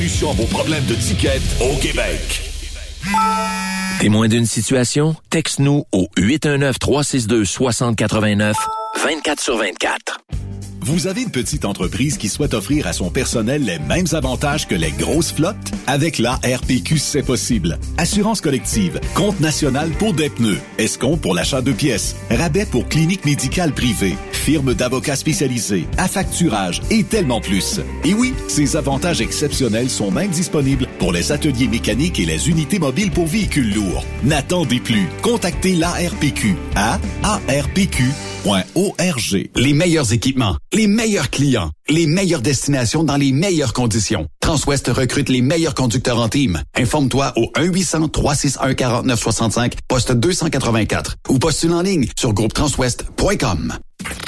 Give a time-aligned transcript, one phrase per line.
[0.00, 2.40] à vos problèmes de ticket au Québec.
[4.00, 5.14] Témoin d'une situation?
[5.28, 8.54] Texte-nous au 819-362-6089,
[9.04, 10.20] 24 sur 24.
[10.82, 14.74] Vous avez une petite entreprise qui souhaite offrir à son personnel les mêmes avantages que
[14.74, 15.56] les grosses flottes?
[15.86, 17.78] Avec la RPQ, c'est possible.
[17.98, 23.26] Assurance collective, compte national pour des pneus, escompte pour l'achat de pièces, rabais pour clinique
[23.26, 27.80] médicale privée, firme d'avocats spécialisés, affacturage et tellement plus.
[28.04, 32.78] Et oui, ces avantages exceptionnels sont même disponibles pour les ateliers mécaniques et les unités
[32.78, 34.04] mobiles pour véhicules lourds.
[34.24, 35.06] N'attendez plus.
[35.22, 38.00] Contactez l'ARPQ à arpq.org.
[39.56, 44.26] Les meilleurs équipements, les meilleurs clients, les meilleures destinations dans les meilleures conditions.
[44.40, 46.62] Transwest recrute les meilleurs conducteurs en team.
[46.76, 53.74] Informe-toi au 1-800-361-4965, poste 284 ou postule en ligne sur groupetranswest.com.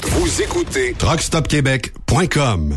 [0.04, 2.76] Vous écoutez truckstopquebec.com.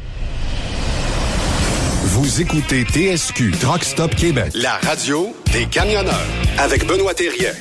[2.03, 6.25] Vous écoutez TSQ TruckStop Québec, la radio des camionneurs
[6.57, 7.51] avec Benoît Thérien.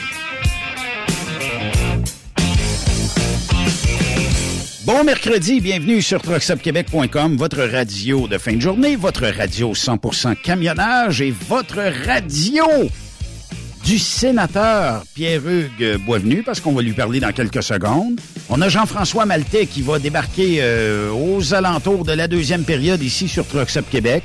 [4.86, 11.20] Bon mercredi, bienvenue sur truckstopquebec.com, votre radio de fin de journée, votre radio 100% camionnage
[11.20, 12.64] et votre radio
[13.84, 18.20] du sénateur Pierre-Hugues Boisvenu, parce qu'on va lui parler dans quelques secondes.
[18.48, 23.28] On a Jean-François Maltais qui va débarquer euh, aux alentours de la deuxième période ici
[23.28, 24.22] sur Truckstop Québec.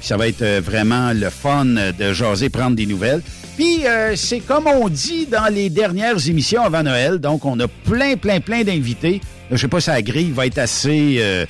[0.00, 3.22] ça va être euh, vraiment le fun de jaser, prendre des nouvelles.
[3.56, 7.68] Puis euh, c'est comme on dit dans les dernières émissions avant Noël, donc on a
[7.68, 9.20] plein, plein, plein d'invités.
[9.50, 11.46] Je sais pas si la grille va être assez...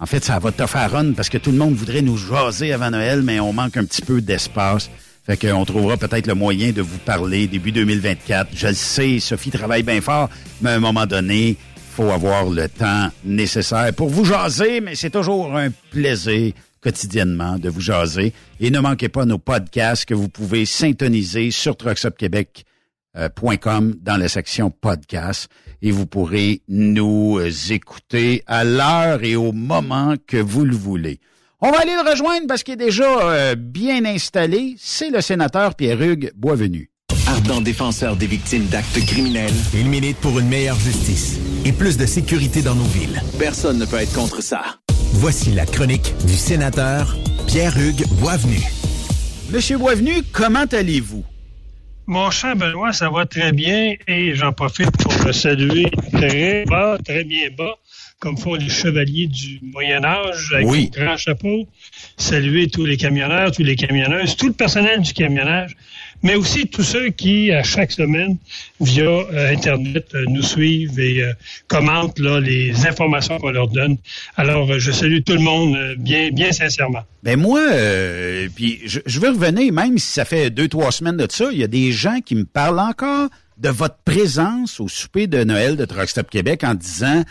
[0.00, 2.72] En fait, ça va te faire run parce que tout le monde voudrait nous jaser
[2.72, 4.90] avant Noël, mais on manque un petit peu d'espace.
[5.24, 8.50] Fait qu'on trouvera peut-être le moyen de vous parler début 2024.
[8.54, 10.28] Je le sais, Sophie travaille bien fort,
[10.60, 11.56] mais à un moment donné,
[11.94, 17.70] faut avoir le temps nécessaire pour vous jaser, mais c'est toujours un plaisir quotidiennement de
[17.70, 18.34] vous jaser.
[18.60, 24.70] Et ne manquez pas nos podcasts que vous pouvez syntoniser sur trucksupquebec.com dans la section
[24.70, 25.48] podcast
[25.80, 27.40] et vous pourrez nous
[27.70, 31.18] écouter à l'heure et au moment que vous le voulez.
[31.60, 34.74] On va aller le rejoindre parce qu'il est déjà euh, bien installé.
[34.78, 36.90] C'est le sénateur Pierre-Hugues Boisvenu.
[37.26, 39.52] Ardent défenseur des victimes d'actes criminels.
[39.72, 43.22] Il milite pour une meilleure justice et plus de sécurité dans nos villes.
[43.38, 44.62] Personne ne peut être contre ça.
[45.12, 47.16] Voici la chronique du sénateur
[47.46, 48.60] Pierre-Hugues Boisvenu.
[49.50, 51.24] Monsieur Boisvenu, comment allez-vous?
[52.06, 56.98] Mon cher Benoît, ça va très bien et j'en profite pour le saluer très bas,
[57.02, 57.76] très bien bas
[58.24, 60.90] comme font les chevaliers du Moyen Âge, avec oui.
[60.96, 61.68] un grand chapeau,
[62.16, 65.76] saluer tous les camionneurs, tous les camionneuses, tout le personnel du camionnage,
[66.22, 68.38] mais aussi tous ceux qui, à chaque semaine,
[68.80, 71.34] via euh, Internet, euh, nous suivent et euh,
[71.68, 73.98] commentent là, les informations qu'on leur donne.
[74.36, 77.02] Alors, je salue tout le monde bien, bien sincèrement.
[77.24, 77.60] Ben moi,
[78.56, 81.58] puis je, je veux revenir, même si ça fait deux, trois semaines de ça, il
[81.58, 83.28] y a des gens qui me parlent encore
[83.58, 87.22] de votre présence au souper de Noël de Truck Stop Québec en disant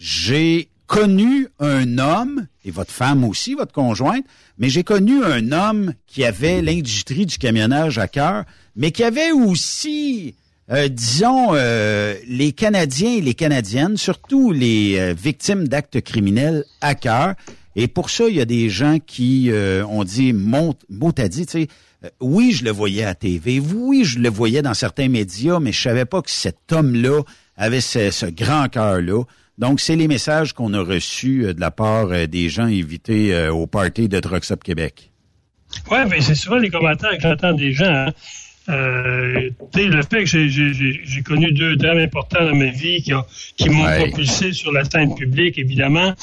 [0.00, 4.24] j'ai connu un homme, et votre femme aussi, votre conjointe,
[4.58, 8.44] mais j'ai connu un homme qui avait l'industrie du camionnage à cœur,
[8.74, 10.34] mais qui avait aussi,
[10.72, 16.94] euh, disons, euh, les Canadiens et les Canadiennes, surtout les euh, victimes d'actes criminels à
[16.94, 17.34] cœur.
[17.76, 19.52] Et pour ça, il y a des gens qui
[19.88, 20.74] ont dit, mot,
[21.18, 21.68] à dit, tu sais,
[22.20, 25.80] oui, je le voyais à TV, oui, je le voyais dans certains médias, mais je
[25.80, 27.22] savais pas que cet homme-là
[27.56, 29.22] avait ce grand cœur-là.
[29.60, 33.34] Donc, c'est les messages qu'on a reçus euh, de la part euh, des gens invités
[33.34, 35.10] euh, au party de Trucks Up Québec.
[35.90, 37.84] Oui, mais c'est souvent les commentaires que j'entends des gens.
[37.84, 38.12] Hein.
[38.70, 43.12] Euh, le fait que j'ai connu deux drames importants dans ma vie qui,
[43.56, 46.14] qui m'ont propulsé sur la scène publique, évidemment,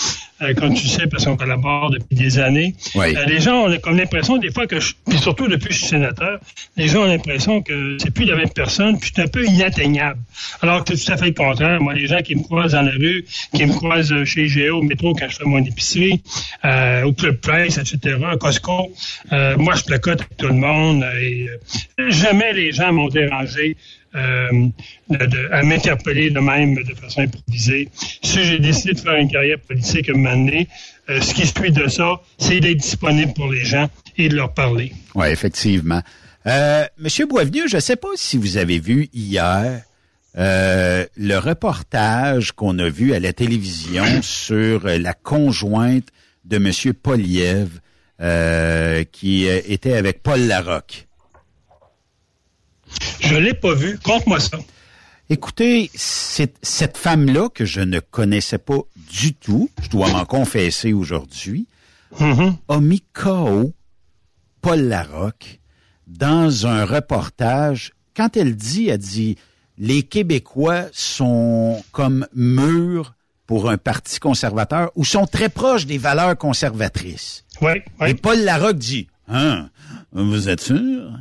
[0.42, 2.76] euh, comme tu sais, parce qu'on collabore depuis des années.
[2.96, 5.80] Euh, les gens ont comme l'impression, des fois, que je, puis surtout depuis que je
[5.80, 6.40] suis sénateur,
[6.76, 10.20] les gens ont l'impression que c'est plus la même personne, puis c'est un peu inatteignable.
[10.62, 11.82] Alors que c'est tout à fait le contraire.
[11.82, 14.84] Moi, les gens qui me croisent dans la rue, qui me croisent chez Géo, au
[14.84, 16.22] métro quand je fais mon épicerie,
[16.66, 18.92] euh, au Club Price, etc., à Costco,
[19.32, 21.48] euh, moi, je placote avec tout le monde et
[22.10, 23.76] jamais les gens m'ont dérangé
[24.16, 24.70] euh,
[25.52, 27.90] à m'interpeller de même de façon improvisée.
[28.24, 30.68] Si j'ai décidé de faire une carrière politique à un moment donné,
[31.10, 34.54] euh, ce qui suit de ça, c'est d'être disponible pour les gens et de leur
[34.54, 34.92] parler.
[35.16, 36.02] Oui, effectivement.
[36.46, 39.82] Euh, Monsieur Boisvenu, je ne sais pas si vous avez vu hier
[40.38, 46.08] euh, le reportage qu'on a vu à la télévision sur la conjointe
[46.46, 47.70] de Monsieur Poliev
[49.12, 51.07] qui était avec Paul Larocque.
[53.20, 54.00] Je l'ai pas vu.
[54.04, 54.58] Conte-moi ça.
[55.30, 58.80] Écoutez, cette femme-là que je ne connaissais pas
[59.12, 61.68] du tout, je dois m'en confesser aujourd'hui,
[62.18, 62.54] mm-hmm.
[62.70, 63.74] a mis KO
[64.62, 65.60] Paul Larocque
[66.08, 67.92] dans un reportage.
[68.16, 69.38] Quand elle dit, elle dit,
[69.78, 73.14] les Québécois sont comme mûrs
[73.46, 77.46] pour un parti conservateur ou sont très proches des valeurs conservatrices.
[77.62, 79.70] Oui, Et Paul Larocque dit, hein,
[80.12, 81.12] vous êtes sûr?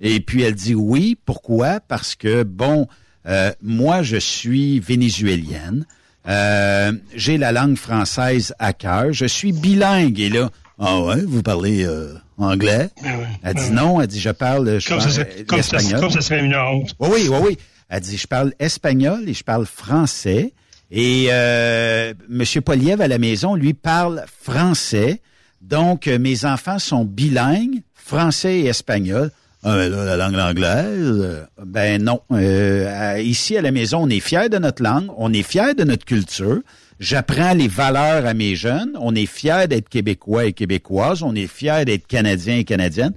[0.00, 1.16] Et puis elle dit oui.
[1.24, 1.80] Pourquoi?
[1.80, 2.86] Parce que, bon,
[3.26, 5.86] euh, moi, je suis vénézuélienne.
[6.28, 9.12] Euh, j'ai la langue française à cœur.
[9.12, 10.18] Je suis bilingue.
[10.20, 12.90] Et là, ah ouais, vous parlez euh, anglais?
[13.04, 13.08] Ah
[13.42, 14.00] elle dit non.
[14.00, 16.94] Elle dit, je parle, je comme, ça, comme, ça, comme ça serait une honte.
[16.98, 17.58] Oui, oui, oui, oui.
[17.88, 20.52] Elle dit, je parle espagnol et je parle français.
[20.90, 22.44] Et euh, M.
[22.62, 25.20] Poliev à la maison, lui, parle français.
[25.60, 29.30] Donc, mes enfants sont bilingues, français et espagnol.
[29.68, 32.20] Ah, la langue anglaise, ben non.
[32.30, 35.82] Euh, ici à la maison, on est fiers de notre langue, on est fiers de
[35.82, 36.60] notre culture.
[37.00, 38.92] J'apprends les valeurs à mes jeunes.
[39.00, 41.24] On est fiers d'être québécois et québécoises.
[41.24, 43.12] On est fiers d'être canadiens et canadiennes.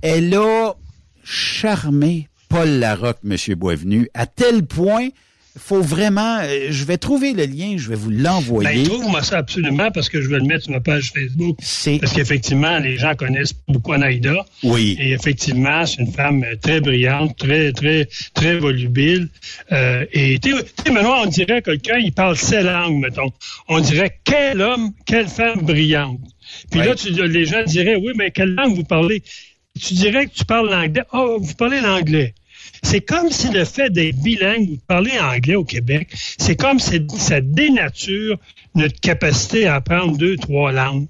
[0.00, 0.74] Elle a
[1.22, 3.36] charmé Paul Larocque, M.
[3.54, 5.08] Boisvenu, à tel point
[5.56, 8.82] faut vraiment, euh, je vais trouver le lien, je vais vous l'envoyer.
[8.82, 11.56] Ben, trouve-moi ça absolument parce que je vais le mettre sur ma page Facebook.
[11.58, 14.44] Parce qu'effectivement, les gens connaissent beaucoup Anaïda.
[14.62, 14.96] Oui.
[15.00, 19.28] Et effectivement, c'est une femme très brillante, très, très, très volubile.
[19.72, 23.30] Euh, et tu sais, maintenant, on dirait que quelqu'un, il parle ses langues, mettons.
[23.68, 26.20] On dirait quel homme, quelle femme brillante.
[26.70, 29.22] Puis là, tu, les gens diraient, oui, mais quelle langue vous parlez?
[29.80, 31.02] Tu dirais que tu parles l'anglais.
[31.12, 32.34] Oh, vous parlez l'anglais.
[32.82, 36.78] C'est comme si le fait d'être bilingue ou de parler anglais au Québec, c'est comme
[36.78, 38.38] si ça dénature
[38.74, 41.06] notre capacité à apprendre deux, trois langues.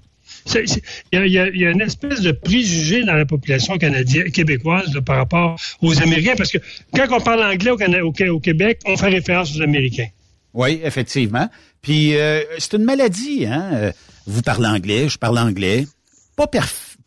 [1.11, 6.01] Il y, a une espèce de préjugé dans la population canadienne, québécoise par rapport aux
[6.01, 6.59] Américains, parce que
[6.95, 7.71] quand on parle anglais
[8.01, 10.07] au, Québec, on fait référence aux Américains.
[10.53, 11.49] Oui, effectivement.
[11.81, 13.69] Puis euh, c'est une maladie, hein.
[13.73, 13.91] Euh,
[14.25, 15.85] vous parlez anglais, je parle anglais.
[16.35, 16.49] Pas,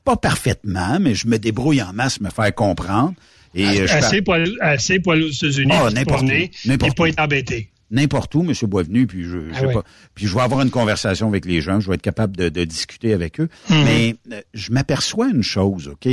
[0.05, 3.15] pas parfaitement, mais je me débrouille en masse, me faire comprendre.
[3.55, 7.21] Et, euh, assez, pour aller, assez pour aller aux États-Unis, oh, n'importe où, pas être
[7.21, 7.71] embêté.
[7.91, 8.53] N'importe où, M.
[8.69, 9.83] Boisvenu, puis je, je ah pas,
[10.15, 12.65] puis je vais avoir une conversation avec les gens, je vais être capable de, de
[12.65, 13.49] discuter avec eux.
[13.69, 13.85] Mhm.
[13.85, 16.09] Mais euh, je m'aperçois une chose, OK?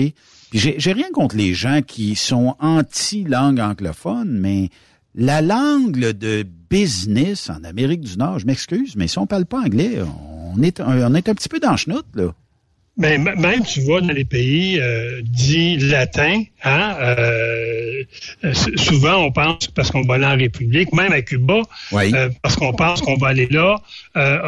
[0.49, 4.69] Puis j'ai rien contre les gens qui sont anti-langue anglophone, mais
[5.13, 9.59] la langue de business en Amérique du Nord, je m'excuse, mais si on parle pas
[9.59, 9.99] anglais,
[10.55, 12.33] on est, on est un petit peu dans le chenoute, là.
[12.99, 18.03] Mais même, tu vois, dans les pays euh, dits latins, hein, euh,
[18.75, 21.61] souvent on pense parce qu'on va aller en République, même à Cuba,
[21.93, 23.77] euh, parce qu'on pense qu'on va aller là,
[24.15, 24.39] euh,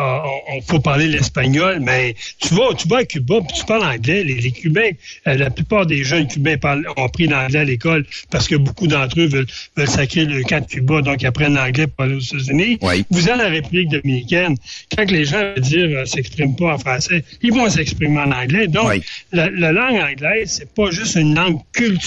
[0.49, 4.23] on, faut parler l'espagnol, mais tu vas, tu vas à Cuba, puis tu parles anglais.
[4.23, 4.91] Les, Cubains,
[5.25, 9.19] la plupart des jeunes Cubains parlent, ont appris l'anglais à l'école parce que beaucoup d'entre
[9.19, 9.47] eux veulent,
[9.77, 12.79] veulent sacrer le camp de Cuba, donc ils apprennent l'anglais pour aller aux États-Unis.
[13.09, 14.55] Vous êtes en République dominicaine,
[14.95, 19.01] quand les gens veulent dire s'expriment pas en français, ils vont s'exprimer en anglais donc,
[19.31, 21.99] la, langue anglaise, c'est pas juste une langue culturelle,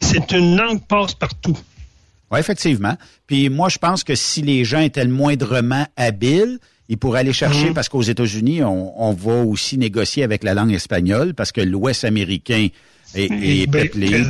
[0.00, 1.58] c'est une langue passe-partout.
[2.30, 2.96] Oui, effectivement.
[3.26, 7.32] Puis moi, je pense que si les gens étaient le moindrement habiles, ils pourraient aller
[7.32, 7.74] chercher, mhm.
[7.74, 12.68] parce qu'aux États-Unis, on, va aussi négocier avec la langue espagnole, parce que l'Ouest américain
[13.14, 14.24] est, peuplé.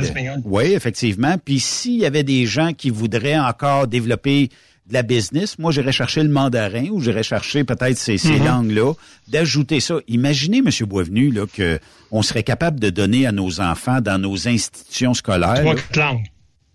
[0.45, 1.35] Oui, effectivement.
[1.43, 4.49] Puis s'il y avait des gens qui voudraient encore développer
[4.87, 8.45] de la business, moi, j'irais chercher le mandarin ou j'irais chercher peut-être ces, mhm.
[8.45, 8.93] langues-là,
[9.27, 9.95] d'ajouter ça.
[10.07, 10.69] Imaginez, M.
[10.87, 11.79] Boisvenu, là, que
[12.11, 15.61] on serait capable de donner à nos enfants dans nos institutions scolaires.
[15.61, 16.23] Trois, quatre langues.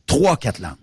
[0.06, 0.76] Trois, quatre langues.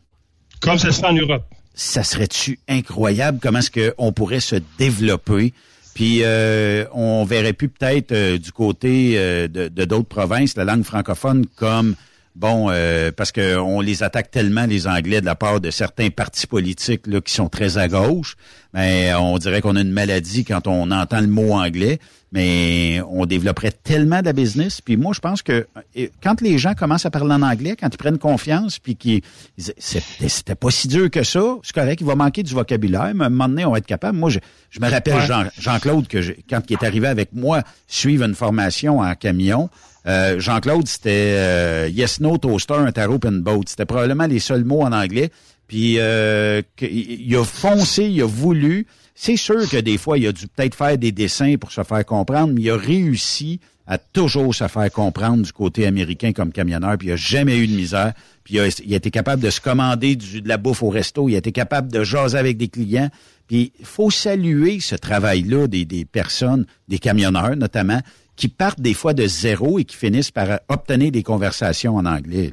[0.61, 1.45] Comme ça se fait en Europe.
[1.73, 3.39] Ça serait-tu incroyable?
[3.41, 5.53] Comment est-ce qu'on pourrait se développer?
[5.93, 10.83] Puis euh, on verrait plus peut-être euh, du côté euh, de d'autres provinces la langue
[10.83, 11.95] francophone comme
[12.35, 16.47] bon, euh, parce qu'on les attaque tellement, les Anglais, de la part de certains partis
[16.47, 18.35] politiques là, qui sont très à gauche,
[18.73, 21.99] mais on dirait qu'on a une maladie quand on entend le mot anglais,
[22.33, 24.81] mais on développerait tellement de la business.
[24.81, 25.65] Puis moi, je pense que
[25.97, 29.21] euh, quand les gens commencent à parler en anglais, quand ils prennent confiance, puis qu'ils
[29.57, 33.27] c'était pas si dur que ça, c'est correct, il va manquer du vocabulaire, mais à
[33.27, 34.17] un moment donné, on va être capable.
[34.17, 34.39] Moi, je,
[34.69, 35.21] je me rappelle
[35.57, 36.17] Jean-Claude, que
[36.49, 39.69] quand il est arrivé avec moi suivre une formation en camion,
[40.07, 43.63] euh, Jean-Claude, c'était euh, Yes, No, Toaster, un tarot, and boat.
[43.67, 45.31] C'était probablement les seuls mots en anglais.
[45.67, 48.85] Puis euh, il a foncé, il a voulu.
[49.15, 52.05] C'est sûr que des fois, il a dû peut-être faire des dessins pour se faire
[52.05, 56.97] comprendre, mais il a réussi à toujours se faire comprendre du côté américain comme camionneur,
[56.97, 58.13] puis il a jamais eu de misère.
[58.43, 61.35] Puis il a, été capable de se commander du, de la bouffe au resto, il
[61.35, 63.09] a été capable de jaser avec des clients.
[63.47, 68.01] Puis il faut saluer ce travail-là des, des personnes, des camionneurs notamment,
[68.35, 72.51] qui partent des fois de zéro et qui finissent par obtenir des conversations en anglais.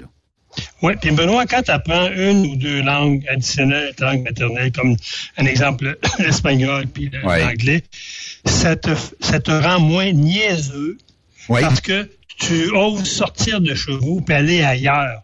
[0.82, 4.96] Oui, puis Benoît, quand tu apprends une ou deux langues additionnelles, langue maternelle, comme
[5.38, 7.82] un exemple l'espagnol puis l'anglais,
[8.44, 10.98] ça te, ça te rend moins niaiseux
[11.48, 15.22] parce que tu oses sortir de chez vous et aller ailleurs.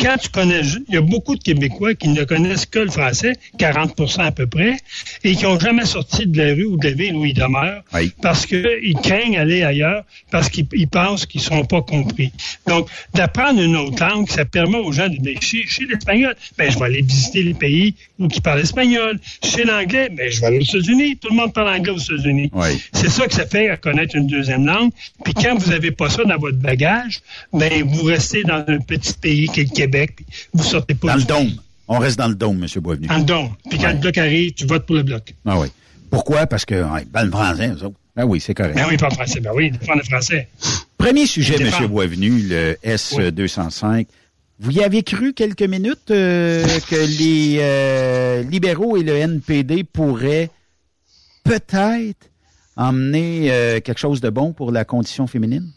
[0.00, 3.34] Quand tu connais, il y a beaucoup de Québécois qui ne connaissent que le français,
[3.58, 4.76] 40 à peu près,
[5.22, 7.82] et qui n'ont jamais sorti de la rue ou de la ville où ils demeurent,
[8.22, 12.32] parce qu'ils craignent aller ailleurs, parce qu'ils pensent qu'ils ne sont pas compris.
[12.66, 16.78] Donc, d'apprendre une autre langue, ça permet aux gens de dire, chez, l'espagnol, ben, je
[16.78, 19.18] vais aller visiter les pays où qui parlent espagnol.
[19.42, 21.16] Chez l'anglais, ben, je vais aller aux États-Unis.
[21.16, 22.50] Tout le monde parle anglais aux États-Unis.
[22.92, 24.90] C'est ça que ça fait à connaître une deuxième langue.
[25.24, 27.20] Puis quand vous n'avez pas ça dans votre bagage,
[27.52, 31.08] ben, vous restez dans un petit pays qui Québec, vous sortez pas.
[31.08, 31.52] Dans le dôme.
[31.86, 32.82] On reste dans le dôme, M.
[32.82, 33.06] Boisvenu.
[33.06, 33.50] Dans le dôme.
[33.68, 35.34] Puis quand le bloc arrive, tu votes pour le bloc.
[35.46, 35.68] Ah oui.
[36.10, 36.46] Pourquoi?
[36.46, 37.96] Parce que, ouais, le français, eux autres.
[38.16, 38.76] Ben oui, c'est correct.
[38.76, 39.40] Ben oui, pas le français.
[39.40, 40.48] Ben oui, défendre le français.
[40.96, 41.86] Premier sujet, M.
[41.88, 44.06] Boisvenu, le S205.
[44.60, 50.48] Vous y avez cru quelques minutes euh, que les euh, libéraux et le NPD pourraient
[51.42, 52.30] peut-être
[52.76, 55.72] emmener euh, quelque chose de bon pour la condition féminine?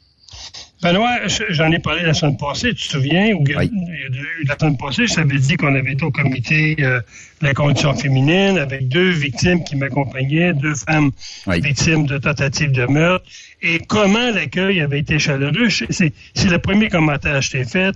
[0.81, 1.17] Benoît,
[1.49, 3.33] j'en ai parlé la semaine passée, tu te souviens?
[3.33, 6.99] Ou, La semaine passée, je t'avais dit qu'on avait été au comité euh,
[7.41, 11.09] de la condition féminine avec deux victimes qui m'accompagnaient, deux femmes
[11.47, 13.25] victimes de tentatives de meurtre.
[13.63, 15.69] Et comment l'accueil avait été chaleureux.
[15.69, 16.13] C'est
[16.45, 17.95] le premier commentaire que je t'ai fait.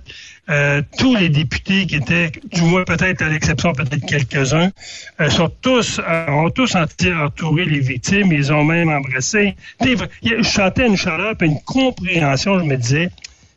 [0.50, 4.72] Euh, tous les députés qui étaient, du moins peut-être à l'exception peut-être quelques-uns,
[5.20, 8.32] euh, sont tous euh, ont tous entouré les victimes.
[8.32, 9.54] Ils ont même embrassé.
[9.80, 12.58] Je sentais une chaleur et une compréhension.
[12.58, 13.10] Je me disais,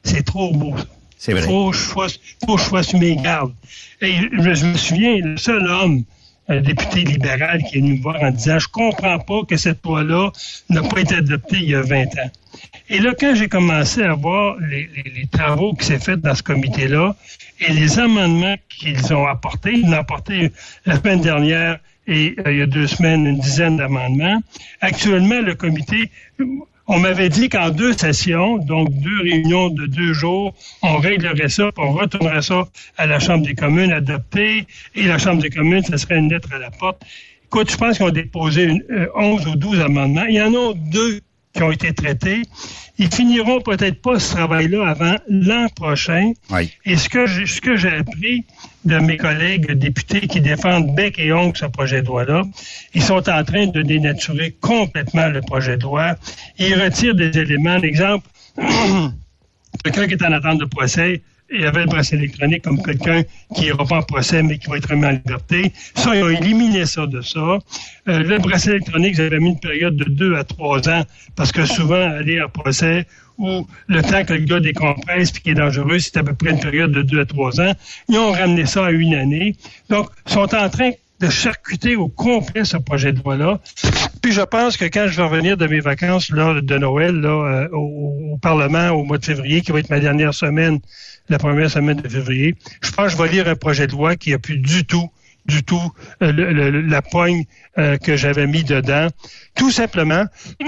[0.04, 0.76] c'est trop beau.
[1.18, 1.42] C'est vrai.
[1.42, 3.54] Faut que je fasse, faut que je fasse mes gardes.
[4.02, 6.04] Et je, me souviens, le seul homme
[6.48, 9.84] un député libéral qui est venu me voir en disant Je comprends pas que cette
[9.84, 10.32] loi-là
[10.70, 12.32] n'a pas été adoptée il y a 20 ans.
[12.90, 17.16] Et là, quand j'ai commencé à voir les, travaux qui s'est fait dans ce comité-là
[17.60, 20.52] et les amendements qu'ils ont apportés, ils ont apporté
[20.86, 24.42] la semaine dernière et euh, il y a deux semaines une dizaine d'amendements.
[24.82, 26.12] Actuellement, le comité,
[26.88, 31.72] on m'avait dit qu'en deux sessions, donc deux réunions de deux jours, on réglerait ça,
[31.72, 35.84] puis on retournerait ça à la Chambre des communes adoptée, et la Chambre des communes,
[35.84, 37.02] ce serait une lettre à la porte.
[37.46, 38.84] Écoute, je pense qu'ils ont déposé une,
[39.16, 40.26] 11 euh, ou 12 amendements.
[40.28, 41.22] Il y en a deux
[41.54, 42.42] qui ont été traités.
[42.98, 46.34] Ils finiront peut-être pas ce travail-là avant l'an prochain.
[46.86, 48.46] Et ce que, ce que j'ai appris
[48.86, 52.44] de mes collègues députés qui défendent bec et ongle ce projet de loi-là,
[52.94, 56.16] ils sont en train de dénaturer complètement le projet de loi.
[56.60, 57.78] Ils retirent des éléments.
[57.78, 58.28] L'exemple,
[59.84, 63.22] quelqu'un qui est en attente de procès, il y avait le bracelet électronique comme quelqu'un
[63.56, 65.72] qui n'ira pas en procès, mais qui va être remis en liberté.
[65.94, 67.40] Ça, ils ont éliminé ça de ça.
[67.40, 67.60] Euh,
[68.08, 71.04] le bracelet électronique, ils avaient mis une période de deux à trois ans,
[71.36, 73.06] parce que souvent, aller en procès,
[73.38, 76.52] ou le temps que le gars décompresse puis qui est dangereux, c'est à peu près
[76.52, 77.74] une période de deux à trois ans.
[78.10, 79.56] Ils ont ramené ça à une année.
[79.90, 83.60] Donc, sont en train de charcuter au complet ce projet de loi-là.
[84.22, 87.30] Puis je pense que quand je vais revenir de mes vacances là, de Noël là,
[87.30, 90.80] euh, au, Parlement au mois de février, qui va être ma dernière semaine,
[91.30, 94.18] la première semaine de février, je pense que je vais lire un projet de loi
[94.18, 95.10] qui a plus du tout
[95.46, 95.92] du tout
[96.24, 97.46] euh, la poigne
[97.78, 99.08] euh, que j'avais mis dedans.
[99.56, 100.26] Tout simplement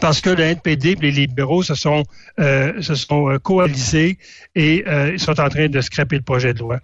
[0.00, 2.04] parce que le NPD et les libéraux se sont,
[2.40, 4.18] euh, se sont euh, coalisés
[4.54, 6.80] et euh, ils sont en train de scraper le projet de loi.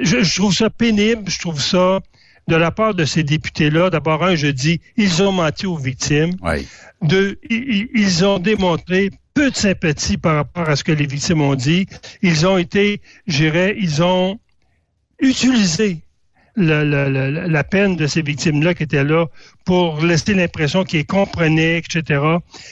[0.00, 2.00] Je, je, trouve ça pénible, je trouve ça
[2.48, 3.90] de la part de ces députés-là.
[3.90, 6.34] D'abord, un, je dis, ils ont menti aux victimes.
[6.42, 6.66] Oui.
[7.02, 11.40] Deux, ils, ils ont démontré peu de sympathie par rapport à ce que les victimes
[11.40, 11.86] ont dit.
[12.22, 14.38] Ils ont été, je dirais, ils ont
[15.20, 16.02] utilisé
[16.56, 19.26] la, la, la, peine de ces victimes-là qui étaient là
[19.64, 22.20] pour laisser l'impression qu'ils comprenaient, etc.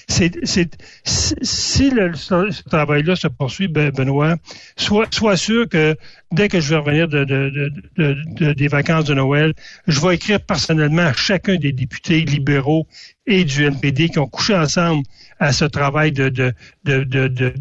[0.08, 4.36] C'est, c'est, si le, ce travail-là se poursuit, ben, Benoît,
[4.76, 5.96] sois, sois sûr que
[6.32, 9.54] dès que je vais revenir de, de, de, des vacances de Noël,
[9.86, 12.86] je vais écrire personnellement à chacun des députés libéraux
[13.26, 15.04] et du NPD qui ont couché ensemble
[15.40, 16.52] à ce travail de, de,
[16.84, 17.52] de, de,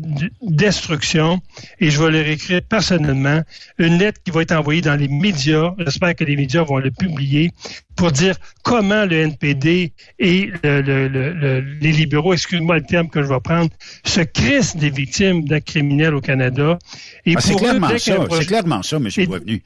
[0.41, 1.41] destruction
[1.79, 3.41] et je vais leur écrire personnellement
[3.77, 5.73] une lettre qui va être envoyée dans les médias.
[5.79, 7.51] J'espère que les médias vont le publier
[7.95, 13.71] pour dire comment le NPD et les libéraux, excuse-moi le terme que je vais prendre,
[14.05, 16.77] se crissent des victimes d'actes criminels au Canada.
[17.25, 19.07] Et ah, c'est clairement, ça, c'est clairement ça, M.
[19.25, 19.63] Boisvenu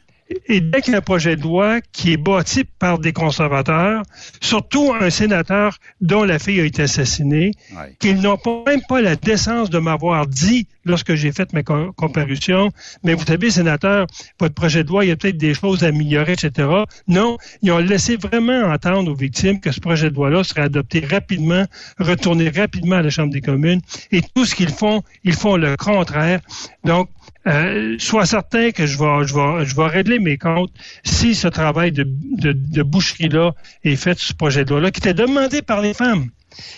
[0.47, 4.03] et dès qu'il y a un projet de loi qui est bâti par des conservateurs,
[4.41, 7.51] surtout un sénateur dont la fille a été assassinée,
[7.99, 12.71] qu'ils n'ont même pas la décence de m'avoir dit lorsque j'ai fait ma comparution,
[13.03, 14.07] mais vous savez, sénateur,
[14.39, 16.67] votre projet de loi, il y a peut-être des choses à améliorer, etc.
[17.07, 21.05] Non, ils ont laissé vraiment entendre aux victimes que ce projet de loi-là serait adopté
[21.05, 21.65] rapidement,
[21.99, 25.75] retourné rapidement à la Chambre des communes, et tout ce qu'ils font, ils font le
[25.77, 26.41] contraire.
[26.83, 27.09] Donc,
[27.47, 30.71] euh, sois certain que je vais, régler mes comptes
[31.03, 33.53] si ce travail de, de, boucherie-là
[33.83, 36.29] est fait sur ce projet de loi-là, qui était demandé par les femmes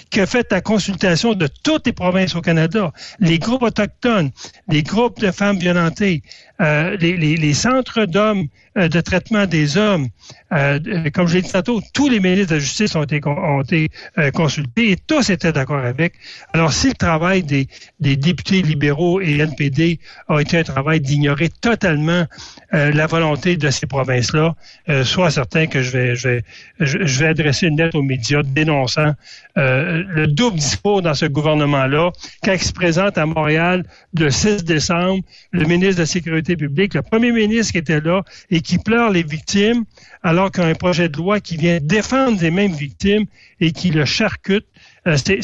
[0.09, 4.31] qui a fait la consultation de toutes les provinces au Canada, les groupes autochtones,
[4.69, 6.23] les groupes de femmes violentées,
[6.61, 10.07] euh, les, centres d'hommes de traitement des hommes,
[10.51, 10.79] euh,
[11.13, 14.31] comme j'ai dit tantôt, tous les ministres de la Justice ont été, ont été euh,
[14.31, 16.13] consultés et tous étaient d'accord avec.
[16.53, 17.67] Alors, si le travail des,
[17.99, 22.25] des, députés libéraux et NPD a été un travail d'ignorer totalement
[22.71, 24.55] la volonté de ces provinces-là,
[25.03, 26.43] sois certain que je vais, je vais,
[26.79, 29.13] je, vais adresser une lettre aux médias dénonçant
[29.55, 32.11] le double discours dans ce gouvernement-là,
[32.43, 33.85] quand il se présente à Montréal
[34.17, 38.23] le 6 décembre, le ministre de la Sécurité publique, le premier ministre qui était là
[38.49, 39.85] et qui pleure les victimes,
[40.23, 43.25] alors qu'il y a un projet de loi qui vient défendre les mêmes victimes
[43.61, 44.65] et qui le charcute.
[45.07, 45.39] Euh, c'est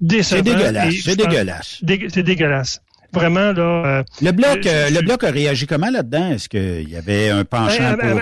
[0.00, 0.38] décevant.
[0.38, 0.94] C'est dégueulasse.
[1.04, 1.82] C'est dégueulasse.
[2.08, 2.80] C'est dégueulasse.
[3.12, 4.04] Vraiment, là.
[4.20, 6.32] le bloc, le bloc a réagi comment là-dedans?
[6.32, 8.18] Est-ce qu'il y avait un penchant ben,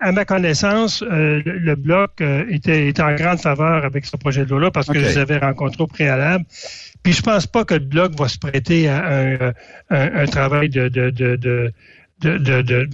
[0.00, 4.70] à, ma, connaissance, le, bloc était, était, en grande faveur avec ce projet de loi-là
[4.72, 6.44] parce que je les avais rencontrés au préalable.
[7.02, 9.52] Puis je pense pas que le bloc va se prêter à un,
[9.90, 11.72] un, travail de, de, de, de
[12.20, 12.84] de, de, de,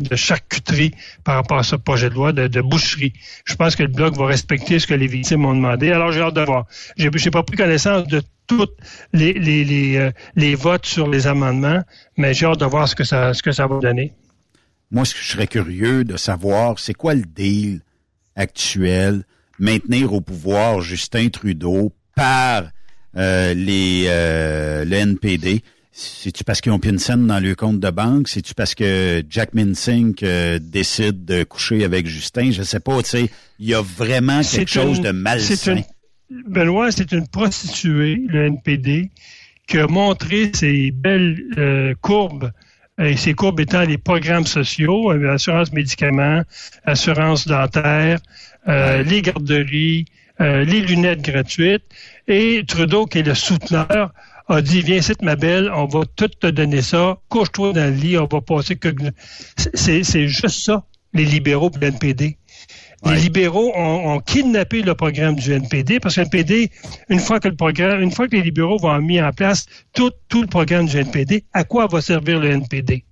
[0.00, 0.92] de charcuterie
[1.24, 3.12] par rapport à ce projet de loi, de, boucherie.
[3.44, 5.92] Je pense que le Bloc va respecter ce que les victimes ont demandé.
[5.92, 6.66] Alors, j'ai hâte de voir.
[6.96, 8.66] J'ai, pas pris connaissance de tous
[9.12, 11.82] les, les, les, euh, les, votes sur les amendements,
[12.16, 14.12] mais j'ai hâte de voir ce que ça, ce que va donner.
[14.90, 17.80] Moi, ce que je serais curieux de savoir, c'est quoi le deal
[18.36, 19.24] actuel,
[19.58, 22.64] maintenir au pouvoir Justin Trudeau par
[23.16, 25.62] euh, euh, le NPD.
[25.94, 28.26] C'est-tu parce qu'ils ont une scène dans le compte de banque?
[28.28, 32.50] C'est-tu parce que Jack Minsink euh, décide de coucher avec Justin?
[32.50, 35.82] Je sais pas, tu sais, il y a vraiment quelque chose de malsain.
[36.30, 39.10] Benoît, c'est une prostituée, le NPD,
[39.66, 42.50] qui a montré ses belles courbes
[42.98, 46.42] et ces courbes étant les programmes sociaux, assurance médicaments,
[46.86, 48.18] assurance dentaire,
[48.66, 50.06] les garderies,
[50.40, 51.84] les lunettes gratuites.
[52.28, 54.12] Et Trudeau, qui est le souteneur,
[54.48, 57.96] a dit Viens ici, ma belle, on va tout te donner ça, couche-toi dans le
[57.96, 58.88] lit, on va passer que.
[59.74, 62.36] C'est juste ça, les libéraux pour l'NPD.
[63.04, 66.70] Les libéraux ont, kidnappé le programme du NPD parce que le NPD,
[67.08, 70.12] une fois que le programme, une fois que les libéraux vont mis en place tout,
[70.28, 73.04] tout le programme du NPD, à quoi va servir le NPD?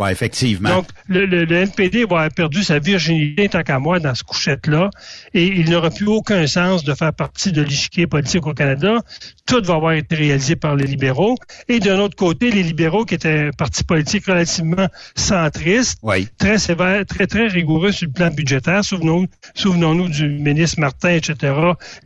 [0.00, 0.76] Oui, effectivement.
[0.76, 4.88] Donc, le, le, NPD va avoir perdu sa virginité tant qu'à moi dans ce couchette-là,
[5.34, 9.00] et il n'aura plus aucun sens de faire partie de l'échiquier politique au Canada.
[9.44, 11.34] Tout va avoir été réalisé par les libéraux.
[11.68, 14.86] Et d'un autre côté, les libéraux, qui étaient un parti politique relativement
[15.16, 16.00] centriste,
[16.38, 18.82] très sévère, très, très rigoureux sur le plan budgétaire.
[18.82, 21.52] Souvenons-nous souvenons du ministre Martin, etc.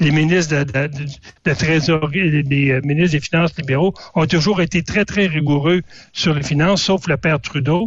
[0.00, 0.90] Les ministres de, de,
[1.44, 6.34] de trésorerie, les euh, ministres des Finances libéraux ont toujours été très, très rigoureux sur
[6.34, 7.83] les finances, sauf le père Trudeau.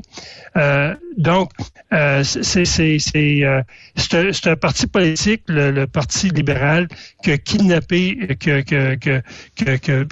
[0.55, 1.51] Euh, donc,
[1.93, 3.61] euh, euh,
[3.95, 6.87] c'est un parti politique, le, Parti libéral,
[7.23, 10.07] qui a kidnappé, que, que, que,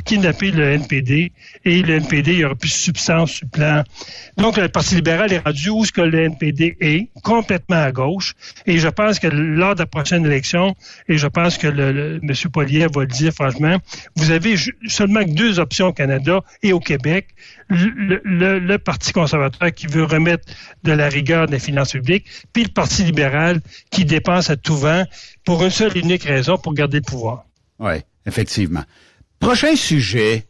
[0.55, 1.31] le NPD
[1.65, 3.83] et le NPD il aura plus de substance sur plan.
[4.37, 8.33] Donc, le Parti libéral est rendu où que le NPD est, complètement à gauche.
[8.65, 10.75] Et je pense que lors de la prochaine élection,
[11.07, 12.51] et je pense que M.
[12.51, 13.77] Polier va le dire franchement,
[14.15, 14.55] vous avez
[14.87, 17.27] seulement deux options au Canada et au Québec.
[17.69, 20.45] Le Parti conservateur qui veut remettre
[20.83, 23.61] de la rigueur des finances publiques, puis le Parti libéral
[23.91, 25.03] qui dépense à tout vent
[25.43, 27.45] pour une seule et unique raison, pour garder le pouvoir.
[27.79, 28.83] Oui, effectivement.
[29.39, 30.45] Prochain sujet.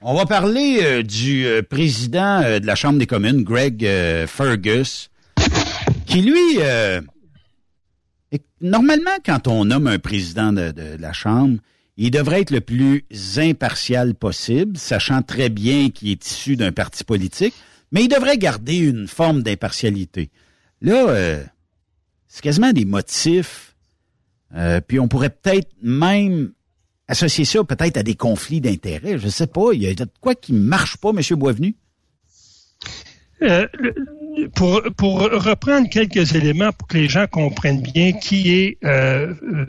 [0.00, 3.86] On va parler euh, du euh, président euh, de la Chambre des communes, Greg
[4.26, 5.10] Fergus,
[6.06, 6.60] qui lui,
[8.60, 11.58] normalement, quand on nomme un président de, de, la Chambre,
[11.96, 13.04] il devrait être le plus
[13.36, 17.54] impartial possible, sachant très bien qu'il est issu d'un parti politique
[17.92, 20.30] mais il devrait garder une forme d'impartialité.
[20.80, 21.44] Là, euh,
[22.28, 23.74] c'est quasiment des motifs,
[24.54, 26.52] euh, puis on pourrait peut-être même
[27.08, 29.18] associer ça peut-être à des conflits d'intérêts.
[29.18, 31.20] Je sais pas, il y a quoi qui marche pas, M.
[31.36, 31.74] Boisvenu?
[33.40, 33.68] Euh,
[34.56, 34.82] pour,
[35.20, 39.66] reprendre quelques éléments pour que les gens comprennent bien qui est M.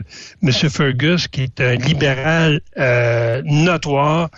[0.52, 2.60] Fergus, qui est un libéral
[3.44, 4.30] notoire,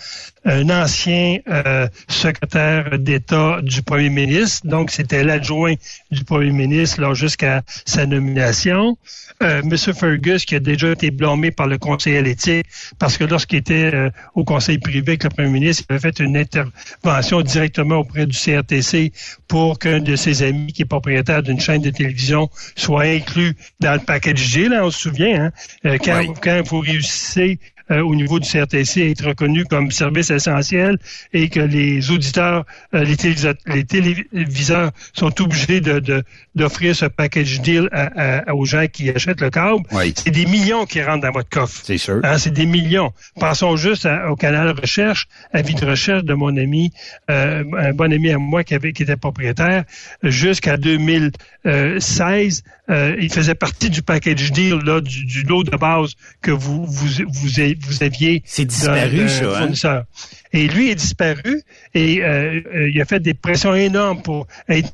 [0.45, 5.75] un ancien euh, secrétaire d'État du premier ministre, donc c'était l'adjoint
[6.11, 8.97] du premier ministre là jusqu'à sa nomination.
[9.41, 9.93] Euh, M.
[9.93, 12.65] Fergus, qui a déjà été blâmé par le conseil à l'éthique,
[12.99, 16.19] parce que lorsqu'il était euh, au conseil privé avec le premier ministre, il avait fait
[16.19, 19.11] une intervention directement auprès du CRTC
[19.47, 23.93] pour qu'un de ses amis, qui est propriétaire d'une chaîne de télévision, soit inclus dans
[23.93, 24.79] le package deal.
[24.81, 25.51] on se souvient, hein,
[25.85, 27.59] euh, quand, quand vous réussissez
[27.93, 30.97] euh, au niveau du CRTC être reconnu comme service essentiel
[31.31, 33.15] et que les auditeurs, euh, les,
[33.85, 36.23] téléviseurs, sont obligés de,
[36.55, 37.89] d'offrir ce package deal
[38.51, 39.83] aux gens qui achètent le câble.
[40.15, 41.81] C'est des millions qui rentrent dans votre coffre.
[41.83, 42.19] C'est sûr.
[42.23, 43.13] Hein, c'est des millions.
[43.39, 46.91] Pensons juste au canal recherche, avis de recherche de mon ami,
[47.29, 49.83] euh, un bon ami à moi qui, avait, qui était propriétaire,
[50.23, 50.77] jusqu'à
[51.65, 57.07] 2016, il faisait partie du package deal là, du, lot de base que vous, vous,
[57.27, 57.49] vous,
[57.81, 58.43] vous aviez.
[58.45, 59.29] C'est disparu,
[59.75, 59.97] ça.
[59.97, 60.03] Hein?
[60.53, 61.63] Et lui est disparu
[61.95, 64.93] et euh, euh, il a fait des pressions énormes pour être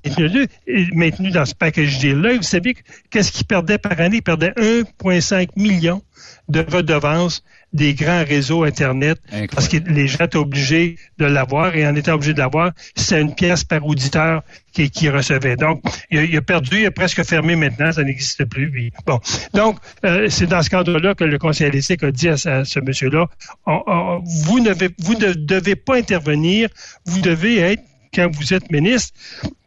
[0.93, 2.37] maintenu, dans ce package deal-là.
[2.37, 2.77] Vous savez
[3.09, 4.17] qu'est-ce qu'il perdait par année?
[4.17, 6.01] Il perdait 1,5 million
[6.47, 9.19] de redevances des grands réseaux Internet
[9.53, 13.21] parce que les gens étaient obligés de l'avoir et en étant obligés de l'avoir, c'est
[13.21, 15.55] une pièce par auditeur qui, qui recevait.
[15.55, 18.91] Donc, il a, perdu, il a presque fermé maintenant, ça n'existe plus.
[19.05, 19.19] bon,
[19.53, 23.27] donc, euh, c'est dans ce cadre-là que le conseil d'éthique a dit à, ce monsieur-là,
[23.65, 26.69] vous, ne, vous ne devez pas intervenir,
[27.05, 29.13] vous devez être quand vous êtes ministre,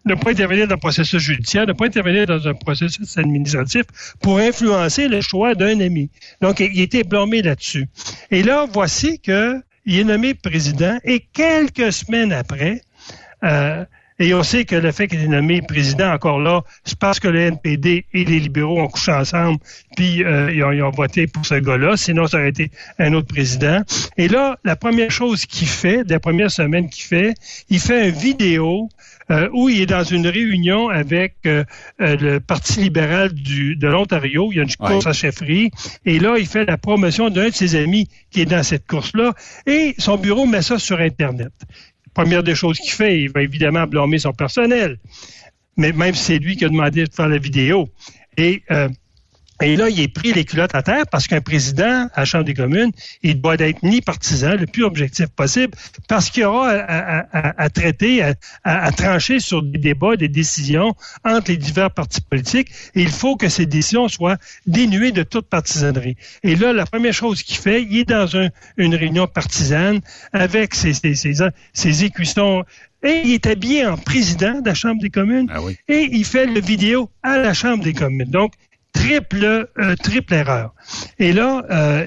[0.05, 3.85] ne pas intervenir dans le processus judiciaire, ne pas intervenir dans un processus administratif
[4.21, 6.11] pour influencer le choix d'un ami.
[6.41, 7.89] Donc, il était blâmé là-dessus.
[8.31, 12.83] Et là, voici qu'il est nommé président et quelques semaines après,
[13.45, 13.85] euh,
[14.19, 17.27] et on sait que le fait qu'il est nommé président encore là, c'est parce que
[17.27, 19.59] le NPD et les libéraux ont couché ensemble,
[19.97, 21.97] puis euh, ils, ont, voté pour ce gars-là.
[21.97, 23.81] Sinon, ça aurait été un autre président.
[24.17, 27.35] Et là, la première chose qu'il fait, la première semaine qu'il fait,
[27.69, 28.89] il fait une vidéo
[29.33, 31.65] euh, où il est dans une réunion avec euh,
[31.99, 34.51] le Parti libéral du, de l'Ontario.
[34.53, 35.71] Il y a une course à chefferie.
[36.05, 39.35] Et là, il fait la promotion d'un de ses amis qui est dans cette course-là.
[39.67, 41.53] Et son bureau met ça sur Internet
[42.15, 44.99] première des choses qu'il fait, il va évidemment blâmer son personnel.
[45.77, 47.89] Mais même si c'est lui qui a demandé de faire la vidéo.
[48.37, 48.89] Et, euh,
[49.63, 52.45] et là, il est pris les culottes à terre parce qu'un président à la Chambre
[52.45, 52.91] des communes,
[53.23, 55.75] il doit être ni partisan, le plus objectif possible,
[56.09, 58.23] parce qu'il aura à, traiter,
[58.65, 60.95] à, trancher sur des débats, des décisions
[61.25, 62.71] entre les divers partis politiques.
[62.95, 66.17] Et il faut que ces décisions soient dénuées de toute partisanerie.
[66.43, 68.27] Et là, la première chose qu'il fait, il est dans
[68.77, 70.01] une réunion partisane
[70.33, 71.15] avec ses, ses,
[71.73, 72.65] ses, écussons
[73.05, 76.47] et il est habillé en président de la Chambre des communes ah et il fait
[76.47, 78.31] le vidéo à la Chambre des communes.
[78.31, 78.53] Donc,
[78.93, 80.75] triple, euh, triple erreur.
[81.19, 82.07] Et là, euh,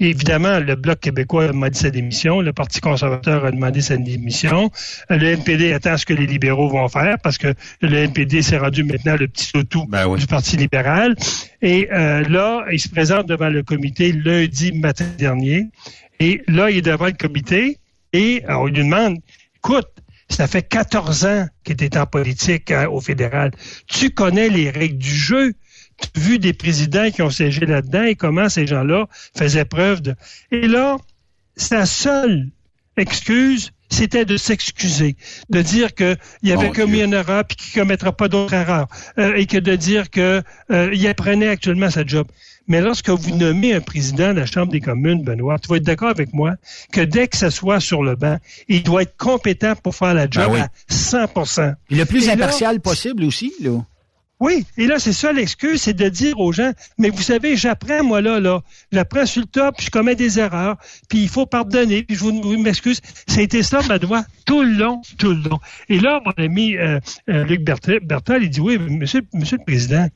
[0.00, 4.70] évidemment, le Bloc québécois a demandé sa démission, le Parti conservateur a demandé sa démission,
[5.10, 8.84] le NPD attend ce que les libéraux vont faire parce que le NPD s'est rendu
[8.84, 11.14] maintenant le petit auto ben du Parti libéral.
[11.60, 15.68] Et euh, là, il se présente devant le comité lundi matin dernier.
[16.20, 17.78] Et là, il est devant le comité
[18.12, 19.18] et on lui demande,
[19.56, 19.88] écoute,
[20.32, 23.50] ça fait 14 ans qu'il était en politique hein, au fédéral.
[23.86, 25.52] Tu connais les règles du jeu?
[26.16, 30.14] Vu des présidents qui ont siégé là-dedans et comment ces gens-là faisaient preuve de...
[30.50, 30.96] Et là,
[31.56, 32.48] sa seule
[32.96, 35.16] excuse, c'était de s'excuser,
[35.50, 38.88] de dire qu'il avait commis une erreur puis qu'il ne commettra pas d'autres erreurs,
[39.18, 42.26] euh, et que de dire qu'il euh, apprenait actuellement sa job.
[42.68, 45.82] Mais lorsque vous nommez un président de la Chambre des communes, Benoît, tu vas être
[45.82, 46.54] d'accord avec moi
[46.92, 48.38] que dès que ça soit sur le banc,
[48.68, 51.26] il doit être compétent pour faire la job ben à 100
[51.90, 53.84] Et le plus impartial possible aussi, là.
[54.42, 58.02] Oui, et là, c'est ça l'excuse, c'est de dire aux gens, mais vous savez, j'apprends,
[58.02, 60.78] moi, là, là, j'apprends sur le top, puis je commets des erreurs,
[61.08, 63.00] puis il faut pardonner, puis je vous, m'excuse.
[63.38, 65.60] Été ça, Benoît, tout le long, tout le long.
[65.88, 66.98] Et là, mon ami euh,
[67.30, 70.08] euh, Luc Bertal, il dit, oui, monsieur le Président,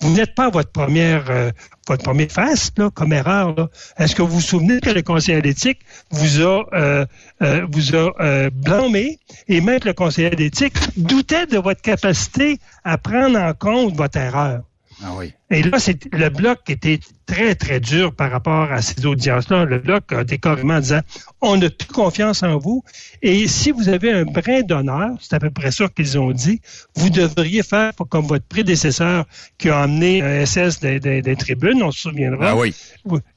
[0.00, 1.50] vous n'êtes pas votre première euh,
[1.88, 3.68] votre première face là, comme erreur.
[3.98, 5.80] Est-ce que vous vous souvenez que le conseiller d'éthique
[6.10, 7.06] vous a euh,
[7.42, 13.54] euh, a blâmé et même le conseiller d'éthique doutait de votre capacité à prendre en
[13.54, 14.67] compte votre erreur?
[15.02, 15.32] Ah oui.
[15.50, 19.64] Et là, c'est le bloc était très, très dur par rapport à ces audiences-là.
[19.64, 21.00] Le bloc a été carrément disant
[21.40, 22.82] on a toute confiance en vous.
[23.22, 26.60] Et si vous avez un brin d'honneur, c'est à peu près ça qu'ils ont dit,
[26.96, 29.24] vous devriez faire comme votre prédécesseur
[29.56, 32.50] qui a emmené un SS des, tribunes, on se souviendra.
[32.50, 32.74] Ah oui.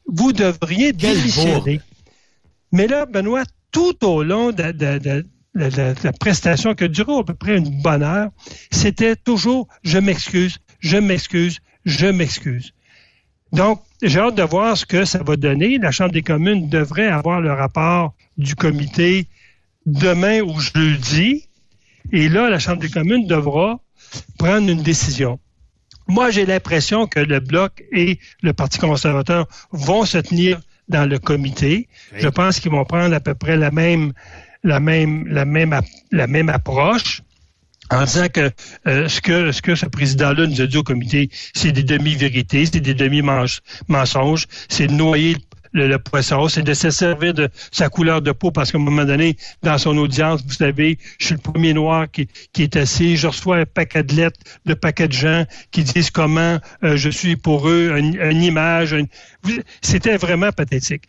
[0.08, 1.80] Vous, devriez démissionner.
[2.71, 7.58] Mais là, Benoît, tout au long de, la, prestation qui a duré à peu près
[7.58, 8.30] une bonne heure,
[8.71, 12.73] c'était toujours je m'excuse, je m'excuse, je m'excuse.
[13.53, 15.77] Donc, j'ai hâte de voir ce que ça va donner.
[15.77, 19.27] La Chambre des communes devrait avoir le rapport du comité
[19.85, 21.47] demain ou jeudi.
[22.11, 23.79] Et là, la Chambre des communes devra
[24.37, 25.39] prendre une décision.
[26.07, 31.19] Moi, j'ai l'impression que le Bloc et le Parti conservateur vont se tenir dans le
[31.19, 31.87] comité.
[32.15, 34.13] Je pense qu'ils vont prendre à peu près la même,
[34.63, 35.79] la même, la même,
[36.11, 37.21] la même approche
[37.91, 38.49] en disant que,
[38.88, 42.65] euh, ce que ce que ce président-là nous a dit au comité, c'est des demi-vérités,
[42.65, 45.38] c'est des demi-mensonges, c'est de noyer
[45.73, 49.06] le, poisson, c'est de se servir de sa couleur de peau parce qu'à un moment
[49.06, 53.17] donné, dans son audience, vous savez, je suis le premier noir qui, qui est assis,
[53.17, 57.10] je reçois un paquet de lettres de paquets de gens qui disent comment euh, je
[57.10, 58.95] suis pour eux, une, image.
[59.82, 61.04] C'était vraiment pathétique.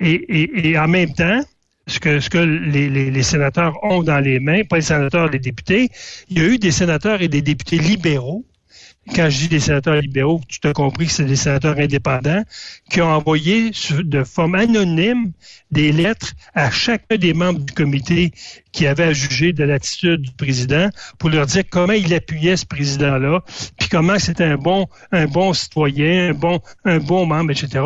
[0.00, 1.40] Et, et, et en même temps,
[1.88, 1.98] ce
[2.28, 5.88] que, les, sénateurs ont dans les mains, pas les sénateurs, les députés.
[6.28, 8.44] Il y a eu des sénateurs et des députés libéraux.
[9.14, 12.42] Quand je dis des sénateurs libéraux, tu as compris que c'est des sénateurs indépendants
[12.90, 13.70] qui ont envoyé
[14.00, 15.32] de forme anonyme
[15.70, 18.32] des lettres à chacun des membres du comité
[18.70, 22.66] qui avait à juger de l'attitude du président pour leur dire comment il appuyait ce
[22.66, 23.42] président-là,
[23.78, 27.82] puis comment c'était un bon, un bon citoyen, un bon, un bon membre, etc.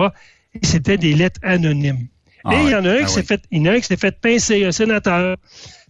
[0.61, 2.09] et c'était des lettres anonymes.
[2.45, 3.27] Ah et il y en a un ah qui s'est oui.
[3.27, 5.37] fait, il y en a un qui s'est fait pincer, un sénateur.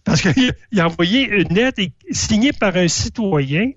[0.04, 3.70] Parce qu'il il a envoyé une lettre et- signée par un citoyen.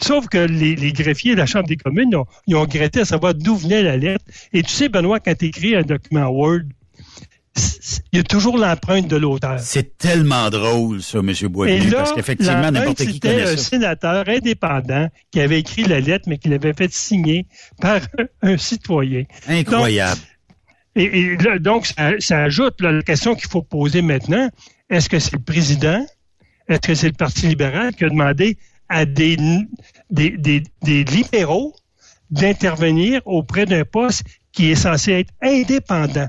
[0.00, 3.00] Sauf que les, les greffiers de la Chambre des communes, ils ont, ils ont regretté
[3.00, 4.24] à savoir d'où venait la lettre.
[4.52, 6.60] Et tu sais, Benoît, quand tu écris un document Word,
[8.12, 9.58] il y a toujours l'empreinte de l'auteur.
[9.60, 11.32] C'est tellement drôle, ça, M.
[11.48, 13.56] Boisvenu, parce qu'effectivement, n'importe qui c'était connaît un ça.
[13.56, 17.46] sénateur indépendant qui avait écrit la lettre, mais qui l'avait fait signer
[17.80, 18.00] par
[18.42, 19.24] un, un citoyen.
[19.48, 20.20] Incroyable.
[20.96, 24.48] Et, là, donc, ça, ajoute la question qu'il faut poser maintenant.
[24.90, 26.04] Est-ce que c'est le président?
[26.68, 28.56] Est-ce que c'est le Parti libéral qui a demandé
[28.88, 29.36] à des
[30.84, 31.74] libéraux
[32.30, 36.28] d'intervenir auprès d'un poste qui est censé être indépendant?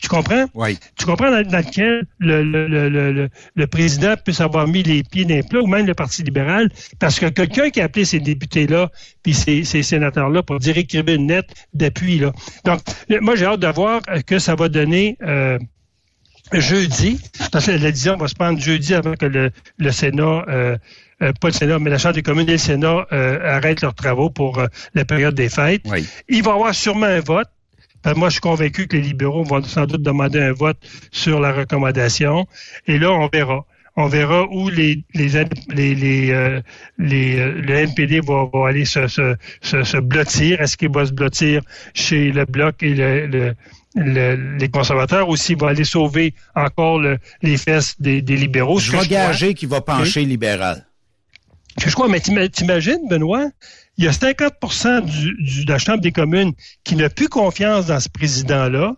[0.00, 0.46] Tu comprends?
[0.54, 0.78] Oui.
[0.98, 5.24] Tu comprends dans, dans lequel le, le, le, le, président peut s'avoir mis les pieds
[5.24, 8.90] d'un plat, ou même le Parti libéral, parce que quelqu'un qui a appelé ces députés-là,
[9.22, 12.18] puis ces, ces sénateurs-là, pour dire écrivez une lettre d'appui.
[12.18, 12.32] Là.
[12.64, 12.80] Donc,
[13.20, 15.58] moi, j'ai hâte de voir euh, que ça va donner euh,
[16.52, 20.76] jeudi, parce que la décision va se prendre jeudi avant que le, le Sénat, euh,
[21.22, 23.94] euh, pas le Sénat, mais la Chambre des communes et le Sénat euh, arrêtent leurs
[23.94, 25.82] travaux pour euh, la période des fêtes.
[25.86, 26.06] Oui.
[26.28, 27.48] Il va y avoir sûrement un vote.
[28.14, 30.78] Que moi, je suis convaincu que les libéraux vont sans doute demander un vote
[31.10, 32.46] sur la recommandation.
[32.86, 33.64] Et là, on verra.
[33.98, 35.28] On verra où les les
[35.74, 36.60] les, les, euh,
[36.98, 40.60] les, euh, le NPD va, va aller se, se, se, se blottir.
[40.60, 41.62] Est-ce qu'il va se blottir
[41.94, 43.54] chez le bloc et le, le-
[43.94, 48.78] le- les conservateurs ou s'il va aller sauver encore le- les fesses des, des libéraux?
[48.78, 50.86] Je vais gager qu'il va pencher libéral.
[51.86, 53.48] Je crois, mais t'ima- t'imagines, Benoît,
[53.98, 56.52] il y a 50 du, du- de la Chambre des communes
[56.84, 58.94] qui n'a plus confiance dans ce président-là,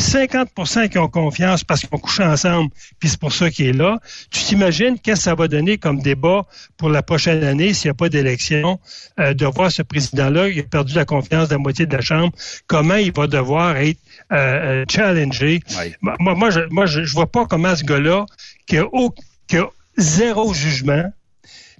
[0.00, 3.72] 50% qui ont confiance parce qu'ils ont couché ensemble, puis c'est pour ça qu'il est
[3.72, 3.98] là.
[4.30, 7.90] Tu t'imagines qu'est-ce que ça va donner comme débat pour la prochaine année s'il n'y
[7.92, 8.80] a pas d'élection,
[9.18, 12.00] euh, de voir ce président-là, il a perdu la confiance de la moitié de la
[12.02, 12.32] Chambre,
[12.66, 13.98] comment il va devoir être
[14.32, 14.36] euh,
[14.82, 15.60] euh, challengé?
[15.78, 15.94] Oui.
[16.00, 18.26] Moi, moi, moi, je, moi, je, je vois pas comment ce gars-là,
[18.66, 19.14] qui a, au-
[19.46, 21.04] qui a zéro jugement,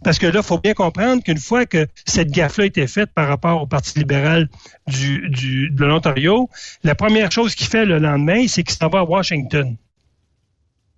[0.02, 3.10] parce que là, il faut bien comprendre qu'une fois que cette gaffe-là a été faite
[3.14, 4.48] par rapport au Parti libéral
[4.86, 6.48] du, du, de l'Ontario,
[6.82, 9.76] la première chose qu'il fait le lendemain, c'est qu'il s'en va à Washington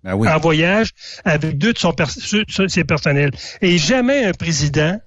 [0.03, 0.27] Ben oui.
[0.27, 0.91] en voyage
[1.25, 2.11] avec deux de son pers-
[2.67, 3.31] ses personnels.
[3.61, 4.99] Et jamais un président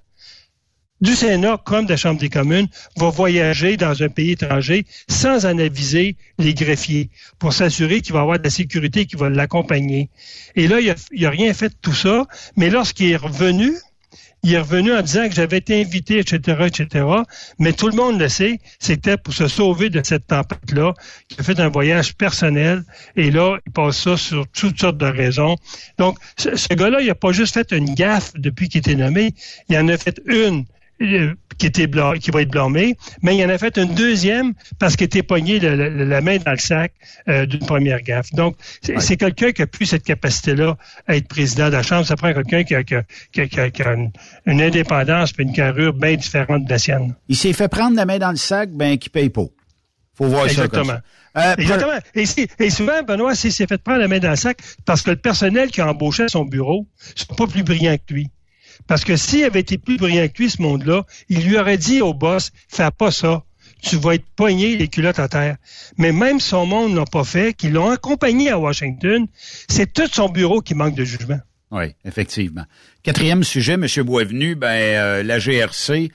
[1.01, 5.45] du Sénat comme de la Chambre des communes va voyager dans un pays étranger sans
[5.45, 10.09] en aviser les greffiers pour s'assurer qu'il va avoir de la sécurité qui va l'accompagner.
[10.55, 13.73] Et là, il a, il a rien fait de tout ça, mais lorsqu'il est revenu,
[14.43, 17.05] il est revenu en disant que j'avais été invité, etc., etc.
[17.59, 20.93] Mais tout le monde le sait, c'était pour se sauver de cette tempête-là,
[21.27, 22.83] qu'il a fait un voyage personnel.
[23.15, 25.55] Et là, il passe ça sur toutes sortes de raisons.
[25.97, 29.33] Donc, ce, ce gars-là, il n'a pas juste fait une gaffe depuis qu'il était nommé,
[29.69, 30.65] il en a fait une
[31.01, 34.53] euh, qui, était bla- qui va être blâmé, mais il en a fait une deuxième
[34.79, 36.93] parce qu'il était pogné le- le- la main dans le sac
[37.27, 38.31] euh, d'une première gaffe.
[38.33, 42.05] Donc, c'est c'est quelqu'un qui a plus cette capacité-là à être président de la Chambre.
[42.05, 44.11] Ça prend quelqu'un qui a, qui a- qui a- qui a- une,
[44.45, 47.15] une indépendance et une carrure bien différente de la sienne.
[47.27, 49.45] Il s'est fait prendre la main dans le sac, ben, qui paye pas.
[50.15, 50.93] Faut voir ça comme Exactement.
[51.35, 51.51] ça.
[51.51, 51.99] Euh, Exactement.
[52.15, 55.17] Et, et souvent, Benoît, s'est fait prendre la main dans le sac parce que le
[55.17, 58.29] personnel qui a embauché à son bureau ne sont pas plus brillants que lui.
[58.87, 62.01] Parce que s'il avait été plus brillant que lui, ce monde-là, il lui aurait dit
[62.01, 63.43] au boss, fais pas ça.
[63.81, 65.57] Tu vas être pogné les culottes à terre.
[65.97, 69.27] Mais même son monde n'a pas fait, qu'ils l'ont accompagné à Washington,
[69.67, 71.39] c'est tout son bureau qui manque de jugement.
[71.69, 72.63] Oui, effectivement.
[73.03, 73.85] Quatrième sujet, M.
[74.03, 76.11] Boisvenu, ben, euh, la GRC,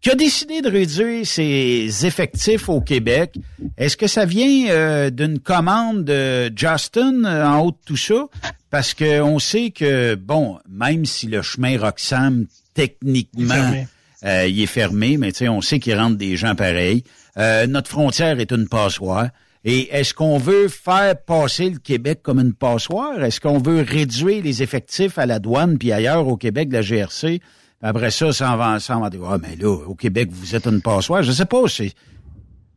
[0.00, 3.34] qui a décidé de réduire ses effectifs au Québec.
[3.78, 8.26] Est-ce que ça vient euh, d'une commande de Justin euh, en haut de tout ça?
[8.74, 13.86] Parce que on sait que, bon, même si le chemin Roxham, techniquement, fermé.
[14.24, 17.04] euh, il est fermé, mais tu sais, on sait qu'il rentre des gens pareils.
[17.38, 19.28] Euh, notre frontière est une passoire.
[19.64, 23.22] Et est-ce qu'on veut faire passer le Québec comme une passoire?
[23.22, 26.82] Est-ce qu'on veut réduire les effectifs à la douane puis ailleurs au Québec de la
[26.82, 27.40] GRC?
[27.80, 30.82] Après ça, ça va, ça va dire, ah, mais là, au Québec, vous êtes une
[30.82, 31.22] passoire.
[31.22, 31.92] Je sais pas, c'est,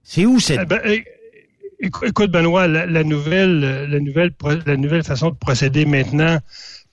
[0.04, 0.60] c'est où cette...
[0.62, 1.10] Eh ben, écou-
[1.80, 6.40] écoute, Benoît, la, nouvelle, euh, la nouvelle, façon de procéder maintenant,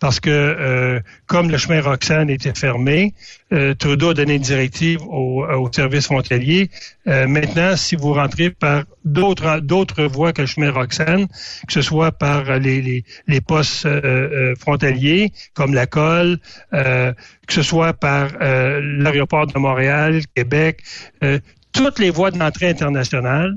[0.01, 3.15] parce que euh, comme le chemin Roxane était fermé,
[3.53, 6.69] euh, Trudeau a donné une directive au, au service frontalier.
[7.07, 12.13] Euh, maintenant, si vous rentrez par d'autres voies que le chemin Roxane, que ce soit
[12.13, 16.39] par les, les, postes euh, euh, frontaliers comme la colle,
[16.75, 17.13] euh,
[17.47, 20.83] que ce soit par euh, l'aéroport de Montréal, Québec,
[21.23, 21.39] euh,
[21.73, 23.57] toutes les voies d'entrée internationale,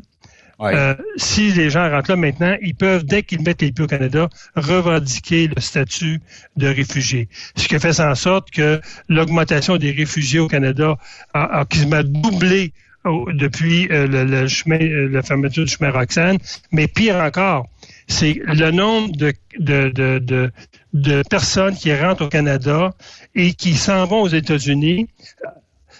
[0.59, 3.87] euh, si les gens rentrent là maintenant, ils peuvent, dès qu'ils mettent les pieds au
[3.87, 6.19] Canada, revendiquer le statut
[6.55, 7.29] de réfugié.
[7.55, 10.97] Ce qui fait en sorte que l'augmentation des réfugiés au Canada
[11.33, 12.73] a, a quasiment doublé
[13.05, 16.37] depuis le, le, chemin, la fermeture du chemin Roxane.
[16.71, 17.67] Mais pire encore,
[18.07, 20.51] c'est le nombre de, de, de,
[20.93, 22.93] de, personnes qui rentrent au Canada
[23.35, 25.07] et qui s'en vont aux États-Unis.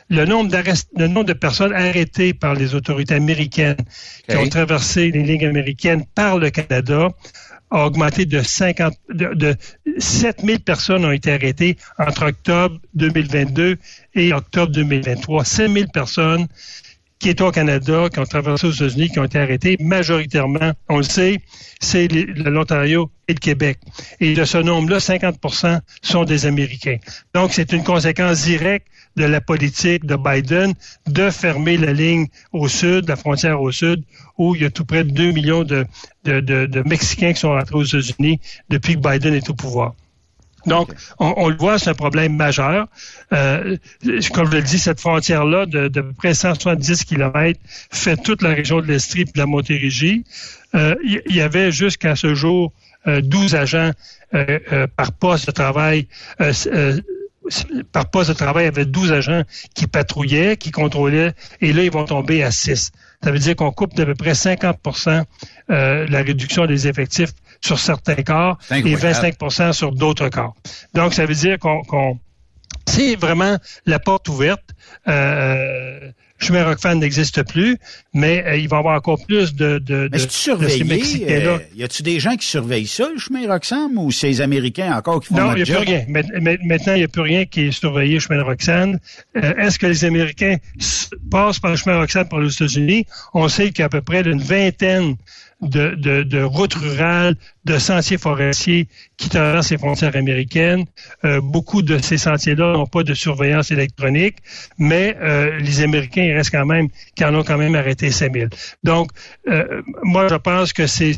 [0.09, 0.55] Le nombre,
[0.95, 3.75] le nombre de personnes arrêtées par les autorités américaines
[4.27, 7.09] qui ont traversé les lignes américaines par le Canada
[7.69, 9.55] a augmenté de 50, de, de
[9.97, 13.77] 7000 personnes ont été arrêtées entre octobre 2022
[14.15, 15.43] et octobre 2023.
[15.43, 16.47] 7000 personnes
[17.19, 20.97] qui étaient au Canada, qui ont traversé aux États-Unis, qui ont été arrêtés, majoritairement, on
[20.97, 21.39] le sait,
[21.79, 23.79] c'est l'Ontario et le Québec.
[24.19, 26.97] Et de ce nombre-là, 50% sont des Américains.
[27.33, 30.73] Donc, c'est une conséquence directe de la politique de Biden
[31.07, 34.03] de fermer la ligne au sud, la frontière au sud,
[34.37, 35.85] où il y a tout près de 2 millions de,
[36.23, 38.39] de, de, de Mexicains qui sont rentrés aux États-Unis
[38.69, 39.95] depuis que Biden est au pouvoir.
[40.67, 42.87] Donc, on, le voit, c'est un problème majeur.
[43.33, 43.77] Euh,
[44.33, 47.59] comme je le dis, cette frontière-là de, de près 170 km
[47.89, 50.25] fait toute la région de l'Estrie et de la Montérégie.
[50.75, 52.73] Euh, il y, avait jusqu'à ce jour
[53.05, 53.91] 12 euh, agents
[54.97, 56.07] par poste de travail
[57.93, 59.43] par poste de travail, il y avait 12 agents
[59.73, 62.91] qui patrouillaient, qui contrôlaient, et là, ils vont tomber à 6.
[63.23, 65.23] Ça veut dire qu'on coupe d'à peu près 50%
[65.69, 67.31] la réduction des effectifs
[67.61, 70.55] sur certains corps et 25% sur d'autres corps.
[70.93, 72.19] Donc, ça veut dire qu'on
[72.87, 74.63] c'est vraiment la porte ouverte.
[75.07, 77.77] Euh, chemin Rockfan n'existe plus,
[78.13, 82.03] mais euh, il va y avoir encore plus de, de, mais de, euh, y a-tu
[82.03, 85.35] des gens qui surveillent ça, le chemin Roxham, ou c'est les Américains encore qui font
[85.35, 86.05] Non, il n'y a plus rien.
[86.07, 88.99] Maintenant, il n'y a plus rien qui est surveillé, le chemin Roxham.
[89.35, 90.57] Euh, est-ce que les Américains
[91.31, 93.05] passent par le chemin Roxham pour les États-Unis?
[93.33, 95.15] On sait qu'il y a à peu près une vingtaine
[95.61, 97.35] de, routes rurales,
[97.65, 98.87] de sentiers forestiers
[99.17, 100.85] qui traversent les frontières américaines.
[101.25, 104.37] Euh, beaucoup de ces sentiers-là n'ont pas de surveillance électronique,
[104.77, 108.49] mais euh, les Américains, ils restent quand même, qui en ont quand même arrêté 5000.
[108.83, 109.09] Donc,
[109.47, 111.17] euh, moi, je pense que c'est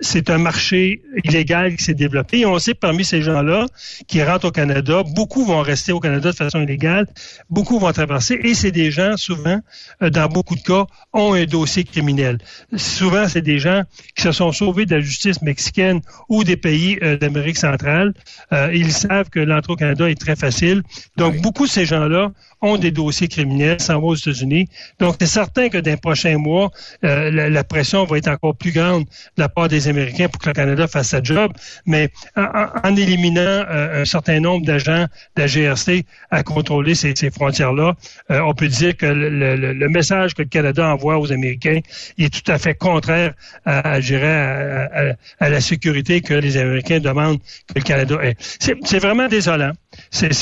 [0.00, 2.40] c'est un marché illégal qui s'est développé.
[2.40, 3.66] Et on sait parmi ces gens-là
[4.08, 7.06] qui rentrent au Canada, beaucoup vont rester au Canada de façon illégale,
[7.50, 9.60] beaucoup vont traverser, et c'est des gens, souvent,
[10.00, 12.38] dans beaucoup de cas, ont un dossier criminel.
[12.76, 13.82] Souvent, c'est des gens
[14.16, 18.14] qui se sont sauvés de la justice mexicaine ou des pays euh, d'Amérique centrale.
[18.52, 20.82] Euh, ils savent que l'entrée au Canada est très facile.
[21.16, 22.32] Donc, beaucoup de ces gens-là
[22.64, 24.68] ont des dossiers criminels, s'en vont aux États-Unis.
[24.98, 26.70] Donc, c'est certain que dans les prochains mois,
[27.04, 30.48] euh, la, pression va être encore plus grande de la part des Américains pour que
[30.48, 31.52] le Canada fasse sa job.
[31.86, 35.06] Mais en, éliminant un certain nombre d'agents
[35.36, 37.94] de la GRC à contrôler ces, frontières-là,
[38.30, 41.80] on peut dire que le, message que le Canada envoie aux Américains
[42.18, 43.34] est tout à fait contraire
[43.64, 47.38] à, à, la sécurité que les Américains demandent
[47.68, 48.36] que le Canada ait.
[48.38, 49.72] C'est vraiment désolant.
[50.10, 50.32] C'est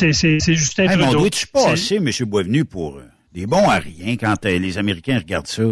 [0.54, 1.04] Justin hey, Trudeau.
[1.06, 2.10] On doit-tu passer, M.
[2.26, 5.62] Boisvenu, pour euh, des bons à rien quand euh, les Américains regardent ça?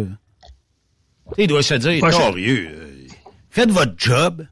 [1.37, 2.67] Il doit se dire, glorieux.
[2.71, 3.07] Euh,
[3.49, 4.45] faites votre job.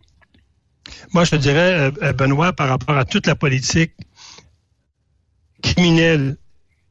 [1.13, 3.93] Moi, je te dirais, Benoît, par rapport à toute la politique
[5.61, 6.37] criminelle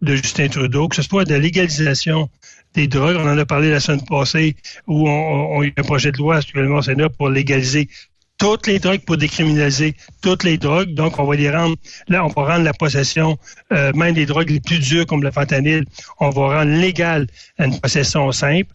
[0.03, 2.29] de Justin Trudeau, que ce soit de la légalisation
[2.75, 3.17] des drogues.
[3.19, 6.37] On en a parlé la semaine passée où on, a eu un projet de loi
[6.37, 7.89] actuellement au Sénat pour légaliser
[8.39, 10.95] toutes les drogues pour décriminaliser toutes les drogues.
[10.95, 11.77] Donc, on va les rendre,
[12.09, 13.37] là, on va rendre la possession,
[13.73, 15.85] euh, même des drogues les plus dures comme le fentanyl,
[16.21, 17.27] on va rendre légal
[17.59, 18.73] une possession simple.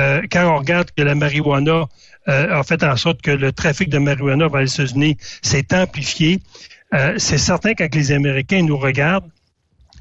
[0.00, 1.86] Euh, quand on regarde que la marijuana
[2.28, 6.40] euh, a fait en sorte que le trafic de marijuana vers les États-Unis s'est amplifié,
[6.94, 9.30] euh, c'est certain que les Américains nous regardent,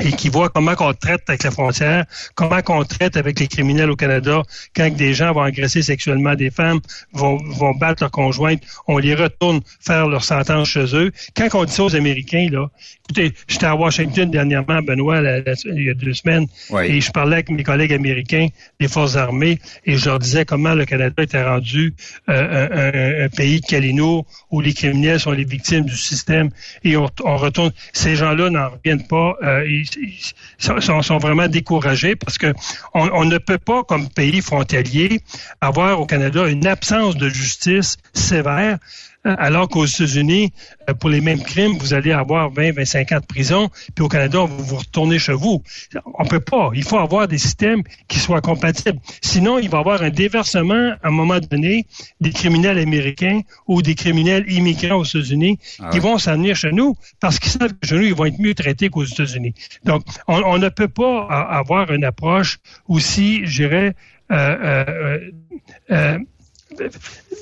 [0.04, 3.90] et qui voit comment on traite avec la frontière, comment on traite avec les criminels
[3.90, 4.44] au Canada
[4.76, 6.80] quand des gens vont agresser sexuellement des femmes,
[7.14, 11.12] vont, vont battre leurs conjointes, on les retourne faire leur sentence chez eux.
[11.36, 12.70] Quand on dit ça aux Américains, là,
[13.06, 16.48] écoutez, j'étais à Washington dernièrement, Benoît, il y a deux semaines,
[16.84, 18.48] et je parlais avec mes collègues américains
[18.80, 21.94] des forces armées et je leur disais comment le Canada était rendu
[22.30, 26.50] euh, un, pays de Calino où les criminels sont les victimes du système
[26.84, 27.72] et on, retourne.
[27.94, 29.36] Ces gens-là n'en reviennent pas.
[29.44, 29.66] Euh,
[30.58, 32.54] sont, sont, vraiment découragés parce que
[32.94, 35.22] on, ne peut pas, comme pays frontalier,
[35.62, 38.80] avoir au Canada une absence de justice sévère
[39.26, 40.54] alors qu'aux États-Unis,
[40.90, 44.08] euh, pour les mêmes crimes, vous allez avoir 20, 25 ans de prison, puis au
[44.08, 45.64] Canada, vous vous retournez chez vous.
[46.14, 46.70] On peut pas.
[46.76, 49.00] Il faut avoir des systèmes qui soient compatibles.
[49.22, 51.88] Sinon, il va y avoir un déversement à un moment donné
[52.22, 56.72] des criminels américains ou des criminels immigrants aux États-Unis ah qui vont s'en venir chez
[56.72, 59.56] nous parce qu'ils savent que chez nous, ils vont être mieux traités qu'aux États-Unis.
[59.84, 63.96] Donc, on, ne peut pas avoir une approche aussi, je dirais,
[64.32, 65.20] euh,
[65.92, 66.20] euh,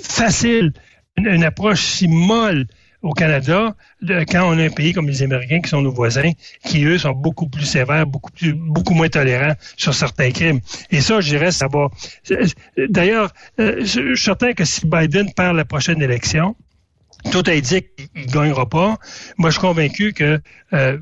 [0.03, 0.73] facile
[1.18, 2.66] une, approche si molle
[3.01, 6.32] au Canada, quand on a un pays comme les Américains qui sont nos voisins,
[6.66, 10.61] qui eux sont beaucoup plus sévères, beaucoup plus, beaucoup moins tolérants sur certains crimes.
[10.89, 11.89] Et ça, je dirais, ça va.
[12.78, 16.55] D'ailleurs, euh, je suis certain que si Biden perd la prochaine élection,
[17.32, 18.97] tout indique qu'il ne gagnera pas.
[19.38, 20.39] Moi, je suis convaincu que
[20.74, 20.97] euh,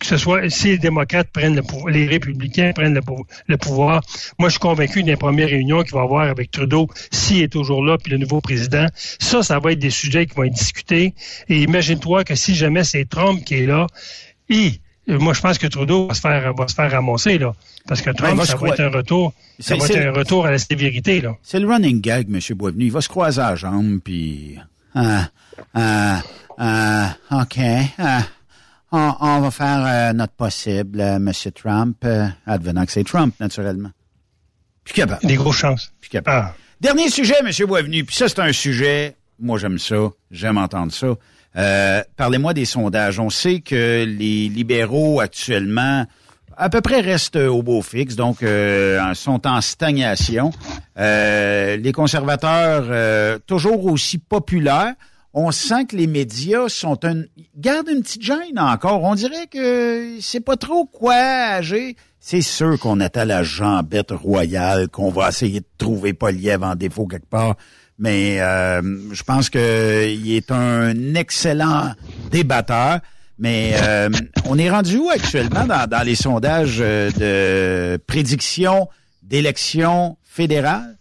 [0.00, 2.98] que ce soit si les démocrates prennent le pouvoir, les républicains prennent
[3.46, 4.02] le, pouvoir,
[4.38, 7.52] moi, je suis convaincu des premières réunions qu'il va y avoir avec Trudeau, s'il est
[7.52, 10.52] toujours là, puis le nouveau président, ça, ça va être des sujets qui vont être
[10.52, 11.14] discutés.
[11.48, 13.86] Et imagine-toi que si jamais c'est Trump qui est là,
[14.48, 17.54] et moi, je pense que Trudeau va se faire, va se faire ramasser, là.
[17.88, 20.58] Parce que Trump, ça va être un retour, ça va être un retour à la
[20.58, 21.36] sévérité, là.
[21.42, 22.40] C'est le running gag, M.
[22.56, 22.84] Boisvenu.
[22.84, 24.58] Il va se croiser à la jambe, puis...
[24.94, 25.28] Hein,
[25.76, 26.16] euh,
[26.60, 27.58] euh, OK.
[27.58, 28.20] Euh,
[28.92, 31.32] on, va faire euh, notre possible, M.
[31.54, 32.06] Trump,
[32.46, 33.90] advenant que c'est Trump, naturellement.
[34.84, 35.26] Puis capable.
[35.26, 35.92] Des grosses chances.
[36.00, 36.48] Puis capable.
[36.50, 36.54] Ah.
[36.80, 37.50] Dernier sujet, M.
[37.66, 38.04] Boisvenu.
[38.04, 42.04] Puis ça, c'est un sujet, moi j'aime ça, j'aime entendre ça.
[42.16, 43.18] Parlez-moi des sondages.
[43.18, 46.06] On sait que les libéraux actuellement
[46.56, 48.44] à peu près restent au beau fixe, donc
[49.14, 50.50] sont en stagnation.
[50.96, 54.94] les conservateurs, toujours aussi populaires,
[55.34, 57.22] on sent que les médias sont un
[57.56, 59.02] gardent une petite gêne encore.
[59.02, 61.94] On dirait que c'est pas trop quoi agir.
[62.20, 67.06] C'est sûr qu'on à la jambette royale, qu'on va essayer de trouver Poliev en défaut
[67.06, 67.56] quelque part.
[67.98, 68.80] Mais euh,
[69.12, 71.92] je pense qu'il est un excellent
[72.30, 73.00] débatteur.
[73.38, 74.08] Mais euh,
[74.46, 77.10] on est rendu où actuellement dans, dans les sondages euh,
[77.96, 78.88] de prédiction
[79.22, 80.96] d'élections fédérales?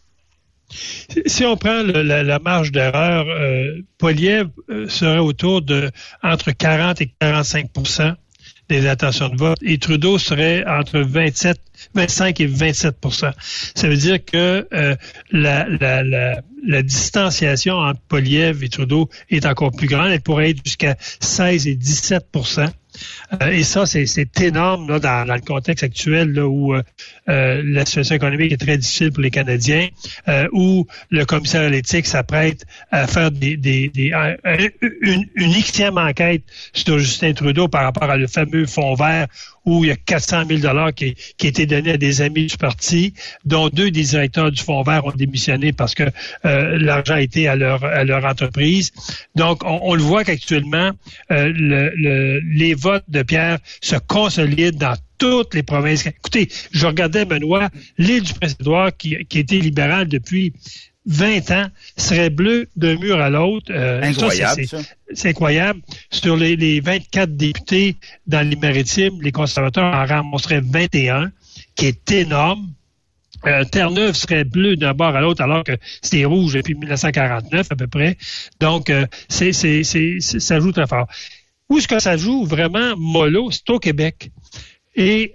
[1.26, 5.92] Si on prend la, marge d'erreur, euh, Poliev euh, serait autour de
[6.24, 8.16] entre 40 et 45%
[8.72, 11.60] des intentions de vote et Trudeau serait entre 27,
[11.94, 13.34] 25 et 27%
[13.76, 14.96] Ça veut dire que euh,
[15.32, 20.12] la, distanciation entre Poliev et Trudeau est encore plus grande.
[20.12, 22.68] Elle pourrait être jusqu'à 16 et 17 euh,
[23.50, 26.82] et ça, c'est énorme dans, le contexte actuel où euh,
[27.30, 29.88] euh, la situation économique est très difficile pour les Canadiens,
[30.52, 33.92] où le commissaire à l'éthique s'apprête à faire des, des
[35.02, 39.28] une, une Xème enquête sur Justin Trudeau par rapport à le fameux fonds vert
[39.66, 42.58] où il y a 400 000 dollars qui, qui été donné à des amis du
[42.58, 43.14] parti,
[43.46, 46.04] dont deux des directeurs du Fonds vert ont démissionné parce que
[46.46, 48.92] euh, l'argent a été à leur, à leur entreprise.
[49.36, 50.92] Donc, on, le voit qu'actuellement,
[51.32, 56.08] euh, le, les votes de Pierre se consolident dans toutes les provinces.
[56.08, 60.54] Écoutez, je regardais, Benoît, l'île du Prince-Édouard, qui, qui était libérale depuis
[61.06, 63.72] 20 ans serait bleu d'un mur à l'autre.
[63.72, 64.64] Euh, incroyable.
[65.14, 65.82] C'est incroyable.
[66.12, 67.96] Sur les, les, 24 députés
[68.28, 71.32] dans les maritimes, les conservateurs en ramasseraient 21,
[71.76, 72.70] qui est énorme.
[73.48, 75.72] Euh, Terre-Neuve serait bleu d'un bord à l'autre alors que
[76.04, 78.16] c'était rouge depuis 1949 à peu près.
[78.60, 81.08] Donc, euh, c'est, ça joue très fort.
[81.70, 83.50] Où est-ce que ça joue vraiment mollo?
[83.50, 84.30] C'est au Québec.
[84.96, 85.34] Et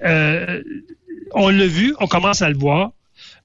[1.35, 2.93] on l'a vu, on commence à le voir.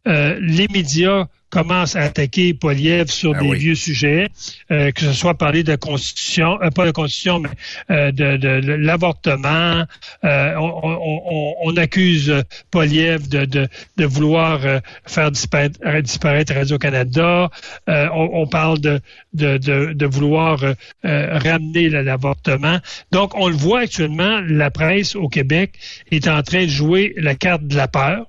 [0.07, 4.29] Euh, les médias commence à attaquer Poliev sur ben des vieux sujets,
[4.71, 7.49] euh, que ce soit parler de constitution, euh, pas de constitution, mais
[7.91, 9.83] euh, de, de, l'avortement.
[10.23, 12.33] On, on, accuse
[12.71, 14.61] Poliev de, de, de vouloir
[15.05, 17.49] faire disparaître, disparaître Radio-Canada.
[17.87, 19.01] On, parle de,
[19.33, 20.59] de, de, vouloir
[21.03, 22.77] ramener l'avortement.
[23.11, 25.73] Donc, on le voit actuellement, la presse au Québec
[26.11, 28.27] est en train de jouer la carte de la peur.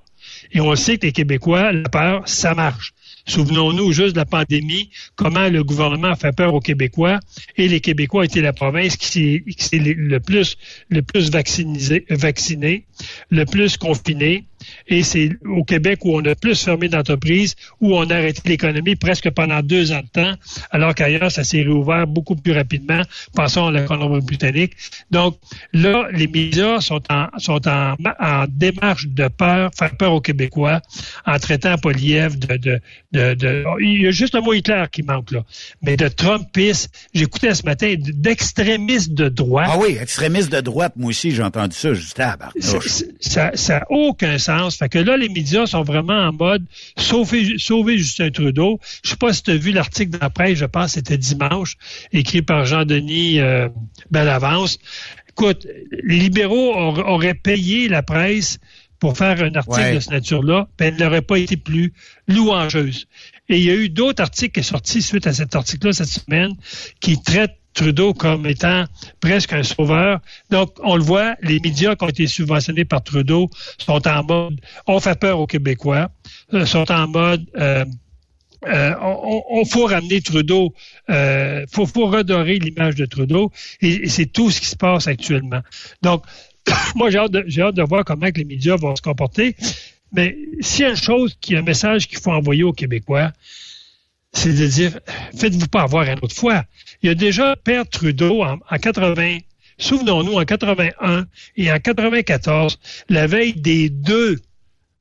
[0.53, 2.93] Et on sait que les Québécois, la peur, ça marche.
[3.25, 7.19] Souvenons-nous juste de la pandémie, comment le gouvernement a fait peur aux Québécois
[7.55, 10.57] et les Québécois étaient la province qui s'est le plus,
[10.89, 12.85] le plus vaccinisé, vacciné,
[13.29, 14.45] le plus confiné.
[14.87, 18.95] Et c'est au Québec où on a plus fermé d'entreprises, où on a arrêté l'économie
[18.95, 20.33] presque pendant deux ans de temps,
[20.71, 23.01] alors qu'ailleurs, ça s'est réouvert beaucoup plus rapidement.
[23.35, 24.71] Pensons à la Colombie-Britannique.
[25.11, 25.37] Donc,
[25.73, 30.81] là, les médias sont en, sont en, en démarche de peur, faire peur aux Québécois,
[31.25, 32.79] en traitant Poliev de, de,
[33.11, 35.43] de, de, il y a juste le mot Hitler qui manque là.
[35.81, 39.69] Mais de Trumpiste, j'écoutais ce matin d'extrémistes de droite.
[39.69, 42.37] Ah oui, extrémistes de droite, moi aussi, j'ai entendu ça, juste à
[43.19, 46.65] Ça n'a aucun sens fait que là, les médias sont vraiment en mode
[46.97, 48.79] sauver, sauver Justin Trudeau.
[49.03, 51.17] Je sais pas si tu as vu l'article dans la presse, je pense que c'était
[51.17, 51.75] dimanche,
[52.11, 53.69] écrit par Jean-Denis euh,
[54.11, 54.79] Bellavance.
[55.29, 55.67] Écoute,
[56.03, 58.59] les libéraux auraient payé la presse
[58.99, 61.91] pour faire un article de cette nature-là, puis elle n'aurait pas été plus
[62.27, 63.07] louangeuse.
[63.49, 66.07] Et il y a eu d'autres articles qui sont sortis suite à cet article-là cette
[66.07, 66.53] semaine
[67.01, 68.85] qui traitent Trudeau comme étant
[69.19, 70.19] presque un sauveur.
[70.49, 74.59] Donc, on le voit, les médias qui ont été subventionnés par Trudeau sont en mode
[74.87, 76.09] on fait peur aux Québécois,
[76.53, 77.85] euh, sont en mode euh,
[78.67, 80.73] euh, on, faut ramener Trudeau,
[81.09, 83.51] euh, faut, faut redorer l'image de Trudeau,
[83.81, 85.61] et, c'est tout ce qui se passe actuellement.
[86.01, 86.23] Donc,
[86.95, 89.55] moi, j'ai hâte, de, voir comment les médias vont se comporter.
[90.13, 93.31] Mais s'il y a une chose, qui, un message qu'il faut envoyer aux Québécois,
[94.33, 94.99] c'est de dire,
[95.37, 96.65] faites-vous pas avoir une autre fois.
[97.01, 99.39] Il y a déjà Père Trudeau en, en 80,
[99.77, 102.79] souvenons-nous, en 81 et en 94,
[103.09, 104.39] la veille des deux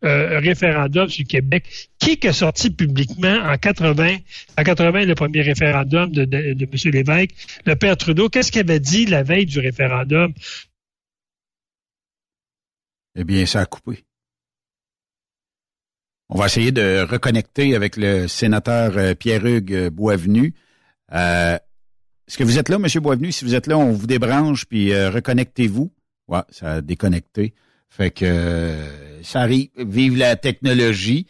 [0.04, 1.64] euh, référendum sur Québec.
[1.98, 4.16] Qui est sorti publiquement en 80,
[4.58, 6.92] en 80, le premier référendum de, de, de M.
[6.92, 7.30] Lévesque,
[7.64, 10.32] le père Trudeau, qu'est-ce qu'il avait dit la veille du référendum?
[13.14, 14.04] Eh bien, ça a coupé.
[16.34, 20.54] On va essayer de reconnecter avec le sénateur euh, Pierre-Hugues Boisvenu.
[21.12, 21.58] Euh,
[22.26, 22.86] Est-ce que vous êtes là, M.
[23.02, 23.32] Boisvenu?
[23.32, 25.92] Si vous êtes là, on vous débranche, puis euh, reconnectez-vous.
[26.28, 27.52] Ouais, ça a déconnecté.
[27.90, 31.26] Fait que euh, ça arrive, vive la technologie.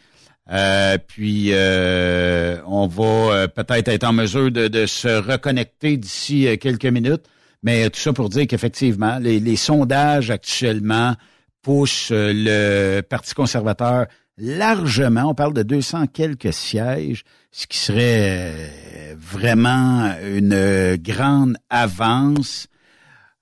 [0.49, 7.25] Euh, puis euh, on va peut-être être en mesure de, se reconnecter d'ici quelques minutes.
[7.61, 11.13] Mais tout ça pour dire qu'effectivement, les, sondages actuellement
[11.61, 15.29] poussent le Parti conservateur largement.
[15.29, 22.67] On parle de 200 quelques sièges, ce qui serait vraiment une grande avance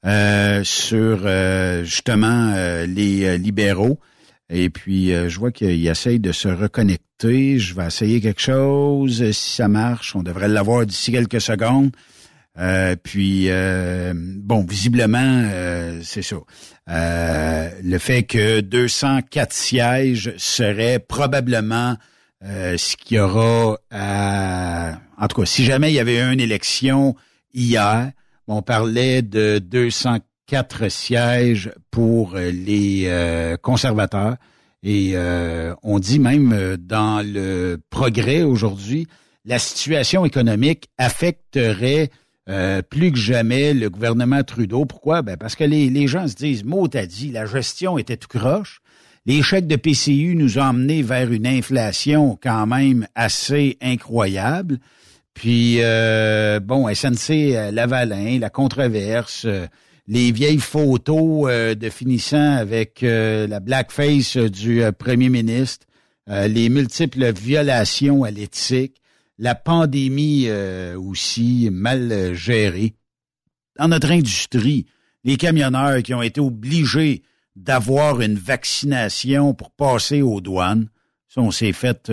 [0.03, 3.99] euh, sur euh, justement euh, les libéraux.
[4.49, 7.57] Et puis, je vois qu'il essaye de se reconnecter.
[7.57, 9.31] Je vais essayer quelque chose.
[9.31, 11.91] Si ça marche, on devrait l'avoir d'ici quelques secondes.
[13.03, 13.49] Puis,
[14.13, 15.49] bon, visiblement,
[16.03, 16.37] c'est ça.
[16.87, 21.97] le fait que 204 sièges serait probablement
[22.41, 24.99] ce qu'il y aura à...
[25.17, 27.15] En tout cas, si jamais il y avait une élection
[27.53, 28.11] hier,
[28.47, 34.35] on parlait de 204 sièges pour euh, les euh, conservateurs.
[34.83, 39.07] Et euh, on dit même dans le progrès aujourd'hui,
[39.45, 42.09] la situation économique affecterait
[42.45, 44.85] plus que jamais le gouvernement Trudeau.
[44.85, 45.21] Pourquoi?
[45.21, 48.81] Ben parce que les, gens se disent, mot t'as dit, la gestion était tout croche.
[49.25, 54.79] Les chèques de PCU nous ont emmenés vers une inflation quand même assez incroyable.
[55.33, 59.67] Puis, euh, bon, SNC euh, Lavalin, la controverse, euh,
[60.07, 65.85] les vieilles photos de finissant avec la blackface du premier ministre,
[66.27, 69.00] les multiples violations à l'éthique,
[69.37, 70.49] la pandémie
[70.97, 72.95] aussi mal gérée.
[73.77, 74.85] Dans notre industrie,
[75.23, 77.23] les camionneurs qui ont été obligés
[77.55, 80.89] d'avoir une vaccination pour passer aux douanes,
[81.27, 82.11] ça, on s'est fait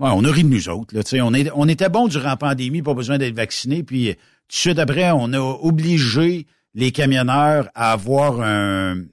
[0.00, 0.94] on a ri de nous autres.
[1.14, 3.82] On, on était bon durant la pandémie, pas besoin d'être vacciné.
[3.82, 4.16] Puis tout
[4.48, 9.04] de suite après, on a obligé les camionneurs à avoir un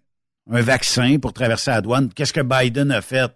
[0.46, 2.10] vaccin pour traverser la douane.
[2.14, 3.32] Qu'est-ce que Biden a fait?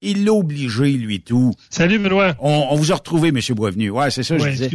[0.00, 1.52] Il l'a obligé, lui, tout.
[1.70, 2.36] Salut, Benoît.
[2.38, 3.40] On, vous a retrouvé, M.
[3.56, 3.90] Boisvenu.
[3.90, 4.70] Ouais, c'est ça, je disais.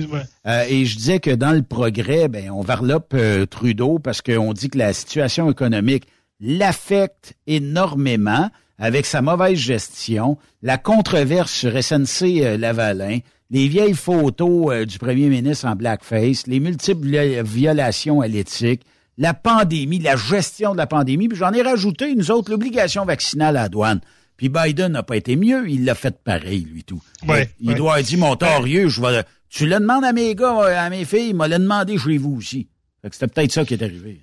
[0.45, 4.51] Euh, et je disais que dans le progrès, ben, on varlope euh, Trudeau parce qu'on
[4.51, 6.05] dit que la situation économique
[6.41, 13.19] l'affecte énormément avec sa mauvaise gestion, la controverse sur SNC euh, Lavalin,
[13.49, 18.82] les vieilles photos euh, du premier ministre en blackface, les multiples violations à l'éthique,
[19.17, 23.55] la pandémie, la gestion de la pandémie, puis j'en ai rajouté, nous autres, l'obligation vaccinale
[23.57, 24.01] à la douane.
[24.38, 27.01] Puis Biden n'a pas été mieux, il l'a fait pareil, lui, tout.
[27.59, 30.89] il doit avoir dit, mon torieux, je vais, tu le demandes à mes gars, à
[30.89, 32.67] mes filles, il m'a le demandé chez vous aussi.
[33.03, 34.21] c'était peut-être ça qui est arrivé.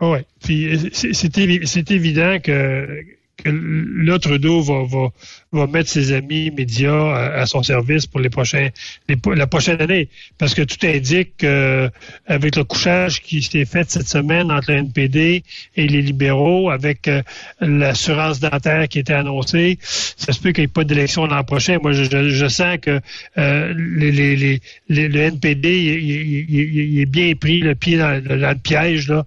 [0.00, 3.04] Oui, puis c'est évident que
[3.42, 5.08] que là, Trudeau va, va,
[5.52, 8.68] va mettre ses amis médias à, son service pour les prochains,
[9.08, 10.08] la prochaine année.
[10.38, 15.42] Parce que tout indique qu'avec le couchage qui s'est fait cette semaine entre le NPD
[15.76, 17.22] et les libéraux, avec euh,
[17.60, 21.78] l'assurance dentaire qui était annoncée, ça se peut qu'il n'y ait pas d'élection l'an prochain.
[21.82, 23.00] Moi, je, je, sens que
[23.38, 28.54] euh, les, les, les, le NPD, il, est bien pris le pied dans, dans le
[28.54, 29.08] piège.
[29.08, 29.24] Là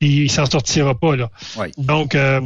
[0.00, 1.30] il, s'en sortira pas là.
[1.76, 2.40] Donc euh,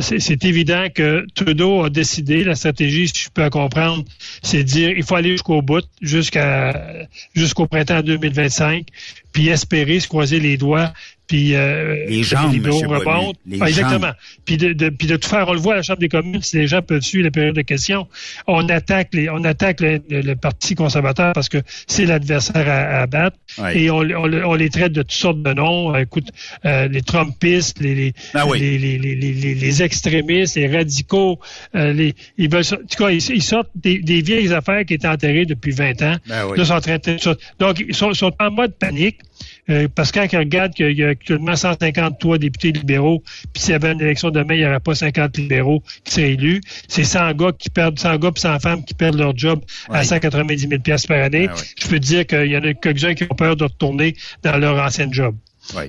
[0.00, 4.04] c'est évident que Trudeau a décidé la stratégie, si je peux comprendre,
[4.42, 8.86] c'est de dire il faut aller jusqu'au bout, jusqu'à jusqu'au printemps 2025,
[9.32, 10.92] puis espérer se croiser les doigts
[11.30, 13.38] puis euh, les gens remontent.
[13.60, 14.10] Ah, exactement.
[14.44, 16.42] Puis de, de, puis de tout faire, on le voit à la Chambre des communes,
[16.42, 18.08] si les gens peuvent suivre la période de questions,
[18.48, 23.36] on attaque les, on attaque le, Parti conservateur parce que c'est l'adversaire à, battre
[23.74, 25.94] et on, on, les traite de toutes sortes de noms.
[25.94, 26.30] Écoute,
[26.64, 31.38] euh, les Trumpistes, les les, ben les, les, les, extrémistes, les radicaux,
[31.76, 35.06] euh, les, ils veulent, en tout cas, ils, sortent des, des, vieilles affaires qui étaient
[35.06, 36.16] enterrées depuis 20 ans.
[36.26, 39.19] Ben Là, sont en train de, donc, ils sont, sont en mode panique.
[39.68, 43.72] Euh, parce que quand ils regardent qu'il y a actuellement 153 députés libéraux, puis s'il
[43.72, 46.60] y avait une élection demain, il n'y aurait pas 50 libéraux qui seraient élus.
[46.88, 49.60] C'est 100 gars qui perdent, 100 gars et 100 femmes qui perdent leur job
[49.90, 51.48] à 190 000 par année.
[51.50, 54.16] Ah Je peux te dire qu'il y en a quelques-uns qui ont peur de retourner
[54.42, 55.36] dans leur ancien job.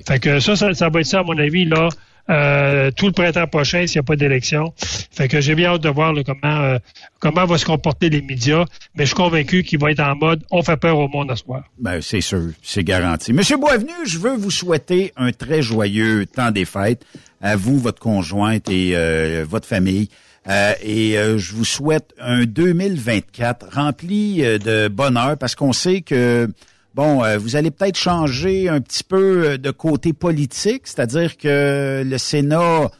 [0.06, 1.88] Fait que ça, ça, ça va être ça, à mon avis, là,
[2.30, 4.72] euh, tout le printemps prochain s'il n'y a pas d'élection.
[5.10, 6.78] Fait que j'ai bien hâte de voir là, comment euh,
[7.18, 8.64] comment vont se comporter les médias,
[8.94, 11.36] mais je suis convaincu qu'il va être en mode on fait peur au monde à
[11.36, 11.64] soir.
[11.78, 13.32] Ben, c'est sûr, c'est garanti.
[13.32, 17.04] Monsieur Boisvenu, je veux vous souhaiter un très joyeux temps des fêtes
[17.40, 20.08] à vous, votre conjointe et euh, votre famille.
[20.48, 26.00] Euh, et euh, je vous souhaite un 2024 rempli euh, de bonheur parce qu'on sait
[26.00, 26.48] que
[26.94, 32.02] Bon, euh, vous allez peut-être changer un petit peu euh, de côté politique, c'est-à-dire que
[32.04, 32.90] le Sénat,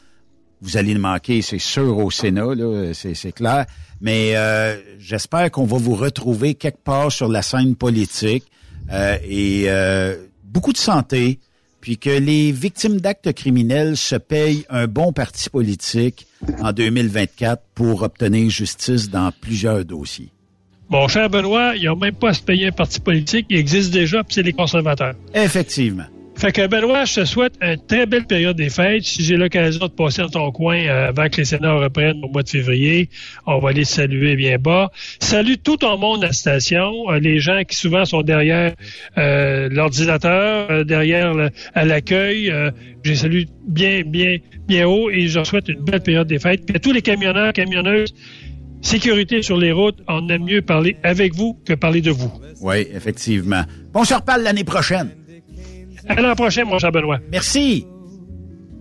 [0.61, 2.47] vous allez le manquer, c'est sûr au Sénat,
[2.93, 3.67] c'est, clair,
[4.01, 8.45] mais euh, j'espère qu'on va vous retrouver quelque part sur la scène politique
[8.91, 9.67] et
[10.43, 11.39] beaucoup de santé,
[11.79, 16.25] puis que les victimes d'actes criminels se payent un bon parti politique
[16.61, 20.32] en 2024 pour obtenir justice dans plusieurs dossiers.
[20.93, 23.47] Mon cher Benoît, il n'y a même pas à se payer un parti politique.
[23.49, 25.15] Il existe déjà, puis c'est les conservateurs.
[25.33, 26.03] Effectivement.
[26.35, 29.03] Fait que Benoît, je te souhaite une très belle période des fêtes.
[29.03, 32.27] Si j'ai l'occasion de passer dans ton coin euh, avant que les sénats reprennent au
[32.27, 33.09] mois de février,
[33.47, 34.91] on va aller te saluer bien bas.
[35.19, 38.73] Salut tout ton monde à la station, euh, les gens qui souvent sont derrière
[39.17, 42.51] euh, l'ordinateur, derrière le- à l'accueil.
[42.51, 42.69] Euh,
[43.03, 44.37] j'ai salué bien, bien,
[44.67, 46.65] bien haut et je leur souhaite une belle période des fêtes.
[46.67, 48.13] Puis à tous les camionneurs, camionneuses,
[48.83, 52.31] sécurité sur les routes, on aime mieux parler avec vous que parler de vous.
[52.61, 53.63] Oui, effectivement.
[53.91, 55.09] Bon, on se reparle l'année prochaine.
[56.07, 57.19] À l'an prochain, mon cher Benoît.
[57.31, 57.87] Merci.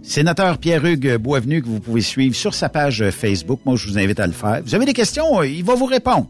[0.02, 3.60] Sénateur Pierre-Hugues Boisvenu, que vous pouvez suivre sur sa page Facebook.
[3.64, 4.60] Moi, je vous invite à le faire.
[4.64, 6.28] Vous avez des questions, euh, il va vous répondre.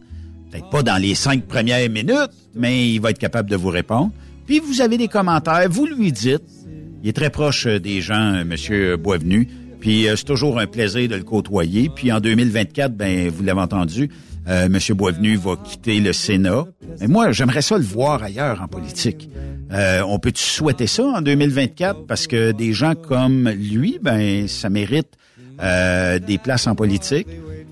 [0.50, 4.12] Peut-être pas dans les cinq premières minutes, mais il va être capable de vous répondre.
[4.46, 6.42] Puis, vous avez des commentaires, vous lui dites.
[7.02, 9.48] Il est très proche des gens, euh, Monsieur Boisvenu.
[9.82, 11.90] Puis, euh, c'est toujours un plaisir de le côtoyer.
[11.92, 14.10] Puis, en 2024, ben, vous l'avez entendu,
[14.48, 16.66] euh, Monsieur Boisvenu va quitter le Sénat.
[17.00, 19.28] Mais moi, j'aimerais ça le voir ailleurs en politique.
[19.72, 24.70] Euh, on peut souhaiter ça en 2024 parce que des gens comme lui, ben, ça
[24.70, 25.08] mérite
[25.60, 27.26] euh, des places en politique.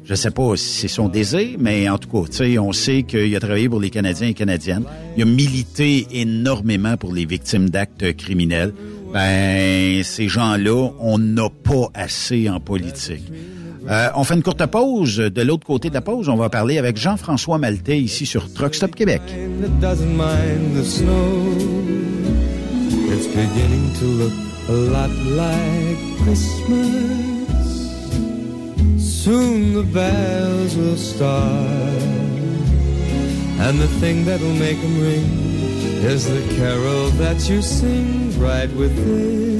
[0.05, 3.39] Je sais pas si c'est son désir, mais en tout cas, on sait qu'il a
[3.39, 4.83] travaillé pour les Canadiens et Canadiennes.
[5.17, 8.73] Il a milité énormément pour les victimes d'actes criminels.
[9.13, 13.25] Ben, ces gens-là, on n'a pas assez en politique.
[13.89, 15.17] Euh, on fait une courte pause.
[15.17, 18.75] De l'autre côté de la pause, on va parler avec Jean-François Maltais ici sur Truck
[18.75, 19.23] Stop Québec.
[24.87, 25.11] that.
[28.99, 32.01] Soon the bells will start.
[33.61, 35.27] And the thing that'll make them ring
[36.03, 39.60] is the carol that you sing right within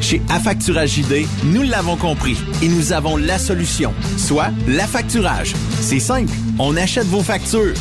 [0.00, 5.54] Chez Affacturage JD, nous l'avons compris et nous avons la solution, soit l'affacturage.
[5.80, 7.74] C'est simple, on achète vos factures.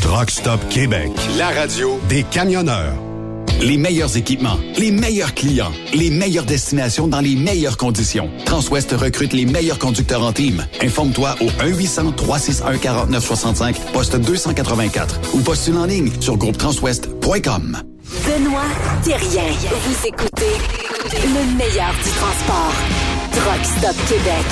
[0.00, 2.94] Truck Stop Québec, la radio des camionneurs.
[3.60, 8.30] Les meilleurs équipements, les meilleurs clients, les meilleures destinations dans les meilleures conditions.
[8.44, 10.64] Transwest recrute les meilleurs conducteurs en team.
[10.80, 17.78] Informe-toi au 1-800-361-4965, poste 284 ou postule en ligne sur groupetranswest.com.
[18.26, 18.62] Benoît
[19.02, 19.50] Thérien.
[19.70, 20.54] Vous écoutez
[21.12, 22.72] le meilleur du transport.
[23.32, 24.46] Truck Stop Québec.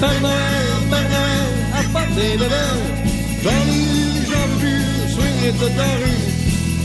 [0.00, 0.66] Noël,
[1.78, 2.72] apporte des bébés.
[3.42, 3.62] J'en
[5.46, 6.22] ai toute la rue.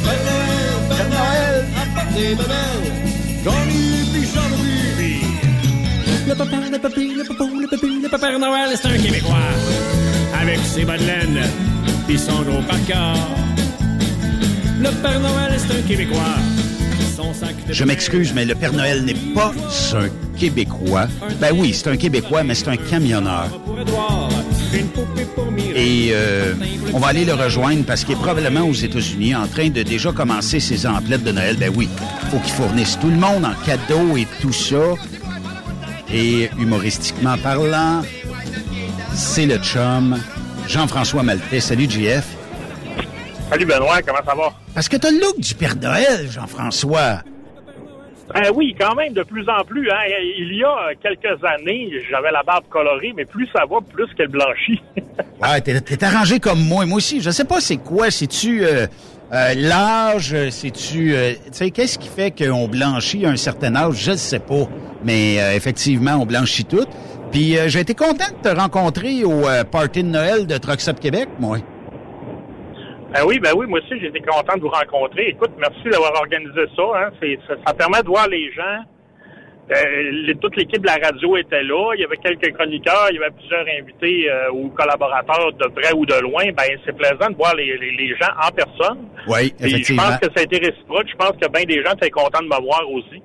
[0.03, 0.27] Noël,
[0.89, 2.81] Père Noël, apporte des bébés.
[3.43, 4.01] J'en ai.
[6.27, 9.35] Le papa, le papi, le papou, le papi, le papa Noël, c'est un Québécois.
[10.39, 11.41] Avec ses bas de laine,
[12.07, 12.77] pis son gros par
[14.79, 16.37] Le Père Noël, c'est un Québécois.
[17.71, 19.53] Je m'excuse, mais le Père Noël n'est pas
[19.93, 21.07] un Québécois.
[21.39, 23.47] Ben oui, c'est un Québécois, mais c'est un camionneur.
[25.75, 26.53] Et euh,
[26.93, 30.11] on va aller le rejoindre parce qu'il est probablement aux États-Unis en train de déjà
[30.11, 31.55] commencer ses emplettes de Noël.
[31.57, 31.87] Ben oui,
[32.29, 34.95] faut qu'il fournisse tout le monde en cadeaux et tout ça.
[36.13, 38.01] Et humoristiquement parlant,
[39.13, 40.17] c'est le chum
[40.67, 41.61] Jean-François Maltais.
[41.61, 42.25] Salut, JF.
[43.49, 44.53] Salut Benoît, comment ça va?
[44.73, 47.21] Parce que t'as le look du Père Noël, Jean-François.
[48.33, 49.89] Ben oui, quand même, de plus en plus.
[49.89, 49.97] Hein.
[50.37, 54.29] Il y a quelques années, j'avais la barbe colorée, mais plus ça va, plus qu'elle
[54.29, 54.81] blanchit.
[55.41, 56.85] Ouais, t'es, t'es arrangé comme moi.
[56.85, 58.11] Moi aussi, je sais pas c'est quoi.
[58.11, 58.87] C'est-tu euh,
[59.33, 60.35] euh, l'âge?
[60.49, 61.13] C'est-tu...
[61.13, 63.95] euh, tu sais, qu'est-ce qui fait qu'on blanchit à un certain âge?
[63.97, 64.67] Je sais pas.
[65.03, 66.85] Mais euh, effectivement, on blanchit tout.
[67.31, 70.81] Puis euh, j'ai été content de te rencontrer au euh, party de Noël de Truck
[70.81, 71.57] Stop Québec, moi.
[73.13, 75.29] Ben oui, ben oui, moi aussi, j'étais content de vous rencontrer.
[75.29, 76.83] Écoute, merci d'avoir organisé ça.
[76.95, 77.09] Hein.
[77.47, 78.79] Ça, ça permet de voir les gens.
[79.71, 81.91] Euh, les- toute l'équipe de la radio était là.
[81.95, 85.93] Il y avait quelques chroniqueurs, il y avait plusieurs invités euh, ou collaborateurs de près
[85.93, 86.43] ou de loin.
[86.55, 89.07] Ben, c'est plaisant de voir les, les, les gens en personne.
[89.27, 90.03] Oui, Puis je effectivement.
[90.03, 91.07] pense que ça a été réciproque.
[91.09, 93.21] Je pense que bien des gens étaient contents de me voir aussi.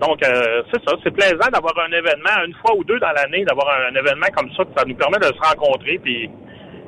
[0.00, 0.96] Donc, euh, c'est ça.
[1.04, 4.50] C'est plaisant d'avoir un événement, une fois ou deux dans l'année, d'avoir un, événement comme
[4.56, 4.64] ça.
[4.76, 5.98] Ça nous permet de se rencontrer.
[6.02, 6.30] Puis,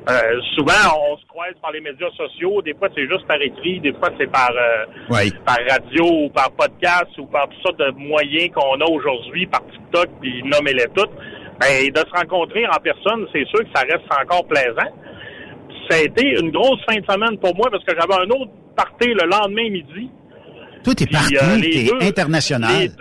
[0.09, 2.61] euh, souvent, on se croise par les médias sociaux.
[2.61, 3.79] Des fois, c'est juste par écrit.
[3.79, 5.31] Des fois, c'est par, euh, Oui.
[5.45, 9.61] par radio ou par podcast ou par toutes sortes de moyens qu'on a aujourd'hui, par
[9.67, 11.11] TikTok, puis nommez-les toutes.
[11.59, 14.91] Ben, de se rencontrer en personne, c'est sûr que ça reste encore plaisant.
[15.89, 18.51] Ça a été une grosse fin de semaine pour moi parce que j'avais un autre
[18.75, 20.09] party le lendemain midi.
[20.83, 22.71] Tout est euh, les deux- international.
[22.79, 22.95] les deux-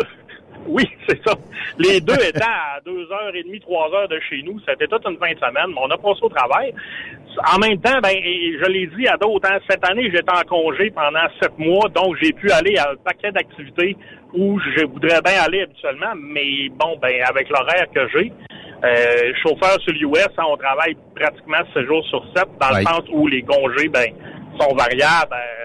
[0.66, 1.34] Oui, c'est ça.
[1.78, 4.58] Les deux étaient à deux heures et demie, trois heures de chez nous.
[4.66, 6.72] C'était toute une fin de semaine, mais on a passé au travail.
[7.52, 10.42] En même temps, ben, et je l'ai dit à d'autres, hein, cette année, j'étais en
[10.48, 13.96] congé pendant sept mois, donc j'ai pu aller à un paquet d'activités
[14.32, 18.32] où je voudrais bien aller habituellement, mais bon, ben, avec l'horaire que j'ai,
[18.84, 23.02] euh, chauffeur sur l'US, hein, on travaille pratiquement 7 jours sur 7, dans le sens
[23.10, 24.06] où les congés, ben,
[24.60, 25.32] sont variables.
[25.32, 25.63] euh,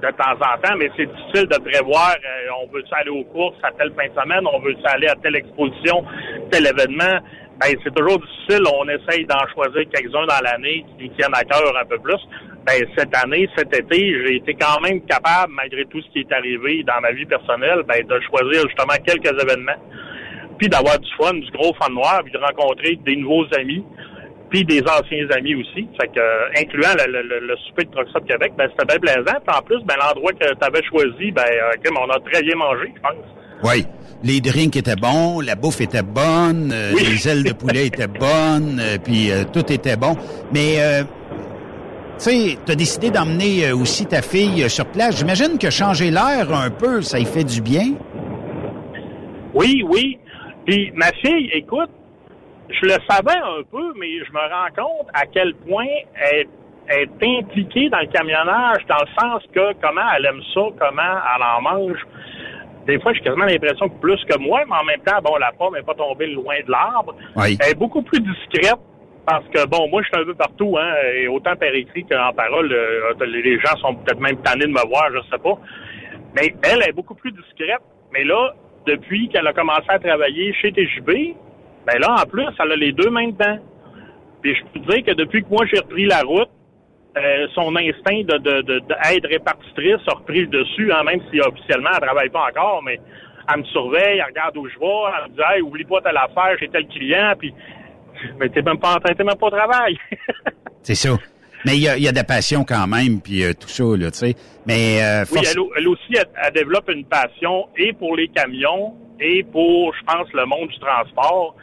[0.00, 2.16] de temps en temps, mais c'est difficile de prévoir.
[2.16, 5.14] euh, on veut aller aux courses à telle fin de semaine, on veut aller à
[5.16, 6.04] telle exposition,
[6.50, 7.20] tel événement?
[7.60, 8.64] Ben, c'est toujours difficile.
[8.74, 12.20] On essaye d'en choisir quelques-uns dans l'année qui tiennent à cœur un peu plus.
[12.66, 16.32] ben, cette année, cet été, j'ai été quand même capable, malgré tout ce qui est
[16.32, 19.80] arrivé dans ma vie personnelle, ben, de choisir justement quelques événements,
[20.58, 23.84] puis d'avoir du fun, du gros fun noir, puis de rencontrer des nouveaux amis,
[24.50, 25.86] puis des anciens amis aussi.
[25.98, 29.38] Fait que, euh, incluant le, le, le, souper de Truck Québec, ben, c'était bien plaisant.
[29.46, 32.56] Puis en plus, ben, l'endroit que tu avais choisi, ben, euh, on a très bien
[32.56, 33.24] mangé, je pense.
[33.62, 33.86] Oui.
[34.22, 38.82] Les drinks étaient bons, la bouffe était bonne, euh, les ailes de poulet étaient bonnes,
[39.02, 40.14] puis tout était bon.
[40.52, 40.76] Mais,
[42.18, 45.16] tu sais, tu as décidé d'emmener aussi ta fille sur place.
[45.16, 47.94] J'imagine que changer l'air un peu, ça y fait du bien.
[49.54, 50.18] Oui, oui.
[50.66, 51.90] Puis ma fille, écoute,
[52.72, 56.46] je le savais un peu, mais je me rends compte à quel point elle
[56.88, 61.02] est impliquée dans le camionnage, dans le sens que comment elle aime ça, comment
[61.36, 62.00] elle en mange
[62.86, 65.52] des fois, j'ai quasiment l'impression que plus que moi, mais en même temps, bon, la
[65.52, 67.14] pomme n'est pas tombée loin de l'arbre.
[67.36, 68.80] Elle est beaucoup plus discrète
[69.26, 72.32] parce que, bon, moi, je suis un peu partout, hein, et autant par écrit qu'en
[72.32, 75.58] parole, euh, les gens sont peut-être même tannés de me voir, je sais pas.
[76.34, 77.82] Mais elle est beaucoup plus discrète.
[78.12, 78.54] Mais là,
[78.86, 81.36] depuis qu'elle a commencé à travailler chez TJB,
[81.86, 83.58] ben là, en plus, elle a les deux mains dedans.
[84.42, 86.48] Puis je peux te dire que depuis que moi, j'ai repris la route,
[87.16, 91.90] euh, son instinct de, de, de, répartitrice a repris le dessus, hein, même si officiellement
[91.94, 93.00] elle travaille pas encore, mais
[93.52, 96.16] elle me surveille, elle regarde où je vais, elle me dit Hey, oublie pas telle
[96.16, 97.52] affaire, j'ai tel client, puis
[98.38, 99.98] mais t'es même pas en train, t'es même pas au travail.
[100.82, 101.16] C'est ça.
[101.66, 103.84] Mais il y a, y a de la passion quand même, puis euh, tout ça,
[103.84, 104.34] là, tu sais.
[104.66, 105.40] Mais euh, Oui,
[105.76, 110.46] elle, aussi, elle, développe une passion et pour les camions et pour, je pense, le
[110.46, 111.54] monde du transport.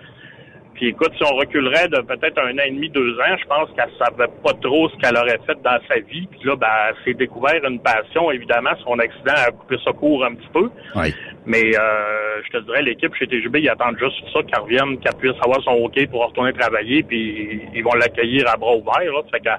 [0.78, 3.68] Puis écoute, si on reculerait de peut-être un an et demi, deux ans, je pense
[3.76, 6.28] qu'elle savait pas trop ce qu'elle aurait fait dans sa vie.
[6.28, 8.70] Puis là, ben, elle s'est découvert une passion, évidemment.
[8.84, 10.70] Son accident a coupé sa court un petit peu.
[10.96, 11.16] Oui.
[11.48, 15.16] Mais euh, je te dirais, l'équipe chez TGB, ils attendent juste ça, qu'elle revienne, qu'elle
[15.16, 19.12] puisse avoir son OK pour retourner travailler, puis ils vont l'accueillir à bras ouverts.
[19.12, 19.22] Là.
[19.32, 19.50] Fait que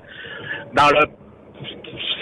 [0.73, 1.07] dans le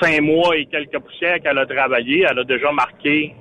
[0.00, 3.34] cinq mois et quelques poussières qu'elle a travaillé, elle a déjà marqué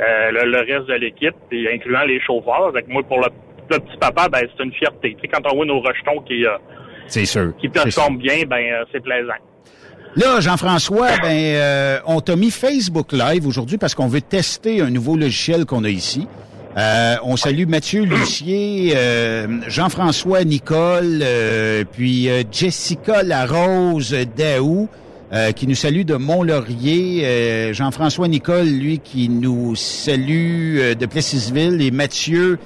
[0.00, 2.66] euh, le, reste de l'équipe, incluant les chauffeurs.
[2.68, 3.26] Avec moi, pour le
[3.72, 5.16] le petit papa, ben, c'est une fierté.
[5.16, 6.50] Tu sais, quand on voit nos rejetons qui, euh,
[7.06, 7.52] c'est sûr.
[7.60, 9.32] qui tombent bien, ben, euh, c'est plaisant.
[10.16, 14.90] Là, Jean-François, ben, euh, on t'a mis Facebook Live aujourd'hui parce qu'on veut tester un
[14.90, 16.28] nouveau logiciel qu'on a ici.
[17.24, 18.94] on salue Mathieu Lucier,
[19.68, 21.24] Jean-François Nicole,
[21.92, 24.88] puis Jessica Larose Daou,
[25.54, 27.74] qui nous salue de Mont-Laurier.
[27.74, 32.58] Jean-François Nicole, lui, qui nous salue de Plessisville, et Mathieu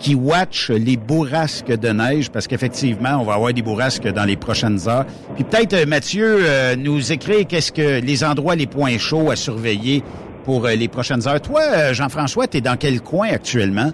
[0.00, 4.36] qui watch les bourrasques de neige, parce qu'effectivement, on va avoir des bourrasques dans les
[4.36, 5.04] prochaines heures.
[5.34, 9.36] Puis peut-être, euh, Mathieu, euh, nous écrire qu'est-ce que les endroits les points chauds à
[9.36, 10.02] surveiller
[10.44, 11.40] pour euh, les prochaines heures.
[11.40, 13.90] Toi, Jean-François, tu es dans quel coin actuellement?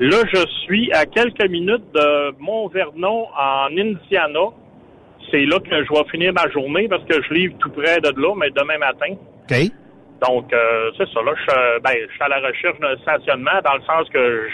[0.00, 4.50] Là, je suis à quelques minutes de Mont-Vernon, en Indiana.
[5.30, 8.08] C'est là que je vais finir ma journée parce que je livre tout près de
[8.08, 9.14] là, mais demain matin.
[9.50, 9.70] OK.
[10.22, 11.22] Donc, euh, c'est ça.
[11.22, 14.48] Là, je, ben, je suis à la recherche d'un stationnement dans le sens que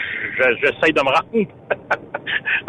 [0.61, 1.49] j'essaye de me rendre.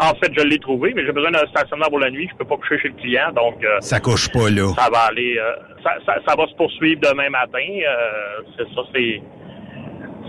[0.00, 2.28] en fait, je l'ai trouvé, mais j'ai besoin d'un stationnement pour la nuit.
[2.30, 3.64] Je peux pas coucher chez le client, donc...
[3.64, 4.72] Euh, ça couche pas, là.
[4.78, 5.36] Ça va aller...
[5.38, 7.66] Euh, ça, ça, va se poursuivre demain matin.
[8.56, 9.22] c'est ça, c'est...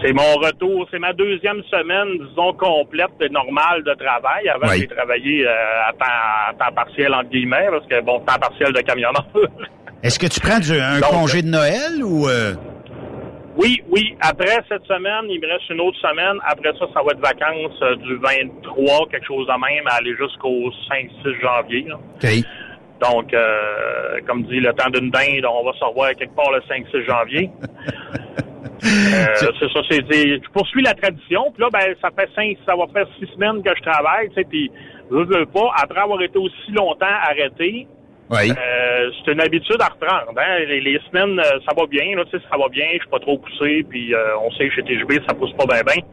[0.01, 4.49] C'est mon retour, c'est ma deuxième semaine, disons, complète et normale de travail.
[4.49, 8.73] Avant, j'ai travaillé à temps, à, temps, partiel, entre guillemets, parce que, bon, temps partiel
[8.73, 9.25] de camionneur.
[10.03, 12.27] Est-ce que tu prends un congé de Noël ou...
[12.27, 12.53] Euh?
[13.57, 14.15] Oui, oui.
[14.19, 16.37] Après cette semaine, il me reste une autre semaine.
[16.45, 20.13] Après ça, ça va être vacances euh, du 23, quelque chose de même, à aller
[20.17, 21.87] jusqu'au 5-6 janvier.
[21.93, 22.29] OK.
[23.01, 26.59] Donc, euh, comme dit, le temps d'une dinde, on va se revoir quelque part le
[26.61, 27.49] 5-6 janvier.
[28.79, 31.51] c'est ça, c'est, je poursuis la tradition.
[31.51, 34.35] Puis là, ben, ça fait cinq, ça va faire six semaines que je travaille, tu
[34.35, 34.71] sais, puis
[35.09, 37.87] je veux pas, après avoir été aussi longtemps arrêté,
[38.31, 38.51] oui.
[38.51, 40.33] Euh, c'est une habitude à reprendre.
[40.37, 40.65] Hein?
[40.67, 43.85] Les, semaines, euh, ça va bien, là, ça va bien, je suis pas trop poussé,
[43.87, 46.03] puis euh, on sait que chez TGB, ça pousse pas bien bien.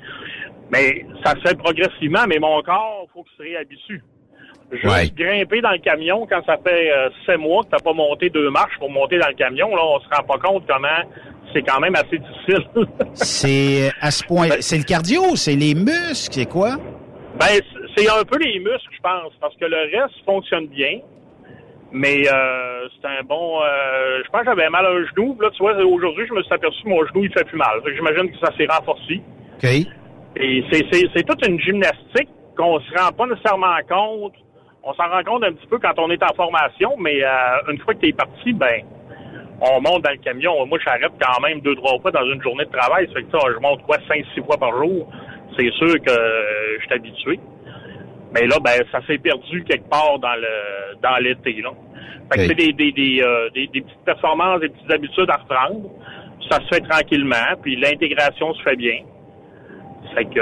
[0.70, 4.02] Mais ça se fait progressivement, mais mon corps, faut qu'il se réhabitue.
[4.72, 8.30] Juste grimper dans le camion quand ça fait euh, sept mois que t'as pas monté
[8.30, 10.88] deux marches pour monter dans le camion, là, on se rend pas compte comment
[11.52, 12.66] c'est quand même assez difficile.
[13.12, 16.76] c'est à ce point, ben c'est le cardio, c'est les muscles, c'est quoi?
[17.38, 17.60] Ben,
[17.94, 21.00] c'est un peu les muscles, je pense, parce que le reste fonctionne bien.
[21.92, 23.60] Mais euh, c'est un bon.
[23.60, 25.36] Euh, je pense que j'avais mal à un genou.
[25.40, 27.80] Là, tu vois, aujourd'hui, je me suis aperçu que mon genou il fait plus mal.
[27.94, 29.20] J'imagine que ça s'est renforcé.
[29.62, 29.70] OK.
[30.36, 34.32] Et c'est toute une gymnastique qu'on se rend pas nécessairement compte.
[34.82, 37.78] On s'en rend compte un petit peu quand on est en formation, mais euh, une
[37.80, 38.82] fois que tu es parti, ben
[39.60, 40.66] on monte dans le camion.
[40.66, 43.06] Moi, j'arrête quand même deux, trois fois dans une journée de travail.
[43.08, 45.08] Ça fait que ça, je monte quoi, cinq, six fois par jour.
[45.56, 46.12] C'est sûr que
[46.80, 47.38] je suis habitué.
[48.34, 51.60] Mais là, ben, ça s'est perdu quelque part dans le dans l'été.
[51.62, 51.70] Là.
[52.30, 55.36] Fait que c'est des, des, des, euh, des, des petites performances, des petites habitudes à
[55.36, 55.90] reprendre.
[56.50, 59.00] Ça se fait tranquillement, puis l'intégration se fait bien.
[60.14, 60.40] Fait que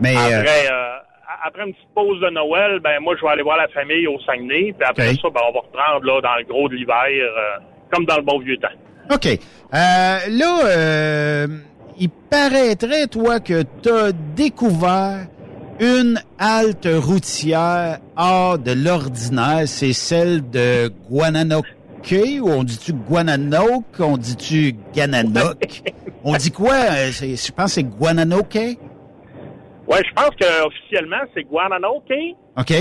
[0.00, 0.96] Mais, euh, après, euh,
[1.44, 4.18] après une petite pause de Noël, ben moi je vais aller voir la famille au
[4.20, 7.58] Saguenay, puis après ça, ben, on va reprendre là dans le gros de l'hiver, euh,
[7.92, 8.68] comme dans le bon vieux temps.
[9.12, 9.26] OK.
[9.26, 9.36] Euh,
[9.72, 11.46] là, euh,
[11.98, 15.26] il paraîtrait, toi, que tu as découvert
[15.82, 19.66] une halte routière hors de l'ordinaire.
[19.66, 21.66] C'est celle de Guananoque,
[22.40, 25.82] ou on dit-tu Guananoque, on dit-tu Gananoque?
[26.24, 26.74] on dit quoi?
[26.74, 28.54] Euh, Je pense que c'est Guananoque.
[28.54, 32.12] Ouais, je pense que officiellement c'est Guananoque.
[32.56, 32.72] OK.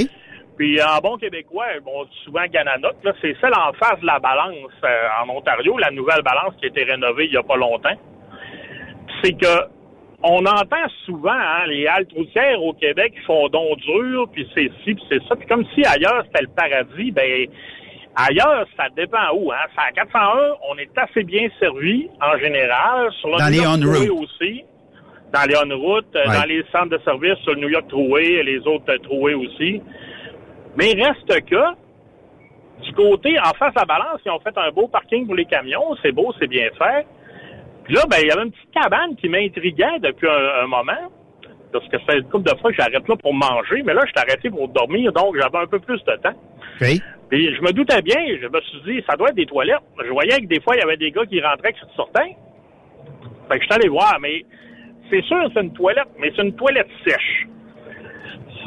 [0.58, 5.24] Puis en bon québécois, bon, souvent Gananoque, c'est celle en face de la balance euh,
[5.26, 7.98] en Ontario, la nouvelle balance qui a été rénovée il y a pas longtemps.
[9.24, 9.81] C'est que
[10.24, 14.70] on entend souvent hein, les haltes routières au Québec qui font don dur, puis c'est
[14.84, 15.36] ci, puis c'est ça.
[15.36, 17.48] Puis comme si ailleurs c'était le paradis, ben
[18.16, 19.52] ailleurs ça dépend où.
[19.52, 19.66] Hein.
[19.78, 23.12] À 401, on est assez bien servi en général.
[23.20, 24.24] Sur le Dans les on-route.
[24.24, 24.64] Aussi.
[25.34, 26.38] Dans les on-route, euh, Ouais.
[26.38, 29.34] dans les centres de service sur le New York Thruway et les autres euh, Thruway
[29.34, 29.82] aussi.
[30.76, 34.88] Mais reste que, du côté, en face à la balance, ils ont fait un beau
[34.88, 35.96] parking pour les camions.
[36.02, 37.06] C'est beau, c'est bien fait.
[37.84, 41.12] Puis là, ben, il y avait une petite cabane qui m'intriguait depuis un, un moment.
[41.72, 43.82] Parce que ça fait une couple de fois que j'arrête là pour manger.
[43.84, 46.36] Mais là, je suis arrêté pour dormir, donc j'avais un peu plus de temps.
[46.82, 46.88] OK.
[47.30, 49.80] Puis je me doutais bien, je me suis dit, ça doit être des toilettes.
[50.04, 52.36] Je voyais que des fois, il y avait des gars qui rentraient, qui sortaient.
[53.50, 54.44] Fait que je suis allé voir, mais
[55.10, 57.48] c'est sûr c'est une toilette, mais c'est une toilette sèche.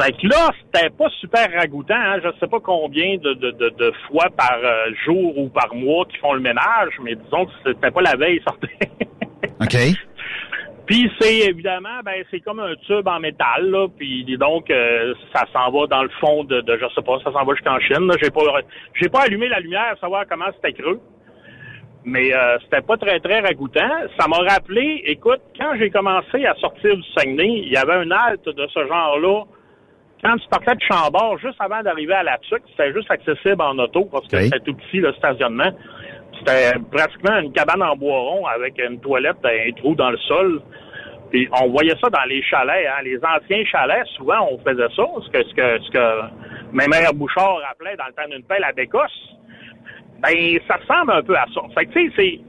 [0.01, 1.95] Fait que là, c'était pas super ragoûtant.
[1.95, 2.21] Hein?
[2.23, 6.05] Je sais pas combien de, de, de, de fois par euh, jour ou par mois
[6.07, 8.91] qu'ils font le ménage, mais disons que c'était pas la veille, ils sortaient.
[9.61, 9.97] OK.
[10.87, 13.89] Puis c'est évidemment, ben c'est comme un tube en métal, là.
[13.97, 17.33] Puis donc euh, ça s'en va dans le fond de, de je sais pas, ça
[17.33, 18.11] s'en va jusqu'en Chine.
[18.23, 18.43] J'ai pas,
[19.01, 21.01] j'ai pas allumé la lumière pour savoir comment c'était creux.
[22.05, 23.89] Mais euh, c'était pas très très ragoûtant.
[24.19, 28.13] Ça m'a rappelé, écoute, quand j'ai commencé à sortir du Saguenay, il y avait une
[28.13, 29.45] halte de ce genre-là.
[30.25, 33.79] Quand tu partais de Chambord, juste avant d'arriver à la Tuque, c'était juste accessible en
[33.79, 35.71] auto parce que c'était tout petit le stationnement.
[36.39, 40.17] C'était pratiquement une cabane en bois rond avec une toilette et un trou dans le
[40.19, 40.63] sol.
[41.31, 43.03] Puis on voyait ça dans les chalets, hein.
[43.03, 46.21] les anciens chalets, souvent on faisait ça, ce que ce que ce que
[46.73, 49.37] ma mère Bouchard rappelait dans le temps d'une pelle à Bécosse.
[50.21, 51.61] Ben ça ressemble un peu à ça.
[51.75, 52.41] Fait que tu sais, c'est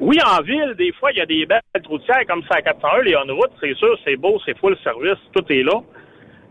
[0.00, 3.02] oui, en ville, des fois, il y a des belles routières comme ça à 401,
[3.02, 5.78] les on-route, c'est sûr, c'est beau, c'est full service, tout est là.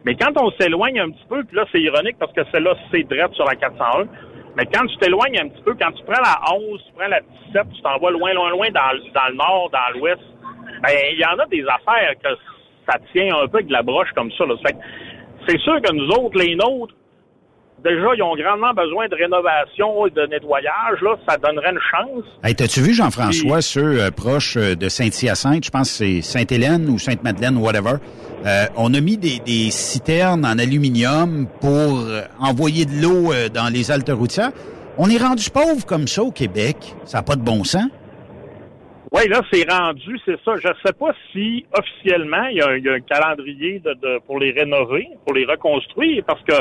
[0.05, 3.03] Mais quand on s'éloigne un petit peu, puis là, c'est ironique parce que celle-là, c'est
[3.03, 4.05] drette sur la 401.
[4.57, 7.19] Mais quand tu t'éloignes un petit peu, quand tu prends la 11, tu prends la
[7.19, 10.21] 17, tu t'en vas loin, loin, loin dans, le- nord, dans l'ouest,
[10.81, 12.29] ben, il y en a des affaires que
[12.89, 14.45] ça tient un peu avec de la broche comme ça.
[14.45, 14.55] Là.
[15.47, 16.93] C'est sûr que nous autres, les nôtres,
[17.83, 21.01] déjà, ils ont grandement besoin de rénovation et de nettoyage.
[21.01, 22.23] Là, ça donnerait une chance.
[22.43, 26.89] Hey, T'as-tu vu, Jean-François, ceux euh, proches euh, de Saint-Hyacinthe, je pense que c'est Sainte-Hélène
[26.89, 27.95] ou Sainte-Madeleine ou whatever,
[28.45, 33.71] euh, on a mis des, des citernes en aluminium pour euh, envoyer de l'eau dans
[33.73, 34.51] les haltes routières.
[34.97, 36.75] On est rendu pauvre comme ça au Québec.
[37.05, 37.87] Ça n'a pas de bon sens.
[39.11, 40.51] Oui, là, c'est rendu, c'est ça.
[40.57, 44.19] Je sais pas si officiellement il y a, il y a un calendrier de, de-
[44.27, 46.53] pour les rénover, pour les reconstruire, parce que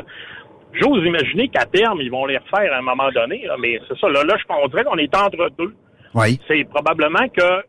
[0.72, 3.44] j'ose imaginer qu'à terme, ils vont les refaire à un moment donné.
[3.46, 3.56] là.
[3.58, 4.08] mais c'est ça.
[4.08, 5.74] Là, là, je pense on dirait qu'on est entre deux.
[6.14, 6.38] Oui.
[6.48, 7.64] C'est probablement que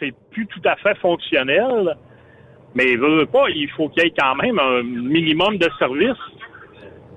[0.00, 1.96] c'est plus tout à fait fonctionnel,
[2.74, 6.16] mais veut pas, il faut qu'il y ait quand même un minimum de service.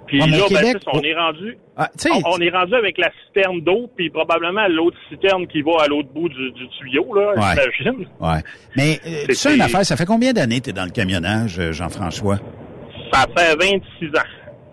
[0.05, 1.57] Puis Ah, là, ben, on est rendu.
[1.75, 5.61] Ah, tu On, on est rendu avec la citerne d'eau, puis probablement l'autre citerne qui
[5.61, 7.61] va à l'autre bout du, du tuyau, là, Ouais.
[7.81, 8.07] j'imagine.
[8.21, 8.39] Ouais.
[8.77, 10.91] Mais euh, C'est- ça, une affaire, ça fait combien d'années que tu es dans le
[10.91, 12.37] camionnage, euh, Jean-François?
[13.11, 14.23] Ça fait 26 ans.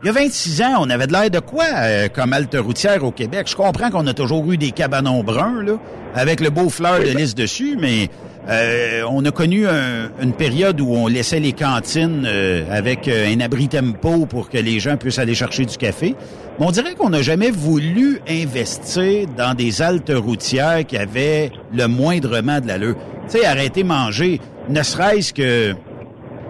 [0.05, 3.03] Il y a 26 ans, on avait de l'air de quoi euh, comme halte routière
[3.05, 3.47] au Québec?
[3.49, 5.79] Je comprends qu'on a toujours eu des cabanons bruns, là,
[6.15, 8.11] avec le beau fleur de lys dessus, mais
[8.51, 13.33] euh, on a connu un- une période où on laissait les cantines euh, avec euh,
[13.35, 16.15] un abri tempo pour que les gens puissent aller chercher du café.
[16.61, 21.87] Mais on dirait qu'on n'a jamais voulu investir dans des haltes routières qui avaient le
[21.89, 22.97] moindrement de l'allure.
[23.31, 24.39] Tu sais, arrêter manger,
[24.69, 25.75] ne serait-ce que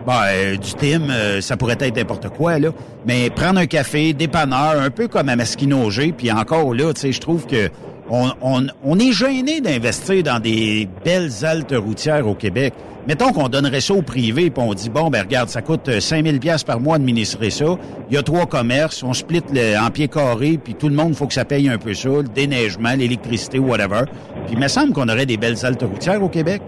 [0.06, 2.70] Bon, euh, du Tim, euh, ça pourrait être n'importe quoi, là.
[3.06, 7.12] Mais prendre un café, dépanneur, un peu comme à Masquinongé, puis encore là, tu sais,
[7.12, 7.70] je trouve que
[8.10, 12.74] on, on, on est gêné d'investir dans des belles haltes routières au Québec.
[13.08, 16.00] Mettons qu'on donnerait ça au privé, puis on dit, bon, ben regarde, ça coûte euh,
[16.00, 17.76] 5000 pièces par mois administrer ça.
[18.10, 21.14] Il y a trois commerces, on split le, en pieds carrés, puis tout le monde,
[21.14, 24.04] faut que ça paye un peu ça, le déneigement, l'électricité, whatever.
[24.46, 26.60] Puis il me semble qu'on aurait des belles haltes routières au Québec.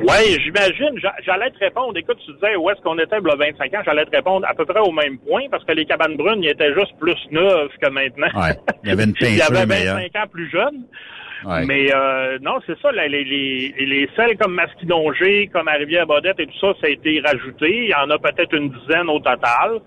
[0.00, 0.98] Oui, j'imagine.
[1.24, 1.96] J'allais te répondre.
[1.96, 3.82] Écoute, tu disais où est-ce qu'on était il y a 25 ans.
[3.84, 6.50] J'allais te répondre à peu près au même point parce que les cabanes brunes, ils
[6.50, 8.28] étaient juste plus neuves que maintenant.
[8.34, 9.96] Ouais, il y avait une Il y peinture avait meilleure.
[9.96, 10.84] 25 ans plus jeune.
[11.44, 11.64] Ouais.
[11.66, 12.92] Mais euh, non, c'est ça.
[12.92, 16.90] Les, les, les, les selles comme Masquinongé, comme à Rivière-Baudette et tout ça, ça a
[16.90, 17.68] été rajouté.
[17.84, 19.80] Il y en a peut-être une dizaine au total.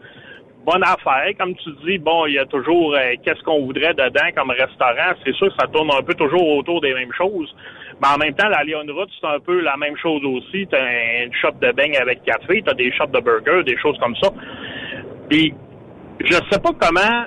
[0.66, 1.30] Bonne affaire.
[1.38, 5.14] Comme tu dis, bon, il y a toujours euh, qu'est-ce qu'on voudrait dedans comme restaurant.
[5.26, 7.54] C'est sûr que ça tourne un peu toujours autour des mêmes choses.
[8.04, 10.68] Mais en même temps, la Lyon Route, c'est un peu la même chose aussi.
[10.68, 13.78] Tu as une shop de beignes avec café, tu as des shops de burgers, des
[13.78, 14.30] choses comme ça.
[15.30, 15.54] Puis,
[16.20, 17.26] je sais pas comment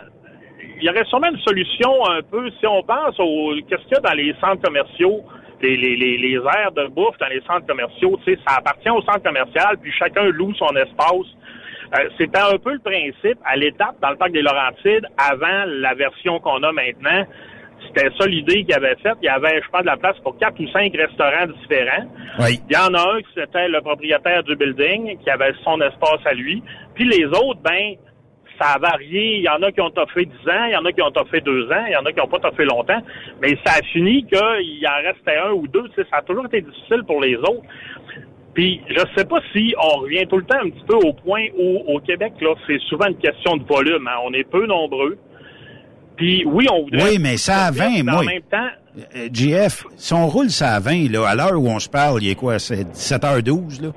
[0.78, 3.96] il y aurait sûrement une solution un peu, si on pense au qu'est-ce qu'il y
[3.96, 5.22] a dans les centres commerciaux,
[5.62, 9.90] les, aires de bouffe dans les centres commerciaux, tu ça appartient au centre commercial, puis
[9.92, 11.26] chacun loue son espace.
[11.94, 15.94] Euh, C'était un peu le principe à l'étape dans le parc des Laurentides avant la
[15.94, 17.24] version qu'on a maintenant.
[17.88, 19.16] C'était ça l'idée qu'il avait faite.
[19.22, 22.06] Il y avait, je pense, de la place pour quatre ou cinq restaurants différents.
[22.40, 22.60] Oui.
[22.68, 26.20] Il y en a un qui c'était le propriétaire du building, qui avait son espace
[26.24, 26.62] à lui.
[26.94, 27.94] Puis les autres, ben,
[28.60, 29.36] ça a varié.
[29.36, 31.10] Il y en a qui ont toffé 10 ans, il y en a qui ont
[31.10, 33.00] toffé 2 ans, il y en a qui n'ont pas toffé longtemps.
[33.42, 35.88] Mais ça a fini qu'il en restait un ou deux.
[35.94, 37.62] Tu sais, ça a toujours été difficile pour les autres.
[38.54, 41.44] Puis je sais pas si on revient tout le temps un petit peu au point
[41.58, 44.08] où au Québec, là, c'est souvent une question de volume.
[44.08, 44.16] hein.
[44.24, 45.18] On est peu nombreux.
[46.16, 47.02] Puis oui, on voudrait...
[47.02, 48.20] Oui, mais ça à 20, mais moi.
[48.20, 48.68] En même temps,
[49.14, 52.22] Euh, JF, si on roule ça à 20, là, à l'heure où on se parle,
[52.22, 53.88] il est quoi, c'est 17h12, là?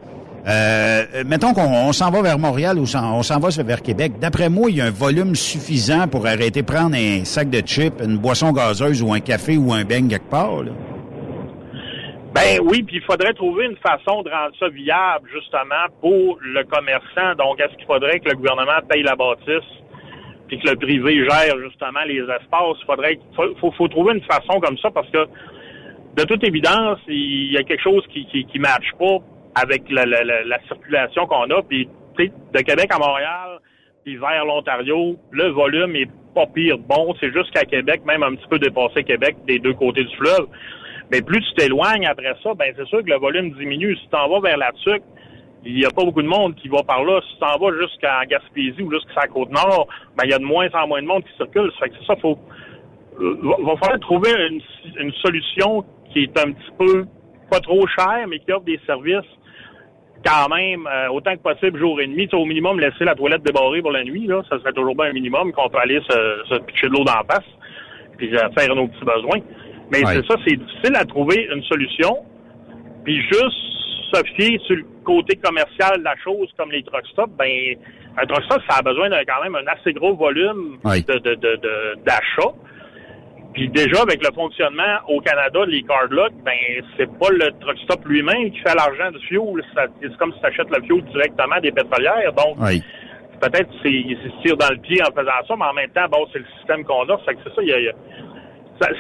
[0.47, 4.13] Euh, mettons qu'on on s'en va vers Montréal ou on s'en va vers Québec.
[4.19, 7.59] D'après moi, il y a un volume suffisant pour arrêter de prendre un sac de
[7.59, 10.63] chips, une boisson gazeuse ou un café ou un beigne quelque part.
[10.63, 10.71] Là.
[12.33, 16.63] Ben oui, puis il faudrait trouver une façon de rendre ça viable, justement, pour le
[16.63, 17.35] commerçant.
[17.37, 19.67] Donc, est-ce qu'il faudrait que le gouvernement paye la bâtisse,
[20.49, 22.83] puis que le privé gère justement les espaces?
[22.85, 25.25] Faudrait, faut, faut, trouver une façon comme ça, parce que
[26.17, 29.19] de toute évidence, il y a quelque chose qui qui, qui matche pas
[29.55, 31.61] avec la, la, la, la circulation qu'on a.
[31.63, 33.59] Puis, de Québec à Montréal,
[34.03, 37.15] puis vers l'Ontario, le volume est pas pire bon.
[37.19, 40.47] C'est juste qu'à Québec, même un petit peu dépassé Québec des deux côtés du fleuve.
[41.11, 43.95] Mais plus tu t'éloignes après ça, ben c'est sûr que le volume diminue.
[43.95, 45.03] Si tu t'en vas vers la Tuque,
[45.65, 47.19] il n'y a pas beaucoup de monde qui va par là.
[47.27, 49.87] Si tu t'en vas jusqu'à Gaspésie ou jusqu'à la Côte-Nord,
[50.17, 51.71] ben il y a de moins en moins de monde qui circule.
[51.73, 52.37] Ça fait que c'est ça, faut
[53.19, 54.61] va, va falloir trouver une,
[54.97, 55.83] une solution
[56.13, 57.05] qui est un petit peu
[57.51, 59.27] pas trop chère, mais qui offre des services
[60.25, 62.27] quand même euh, autant que possible jour et nuit.
[62.27, 64.95] Tu sais, au minimum, laisser la toilette débarrée pour la nuit, là, ça serait toujours
[64.95, 67.45] bien un minimum qu'on peut aller se, se pitcher de l'eau la face
[68.17, 69.39] puis euh, faire nos petits besoins.
[69.91, 70.13] Mais Ouais.
[70.15, 72.17] c'est ça, c'est difficile à trouver une solution.
[73.03, 73.55] Puis juste
[74.13, 77.75] se fier sur le côté commercial de la chose, comme les truck stops, ben
[78.17, 80.77] un truck stop, ça a besoin d'un quand même un assez gros volume
[81.07, 82.51] de, de, de, de- d'achat.
[83.53, 86.53] Puis déjà, avec le fonctionnement au Canada, les cardlocks, ben
[86.97, 89.63] c'est pas le truck stop lui-même qui fait l'argent du fuel.
[89.73, 92.31] Ça- C'est comme si tu achètes le fuel directement des pétrolières.
[92.33, 92.83] Donc, Oui.
[93.41, 96.27] peut-être il se tire dans le pied en faisant ça, mais en même temps, bon,
[96.31, 97.17] c'est le système qu'on a.
[97.19, 97.89] Fait que c'est ça, il y a, y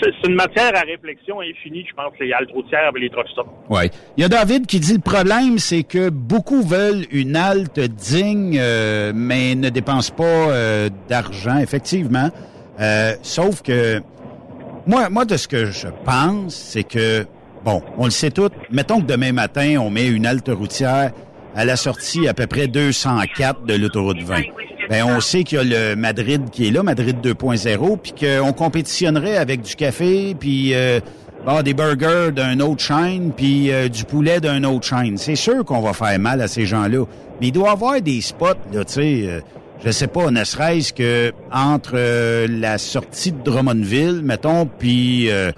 [0.01, 3.49] c'est une matière à réflexion infinie, je pense, les haltes routières et les truck stops.
[3.69, 3.89] Ouais.
[4.17, 8.57] Il y a David qui dit le problème, c'est que beaucoup veulent une halte digne,
[8.59, 12.29] euh, mais ne dépensent pas euh, d'argent, effectivement.
[12.79, 14.01] Euh, sauf que
[14.85, 17.25] moi, moi, de ce que je pense, c'est que
[17.63, 18.49] bon, on le sait tout.
[18.71, 21.11] Mettons que demain matin, on met une halte routière
[21.55, 24.41] à la sortie à peu près 204 de l'autoroute 20.
[24.89, 28.53] Ben, on sait qu'il y a le Madrid qui est là, Madrid 2.0, puis qu'on
[28.53, 30.99] compétitionnerait avec du café, puis euh,
[31.45, 35.17] bon, des burgers d'un autre chaîne, puis euh, du poulet d'un autre chaîne.
[35.17, 37.05] C'est sûr qu'on va faire mal à ces gens-là.
[37.39, 39.41] Mais il doit y avoir des spots, là, tu sais, euh,
[39.85, 45.51] je sais pas, ne serait-ce que entre euh, la sortie de Drummondville, mettons, puis euh,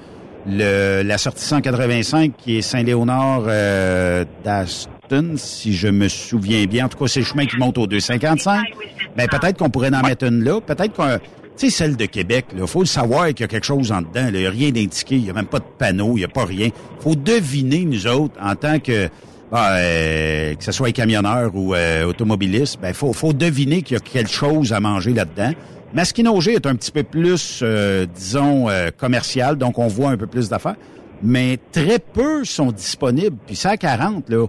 [0.45, 4.25] le, la sortie 185 qui est Saint-Léonard euh,
[5.38, 6.85] si je me souviens bien.
[6.85, 8.63] En tout cas, c'est le chemin qui monte au 255.
[9.15, 10.61] Ben, peut-être qu'on pourrait en mettre une là.
[10.61, 11.17] Peut-être qu'on...
[11.57, 14.01] Tu sais, celle de Québec, là, faut le savoir qu'il y a quelque chose en
[14.01, 14.27] dedans.
[14.29, 16.29] Il n'y a rien d'indiqué, il n'y a même pas de panneau, il n'y a
[16.29, 16.69] pas rien.
[17.01, 19.09] faut deviner, nous autres, en tant que...
[19.51, 23.97] bah, euh, que ce soit camionneur ou euh, automobiliste, ben faut, faut deviner qu'il y
[23.97, 25.51] a quelque chose à manger là-dedans.
[25.93, 30.27] Masquinongé est un petit peu plus, euh, disons, euh, commercial, donc on voit un peu
[30.27, 30.77] plus d'affaires.
[31.21, 33.35] Mais très peu sont disponibles.
[33.45, 34.47] Puis ça à 40, là.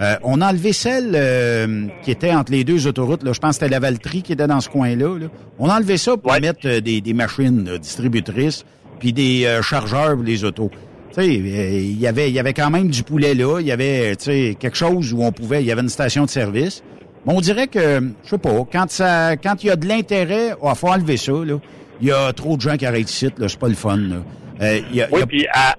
[0.00, 3.22] Euh, on a enlevé celle euh, qui était entre les deux autoroutes.
[3.22, 3.32] Là.
[3.32, 5.18] Je pense que c'était la Valtrie qui était dans ce coin-là.
[5.18, 5.26] là.
[5.58, 8.64] On a enlevé ça pour mettre euh, des, des machines là, distributrices
[8.98, 10.70] puis des euh, chargeurs pour les autos.
[11.16, 13.60] Tu sais, euh, il y avait il y avait quand même du poulet là.
[13.60, 15.62] Il y avait tu sais quelque chose où on pouvait.
[15.62, 16.82] Il y avait une station de service.
[17.26, 18.66] Mais on dirait que je sais pas.
[18.72, 21.32] Quand ça quand il y a de l'intérêt, il faut enlever ça.
[21.32, 21.58] Là.
[22.00, 23.28] Il y a trop de gens qui arrêtent ici.
[23.38, 23.96] Là, c'est pas le fun.
[23.96, 24.16] Là.
[24.60, 25.76] Euh, y a- y Oui, a- puis à,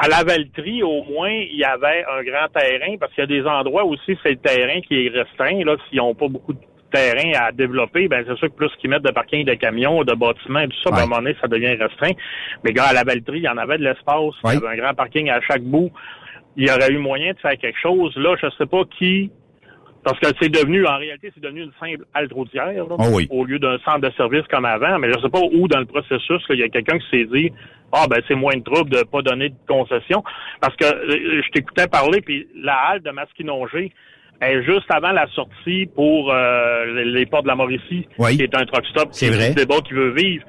[0.00, 3.26] à la Valtrie, au moins, il y avait un grand terrain, parce qu'il y a
[3.26, 5.64] des endroits aussi, c'est le terrain qui est restreint.
[5.64, 6.60] Là, s'ils n'ont pas beaucoup de
[6.92, 10.14] terrain à développer, ben c'est sûr que plus qu'ils mettent de parking de camions, de
[10.14, 12.12] bâtiments et tout ça, ben, à un moment donné, ça devient restreint.
[12.64, 14.34] Mais gars, à la Valtrie, il y en avait de l'espace.
[14.44, 15.90] Il y avait un grand parking à chaque bout.
[16.56, 18.16] Il y aurait eu moyen de faire quelque chose.
[18.16, 19.30] Là, je sais pas qui
[20.08, 23.26] parce que c'est devenu, en réalité, c'est devenu une simple halte routière, Ah oui.
[23.30, 24.98] au lieu d'un centre de service comme avant.
[24.98, 27.26] Mais je sais pas où dans le processus, là, il y a quelqu'un qui s'est
[27.26, 27.52] dit,
[27.92, 30.24] ah ben c'est moins de trouble de pas donner de concession.
[30.62, 33.92] Parce que euh, je t'écoutais parler, puis la halte de Masquinongé
[34.40, 38.64] est juste avant la sortie pour euh, les, portes de la Mauricie, qui est un
[38.64, 39.08] truck stop.
[39.12, 39.50] C'est vrai.
[39.50, 40.44] Le débat qui veut vivre.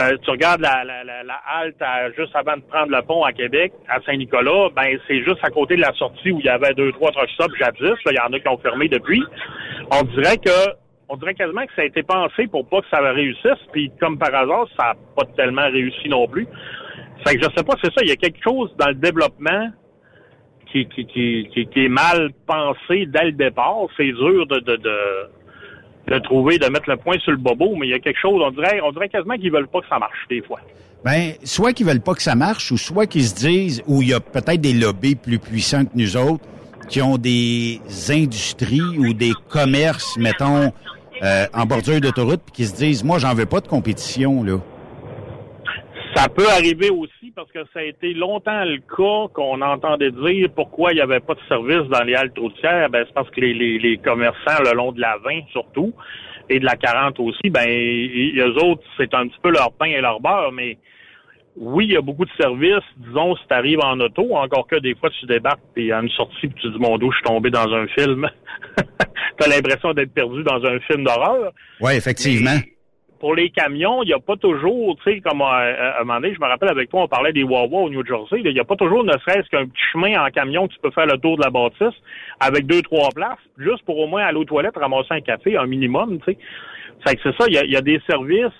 [0.00, 3.24] Euh, tu regardes la, la, la, la halte à- juste avant de prendre le pont
[3.24, 6.48] à Québec, à Saint-Nicolas, ben c'est juste à côté de la sortie où il y
[6.48, 7.98] avait deux, trois truck stops jadis.
[8.06, 9.22] Il y en a qui ont fermé depuis.
[9.90, 10.74] On dirait que
[11.08, 14.16] on dirait quasiment que ça a été pensé pour pas que ça réussisse, puis comme
[14.16, 16.46] par hasard, ça n'a pas tellement réussi non plus.
[17.26, 19.70] Fait que je sais pas, c'est ça, il y a quelque chose dans le développement
[20.70, 23.86] qui, qui, qui, qui, qui est mal pensé dès le départ.
[23.96, 24.96] C'est dur de, de, de,
[26.08, 28.40] de trouver, de mettre le point sur le bobo, mais il y a quelque chose,
[28.44, 30.60] on dirait, on dirait quasiment qu'ils veulent pas que ça marche des fois.
[31.04, 34.08] Ben, soit qu'ils veulent pas que ça marche, ou soit qu'ils se disent, ou il
[34.08, 36.44] y a peut-être des lobbies plus puissants que nous autres,
[36.88, 40.72] qui ont des industries ou des commerces, mettons,
[41.22, 44.58] euh, en bordure d'autoroute, puis qui se disent, moi, j'en veux pas de compétition, là.
[46.16, 50.48] Ça peut arriver aussi parce que ça a été longtemps le cas qu'on entendait dire
[50.54, 52.90] pourquoi il n'y avait pas de service dans les haltes routières.
[52.90, 55.94] Ben, c'est parce que les, les, les commerçants le long de la 20 surtout
[56.50, 60.02] et de la 40 aussi, ben eux autres, c'est un petit peu leur pain et
[60.02, 60.76] leur beurre, mais
[61.56, 62.84] oui, il y a beaucoup de services.
[62.98, 66.10] Disons, si tu arrives en auto, encore que des fois tu débarques et à une
[66.10, 68.28] sortie puis tu dis mon dos, je suis tombé dans un film.
[69.38, 71.52] T'as l'impression d'être perdu dans un film d'horreur.
[71.80, 72.58] Oui, effectivement.
[73.20, 76.20] Pour les camions, il n'y a pas toujours, tu sais, comme euh, à un moment
[76.20, 78.60] donné, je me rappelle avec toi, on parlait des Wawa au New Jersey, il n'y
[78.60, 81.18] a pas toujours ne serait-ce qu'un petit chemin en camion que tu peux faire le
[81.18, 82.00] tour de la bâtisse
[82.40, 85.66] avec deux, trois places, juste pour au moins aller aux toilettes, ramasser un café, un
[85.66, 86.38] minimum, tu sais.
[87.06, 88.52] Fait que c'est ça, il y a, des services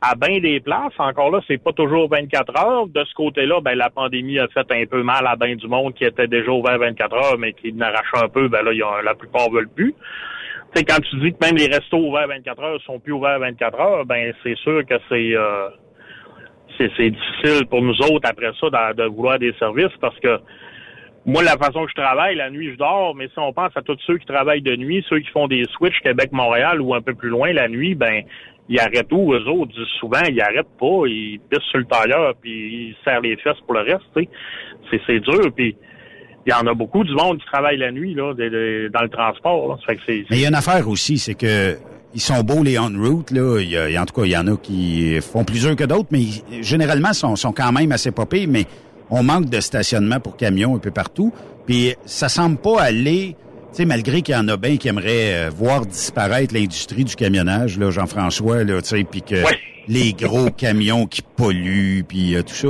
[0.00, 0.94] à bien des places.
[0.98, 2.86] Encore là, c'est pas toujours 24 heures.
[2.86, 5.94] De ce côté-là, ben la pandémie a fait un peu mal à bien du monde
[5.94, 9.50] qui était déjà ouvert 24 heures, mais qui n'arrache un peu, ben là, la plupart
[9.50, 9.94] veulent plus.
[10.84, 14.04] Quand tu dis que même les restos ouverts 24 heures sont plus ouverts 24 heures,
[14.04, 15.68] ben c'est sûr que c'est euh,
[16.76, 20.38] c'est c'est difficile pour nous autres après ça de, vouloir des services parce que
[21.24, 23.82] moi, la façon que je travaille, la nuit, je dors, mais si on pense à
[23.82, 27.14] tous ceux qui travaillent de nuit, ceux qui font des switches Québec-Montréal ou un peu
[27.14, 28.22] plus loin la nuit, ben
[28.68, 29.72] ils arrêtent où, eux autres?
[29.98, 32.50] Souvent, ils arrêtent pas, ils pissent sur le tailleur, puis
[32.90, 34.28] ils serrent les fesses pour le reste, tu sais.
[34.90, 35.76] C'est, c'est dur, puis
[36.46, 39.02] il y en a beaucoup du monde qui travaille la nuit, là, de- de- dans
[39.02, 39.76] le transport, là.
[39.80, 41.76] Ça fait que c'est, Mais il y a une affaire aussi, c'est que
[42.14, 43.58] ils sont beaux les on route là.
[43.60, 46.08] Il y a, en tout cas, il y en a qui font plus que d'autres,
[46.10, 48.46] mais ils- généralement sont, sont quand même assez popés.
[48.46, 48.64] Mais
[49.10, 51.32] on manque de stationnement pour camions un peu partout.
[51.66, 53.36] Puis ça semble pas aller.
[53.72, 57.14] Tu sais, malgré qu'il y en a bien qui aimeraient euh, voir disparaître l'industrie du
[57.16, 59.34] camionnage, là, Jean-François, là, tu sais, puis que
[59.88, 62.68] les gros camions qui polluent, puis euh, tout ça.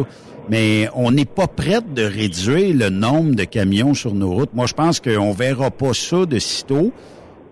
[0.48, 4.55] Mais on n'est pas prêt de réduire le nombre de camions sur nos routes.
[4.55, 6.93] Moi, je pense qu'on verra pas ça de sitôt.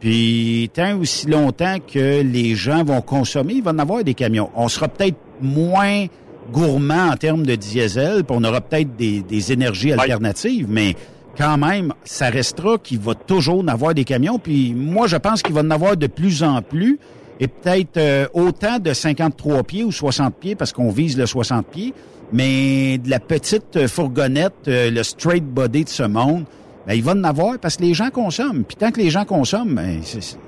[0.01, 4.51] Puis tant aussi longtemps que les gens vont consommer, il va en avoir des camions.
[4.55, 6.07] On sera peut-être moins
[6.53, 10.95] gourmand en termes de diesel, puis on aura peut-être des, des énergies alternatives, mais
[11.37, 14.39] quand même, ça restera qu'il va toujours en avoir des camions.
[14.39, 16.99] Puis moi, je pense qu'il va en avoir de plus en plus,
[17.41, 21.67] et peut-être euh, autant de 53 pieds ou 60 pieds, parce qu'on vise le 60
[21.67, 21.93] pieds,
[22.33, 26.45] mais de la petite fourgonnette, euh, le straight body de ce monde,
[26.87, 28.65] ben, il va en avoir parce que les gens consomment.
[28.65, 30.39] Puis tant que les gens consomment, ben, c'est-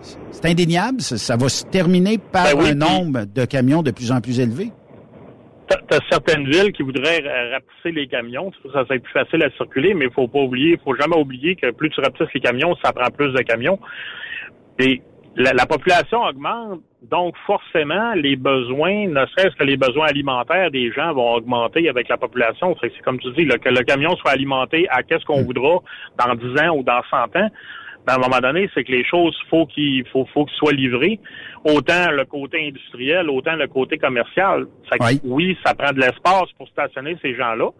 [0.44, 1.00] indéniable.
[1.00, 4.20] Ça, ça va se terminer par Ben oui, un nombre de camions de plus en
[4.20, 4.70] plus élevé.
[5.68, 9.94] T'as certaines villes qui voudraient rapetisser les camions, ça ça c'est plus facile à circuler,
[9.94, 12.92] mais il faut pas oublier, faut jamais oublier que plus tu rapetisses les camions, ça
[12.92, 13.80] prend plus de camions.
[14.78, 15.02] Et
[15.36, 20.90] la, la population augmente, donc forcément, les besoins, ne serait-ce que les besoins alimentaires des
[20.92, 22.74] gens vont augmenter avec la population.
[22.80, 25.78] C'est comme tu dis, là, que le camion soit alimenté à qu'est-ce qu'on voudra
[26.18, 27.50] dans 10 ans ou dans 100 ans.
[28.06, 30.72] Ben, à un moment donné, c'est que les choses, faut qu'il faut, faut qu'ils soient
[30.72, 31.18] livrées.
[31.64, 34.66] Autant le côté industriel, autant le côté commercial.
[35.24, 37.70] Oui, ça prend de l'espace pour stationner ces gens-là.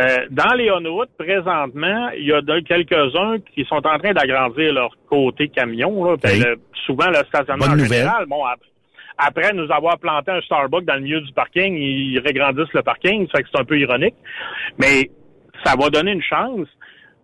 [0.00, 4.72] Euh, dans les on-routes, présentement, il y a de- quelques-uns qui sont en train d'agrandir
[4.72, 6.04] leur côté camion.
[6.04, 6.16] Là.
[6.38, 8.60] Le- souvent, le stationnement Bonne en général, bon, ap-
[9.18, 13.26] après nous avoir planté un Starbucks dans le milieu du parking, ils regrandissent le parking.
[13.26, 14.14] Ça fait que c'est un peu ironique.
[14.78, 15.10] Mais
[15.64, 16.66] ça va donner une chance.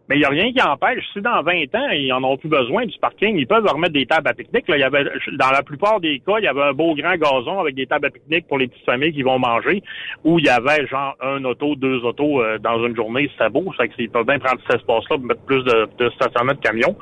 [0.08, 1.04] Mais il n'y a rien qui empêche.
[1.12, 4.06] Si dans 20 ans, ils en ont plus besoin du parking, ils peuvent remettre des
[4.06, 4.66] tables à pique-nique.
[4.68, 7.60] Là, y avait, dans la plupart des cas, il y avait un beau grand gazon
[7.60, 9.82] avec des tables à pique-nique pour les petites familles qui vont manger,
[10.24, 13.30] où il y avait genre un auto, deux autos euh, dans une journée.
[13.32, 13.72] C'était beau.
[13.76, 16.96] Ça qu'ils peuvent bien prendre cet espace-là pour mettre plus de, de stationnement de camions.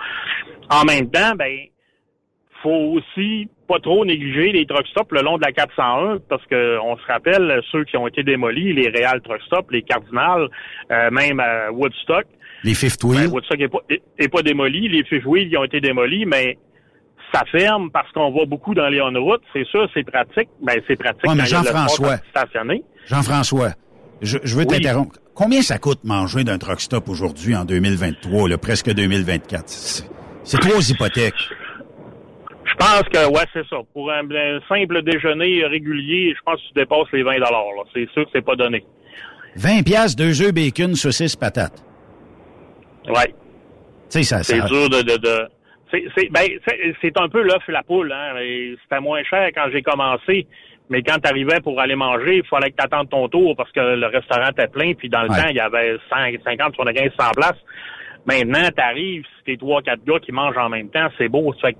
[0.70, 1.58] En même temps, ben,
[2.62, 6.78] faut aussi pas trop négliger les truck stops le long de la 401 parce que
[6.80, 10.48] on se rappelle ceux qui ont été démolis, les Real truck stops, les Cardinal,
[10.90, 12.26] euh, même à Woodstock.
[12.66, 13.30] Les Fifth Wheel.
[13.30, 13.78] Ben, n'est pas,
[14.18, 16.58] est pas démoli, les Fifth Wheel ils ont été démolis, mais
[17.32, 19.42] ça ferme parce qu'on va beaucoup dans les on-route.
[19.52, 20.48] C'est sûr, c'est pratique.
[20.60, 21.24] Ben, c'est pratique.
[21.28, 22.16] Ouais, mais Jean-François.
[23.06, 23.70] Jean-François,
[24.20, 25.16] je, je veux t'interrompre.
[25.32, 29.68] Combien ça coûte manger d'un truck stop aujourd'hui en 2023, là, presque 2024?
[29.68, 31.34] C'est trop hypothèques.
[32.64, 33.76] Je pense que, ouais, c'est ça.
[33.92, 34.22] Pour un,
[34.68, 37.50] simple déjeuner régulier, je pense que tu dépasses les 20 là.
[37.94, 38.84] C'est sûr que c'est pas donné.
[39.54, 41.84] 20 piastres, deux œufs, bacon, saucisse, patate.
[43.08, 43.34] Ouais.
[44.10, 45.02] Tu sais, ça, C'est dur de...
[45.02, 45.48] de, de...
[45.90, 46.42] C'est ben,
[47.00, 48.12] c'est un peu l'œuf et la poule.
[48.12, 48.34] Hein.
[48.82, 50.46] C'était moins cher quand j'ai commencé.
[50.88, 53.70] Mais quand tu arrivais pour aller manger, il fallait que tu attendes ton tour parce
[53.72, 54.94] que le restaurant était plein.
[54.94, 57.58] Puis dans le temps, il y avait 5, 50, 75, 100 places.
[58.26, 61.54] Maintenant, tu arrives, si t'es trois, quatre gars qui mangent en même temps, c'est beau.
[61.62, 61.76] C'est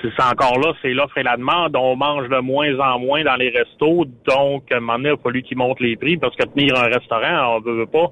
[0.00, 1.76] c'est encore là, c'est l'offre et la demande.
[1.76, 5.12] On mange de moins en moins dans les restos, donc à un moment donné, il
[5.12, 8.10] a fallu qu'ils montent les prix parce que tenir un restaurant, on veut, veut pas.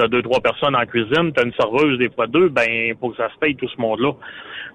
[0.00, 3.18] T'as deux, trois personnes en cuisine, t'as une serveuse des fois deux, ben faut que
[3.18, 4.12] ça se paye tout ce monde-là.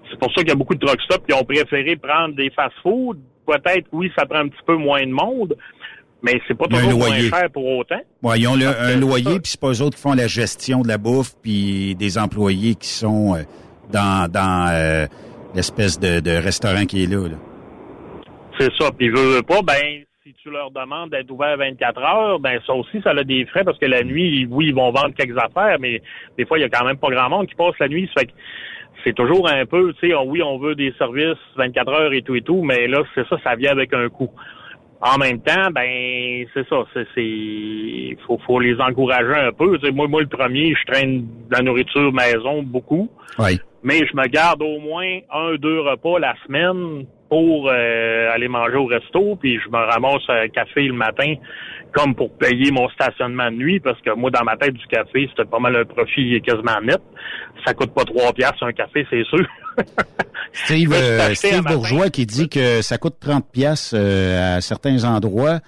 [0.08, 2.48] C'est pour ça qu'il y a beaucoup de truck stops qui ont préféré prendre des
[2.50, 3.18] fast-food.
[3.44, 5.56] Peut-être, oui, ça prend un petit peu moins de monde,
[6.22, 8.00] mais c'est pas toujours moins cher pour autant.
[8.22, 10.82] Ouais, ils ont le, un loyer, puis c'est pas eux autres qui font la gestion
[10.82, 13.42] de la bouffe, puis des employés qui sont euh,
[13.92, 15.06] dans, dans euh,
[15.56, 17.26] l'espèce de, de, restaurant qui est là.
[18.60, 18.92] C'est ça.
[18.96, 20.05] Puis veux, pas, ben
[20.46, 23.78] tu leur demandes d'être ouvert 24 heures, ben ça aussi, ça a des frais parce
[23.78, 26.00] que la nuit, oui, ils vont vendre quelques affaires, mais
[26.38, 28.08] des fois, il y a quand même pas grand monde qui passe la nuit.
[28.14, 28.32] Ça fait que
[29.04, 32.36] c'est toujours un peu, tu sais, oui, on veut des services 24 heures et tout
[32.36, 34.30] et tout, mais là, c'est ça, ça vient avec un coût.
[35.00, 39.78] En même temps, ben c'est ça, c'est faut faut les encourager un peu.
[39.90, 43.10] moi, moi le premier, je traîne de la nourriture maison beaucoup.
[43.40, 43.58] Oui.
[43.82, 48.76] Mais je me garde au moins un deux repas la semaine pour euh, aller manger
[48.76, 51.34] au resto, puis je me ramasse un café le matin
[51.92, 55.28] comme pour payer mon stationnement de nuit, parce que moi, dans ma tête, du café,
[55.30, 57.00] c'était pas mal un profit quasiment net.
[57.64, 59.46] Ça coûte pas trois piastres un café, c'est sûr.
[60.52, 65.60] Steve, euh, Steve Bourgeois qui dit que ça coûte 30 pièces à certains endroits.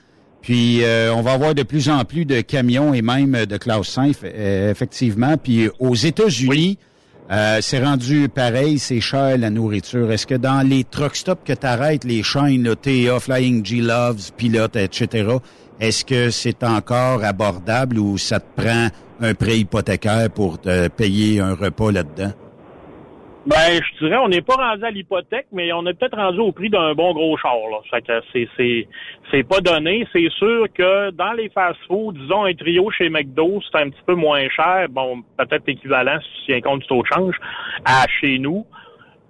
[0.43, 3.89] Puis euh, on va avoir de plus en plus de camions et même de Klaus
[3.89, 5.37] 5, euh, effectivement.
[5.37, 6.79] Puis aux États-Unis,
[7.61, 10.11] c'est rendu pareil, c'est cher la nourriture.
[10.11, 13.77] Est-ce que dans les truck stops que tu arrêtes, les chaînes, le TA, Flying G
[13.81, 15.37] Loves, Pilote, etc.,
[15.81, 18.89] est-ce que c'est encore abordable ou ça te prend
[19.21, 22.33] un prêt hypothécaire pour te payer un repas là-dedans?
[23.49, 26.53] Ben, je dirais, on n'est pas rendu à l'hypothèque, mais on est peut-être rendu au
[26.53, 27.57] prix d'un bon gros char.
[27.71, 27.79] Là.
[27.91, 28.87] Fait que c'est, c'est,
[29.31, 30.07] c'est pas donné.
[30.13, 34.15] C'est sûr que dans les fast-foods, disons un trio chez McDo, c'est un petit peu
[34.15, 34.89] moins cher.
[34.91, 37.37] Bon, peut-être équivalent si tu tiens compte du taux de change
[37.87, 38.67] à chez nous.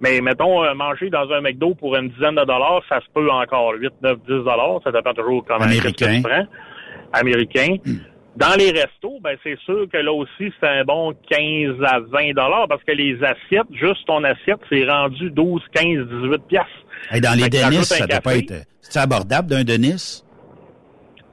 [0.01, 3.31] Mais mettons, euh, manger dans un McDo pour une dizaine de dollars, ça se peut
[3.31, 4.81] encore 8, 9, 10 dollars.
[4.83, 6.21] Ça dépend toujours comment Américain.
[6.21, 6.33] tu
[7.13, 7.77] Américain.
[8.39, 12.31] Dans les restos, ben c'est sûr que là aussi, c'est un bon 15 à 20
[12.35, 16.71] dollars parce que les assiettes, juste ton assiette, c'est rendu 12, 15, 18 piastres.
[17.13, 18.53] Et dans les Denis, ça doit pas être...
[18.79, 20.23] C'est abordable d'un Denis?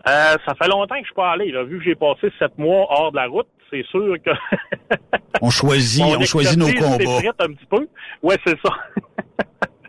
[0.08, 1.52] Euh, ça fait longtemps que je suis pas allé.
[1.52, 1.62] Là.
[1.62, 4.30] Vu que j'ai passé sept mois hors de la route, c'est sûr que...
[5.40, 7.32] on choisit, on, choisit nos combats.
[7.38, 7.86] un petit peu.
[8.20, 8.70] Ouais, c'est ça.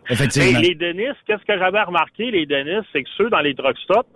[0.08, 0.60] Effectivement.
[0.60, 4.08] les Denis, qu'est-ce que j'avais remarqué, les Denis, c'est que ceux dans les truck stops,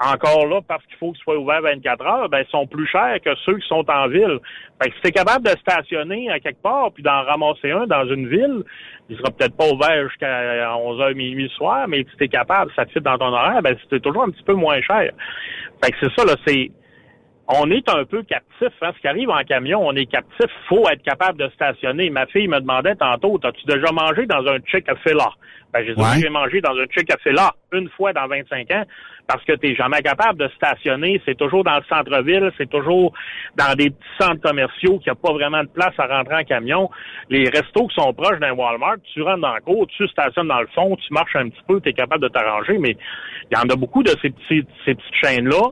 [0.00, 3.20] encore là, parce qu'il faut qu'ils soient ouverts 24 heures, ben, ils sont plus chers
[3.22, 4.38] que ceux qui sont en ville.
[4.82, 8.06] Fait que si t'es capable de stationner à quelque part, puis d'en ramasser un dans
[8.06, 8.64] une ville,
[9.10, 12.86] il sera peut-être pas ouvert jusqu'à 11h, minuit le soir, mais si t'es capable, ça
[12.86, 15.12] te fit dans ton horaire, ben, c'est toujours un petit peu moins cher.
[15.84, 16.70] Fait que c'est ça, là, c'est,
[17.48, 18.72] on est un peu captif.
[18.80, 18.92] Hein.
[18.96, 20.46] Ce qui arrive en camion, on est captif.
[20.68, 22.08] faut être capable de stationner.
[22.08, 25.30] Ma fille me demandait tantôt, as-tu déjà mangé dans un Chick-fil-A?
[25.72, 26.30] Ben, j'ai ouais.
[26.30, 28.84] mangé dans un Chick-fil-A une fois dans 25 ans
[29.30, 31.22] parce que tu n'es jamais capable de stationner.
[31.24, 33.12] C'est toujours dans le centre-ville, c'est toujours
[33.56, 36.90] dans des petits centres commerciaux qui a pas vraiment de place à rentrer en camion.
[37.28, 40.60] Les restos qui sont proches d'un Walmart, tu rentres dans le cours, tu stationnes dans
[40.60, 42.96] le fond, tu marches un petit peu, tu es capable de t'arranger, mais
[43.52, 45.62] il y en a beaucoup de ces, petits, ces petites chaînes-là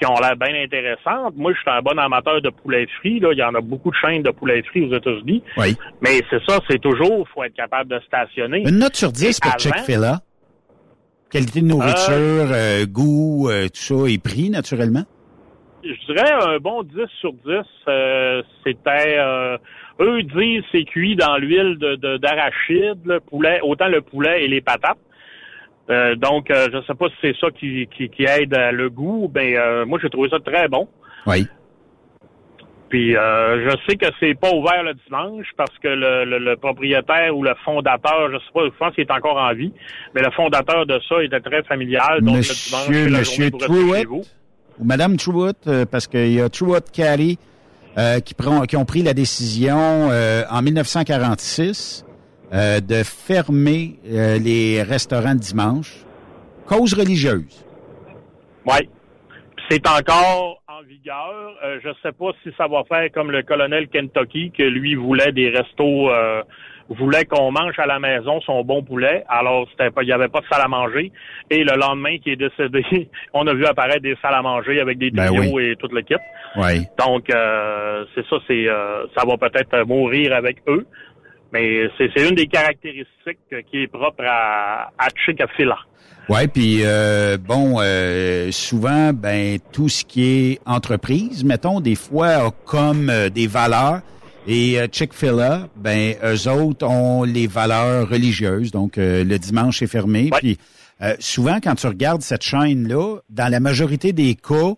[0.00, 1.34] qui ont l'air bien intéressantes.
[1.36, 3.20] Moi, je suis un bon amateur de poulet frit.
[3.20, 3.30] Là.
[3.32, 5.42] Il y en a beaucoup de chaînes de poulet frit aux États-Unis.
[5.58, 5.76] Oui.
[6.00, 8.60] Mais c'est ça, c'est toujours, faut être capable de stationner.
[8.60, 10.20] Une note sur 10 pour Chick-fil-A?
[11.30, 15.04] Qualité de nourriture, euh, goût, euh, tout ça, et prix, naturellement?
[15.84, 17.52] je dirais un bon 10 sur 10.
[17.88, 19.56] Euh, c'était, euh,
[20.00, 24.60] eux disent c'est cuit dans l'huile de, d'arachide, le poulet, autant le poulet et les
[24.60, 24.98] patates.
[25.90, 29.30] Euh, donc, je ne sais pas si c'est ça qui, qui, qui aide le goût.
[29.32, 30.88] Ben, moi, j'ai trouvé ça très bon.
[31.26, 31.46] Oui.
[32.88, 37.42] Puis euh, je sais que c'est pas ouvert le dimanche parce que le, propriétaire ou
[37.42, 39.72] le fondateur, je sais pas, je pense qu'il est encore en vie,
[40.14, 42.22] mais le fondateur de ça était très familial.
[42.22, 46.90] Donc monsieur, le dimanche, Monsieur Truitt, ou Madame Truitt, euh, parce qu'il y a Truitt
[46.90, 47.36] Carey
[47.98, 50.08] euh, qui, prend, qui ont pris la décision
[50.50, 52.06] en 1946
[52.52, 55.92] de fermer les restaurants dimanche.
[56.66, 57.64] Cause religieuse.
[58.66, 58.88] Oui.
[59.70, 60.57] C'est encore en
[60.88, 61.54] vigueur.
[61.62, 64.94] Euh, je ne sais pas si ça va faire comme le colonel Kentucky, que lui
[64.94, 66.42] voulait des restos, euh,
[66.88, 69.24] voulait qu'on mange à la maison son bon poulet.
[69.28, 71.12] Alors, c'était pas, il n'y avait pas de salle à manger.
[71.50, 72.82] Et le lendemain, qui est décédé,
[73.34, 76.16] on a vu apparaître des salles à manger avec des ben et toute l'équipe.
[76.56, 76.86] Oui.
[76.98, 78.66] Donc, euh, c'est ça, c'est,
[79.14, 80.86] ça va peut-être mourir avec eux.
[81.52, 83.38] Mais c'est, une des caractéristiques
[83.70, 85.78] qui est propre à, à Chick-fil-A.
[86.28, 92.28] Oui, puis euh, bon, euh, souvent, ben tout ce qui est entreprise, mettons, des fois
[92.28, 94.02] a comme euh, des valeurs.
[94.46, 98.70] Et Chick-fil-A, ben eux autres ont les valeurs religieuses.
[98.70, 100.30] Donc le dimanche est fermé.
[100.38, 100.56] Puis
[101.18, 104.72] souvent, quand tu regardes cette chaîne-là, dans la majorité des cas,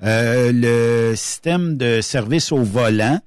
[0.00, 3.18] le système de service au volant,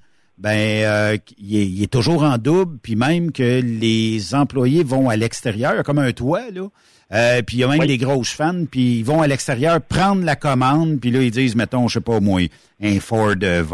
[0.41, 5.99] ben il, est, toujours en double, puis même que les employés vont à l'extérieur, comme
[5.99, 6.67] un toit, là.
[7.13, 10.23] Euh, puis il y a même des grosses fans, puis ils vont à l'extérieur prendre
[10.23, 12.41] la commande, puis là, ils disent, mettons, je sais pas moi,
[12.81, 13.65] un Ford vert,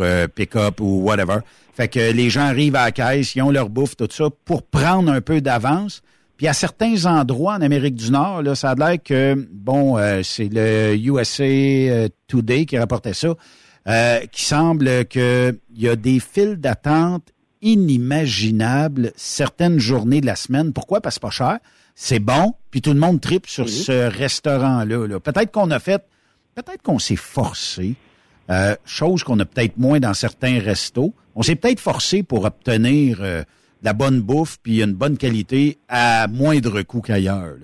[0.00, 1.38] euh, pick-up ou whatever.
[1.74, 4.62] Fait que les gens arrivent à la caisse, ils ont leur bouffe, tout ça, pour
[4.62, 6.02] prendre un peu d'avance.
[6.38, 10.22] Puis à certains endroits en Amérique du Nord, là, ça a l'air que, bon, euh,
[10.22, 13.34] c'est le USA Today qui rapportait ça,
[14.32, 20.72] qui semble qu'il y a des files d'attente inimaginables certaines journées de la semaine.
[20.72, 21.00] Pourquoi?
[21.00, 21.58] Parce que c'est pas cher
[22.02, 25.20] c'est bon, puis tout le monde tripe sur ce restaurant-là.
[25.20, 26.02] Peut-être qu'on a fait,
[26.54, 27.94] peut-être qu'on s'est forcé,
[28.50, 31.12] euh, chose qu'on a peut-être moins dans certains restos.
[31.34, 33.42] On s'est peut-être forcé pour obtenir euh,
[33.82, 37.56] la bonne bouffe puis une bonne qualité à moindre coût qu'ailleurs.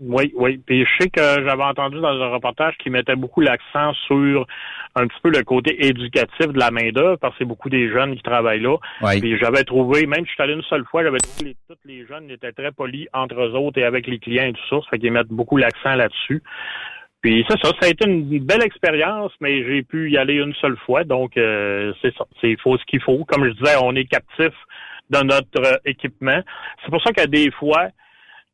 [0.00, 0.58] Oui, oui.
[0.64, 4.46] Puis je sais que j'avais entendu dans un reportage qui mettait beaucoup l'accent sur
[4.94, 8.16] un petit peu le côté éducatif de la main-d'œuvre, parce que c'est beaucoup des jeunes
[8.16, 8.76] qui travaillent là.
[9.02, 9.20] Oui.
[9.20, 11.78] Puis j'avais trouvé, même si je suis allé une seule fois, j'avais trouvé que tous
[11.84, 14.76] les jeunes étaient très polis entre eux autres et avec les clients et tout ça.
[14.84, 16.42] Ça fait qu'ils mettent beaucoup l'accent là-dessus.
[17.20, 20.54] Puis c'est ça, ça a été une belle expérience, mais j'ai pu y aller une
[20.54, 22.24] seule fois, donc euh, c'est ça.
[22.40, 23.26] C'est faut ce qu'il faut.
[23.26, 24.54] Comme je disais, on est captif
[25.10, 26.40] de notre euh, équipement.
[26.82, 27.88] C'est pour ça que des fois,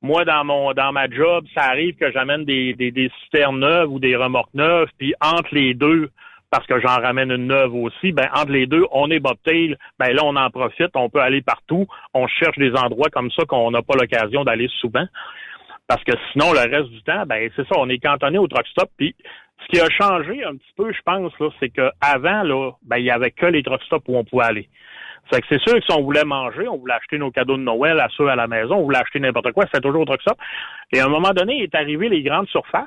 [0.02, 3.90] moi, dans mon dans ma job, ça arrive que j'amène des, des, des citernes neuves
[3.90, 6.10] ou des remorques neuves, puis entre les deux,
[6.50, 10.12] parce que j'en ramène une neuve aussi, ben entre les deux, on est bobtail, ben
[10.12, 13.70] là, on en profite, on peut aller partout, on cherche des endroits comme ça qu'on
[13.70, 15.06] n'a pas l'occasion d'aller souvent.
[15.88, 18.66] Parce que sinon, le reste du temps, ben c'est ça, on est cantonné au truck
[18.68, 18.90] stop.
[18.96, 19.14] Puis
[19.62, 23.04] ce qui a changé un petit peu, je pense, là, c'est qu'avant, là, ben, il
[23.04, 24.68] y avait que les truck stops où on pouvait aller.
[25.30, 27.62] C'est que c'est sûr que si on voulait manger, on voulait acheter nos cadeaux de
[27.62, 30.22] Noël à ceux à la maison, on voulait acheter n'importe quoi, c'était toujours autre que
[30.22, 30.34] ça.
[30.92, 32.86] Et à un moment donné, il est arrivé les grandes surfaces,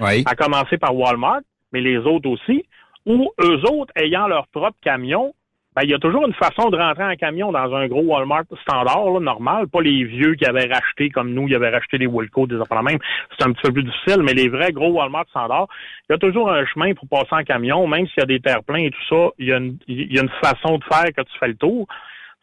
[0.00, 1.40] à commencer par Walmart,
[1.72, 2.64] mais les autres aussi,
[3.06, 5.34] où eux autres, ayant leur propre camion,
[5.76, 8.44] ben, il y a toujours une façon de rentrer en camion dans un gros Walmart
[8.62, 12.06] standard, là, normal, pas les vieux qui avaient racheté comme nous, ils avaient racheté des
[12.06, 12.98] Wilco, des affaires même.
[13.36, 15.66] C'est un petit peu plus difficile, mais les vrais gros Walmart standard,
[16.08, 18.40] il y a toujours un chemin pour passer en camion, même s'il y a des
[18.40, 21.22] terre-pleins et tout ça, il y, a une, y a une façon de faire que
[21.22, 21.88] tu fais le tour.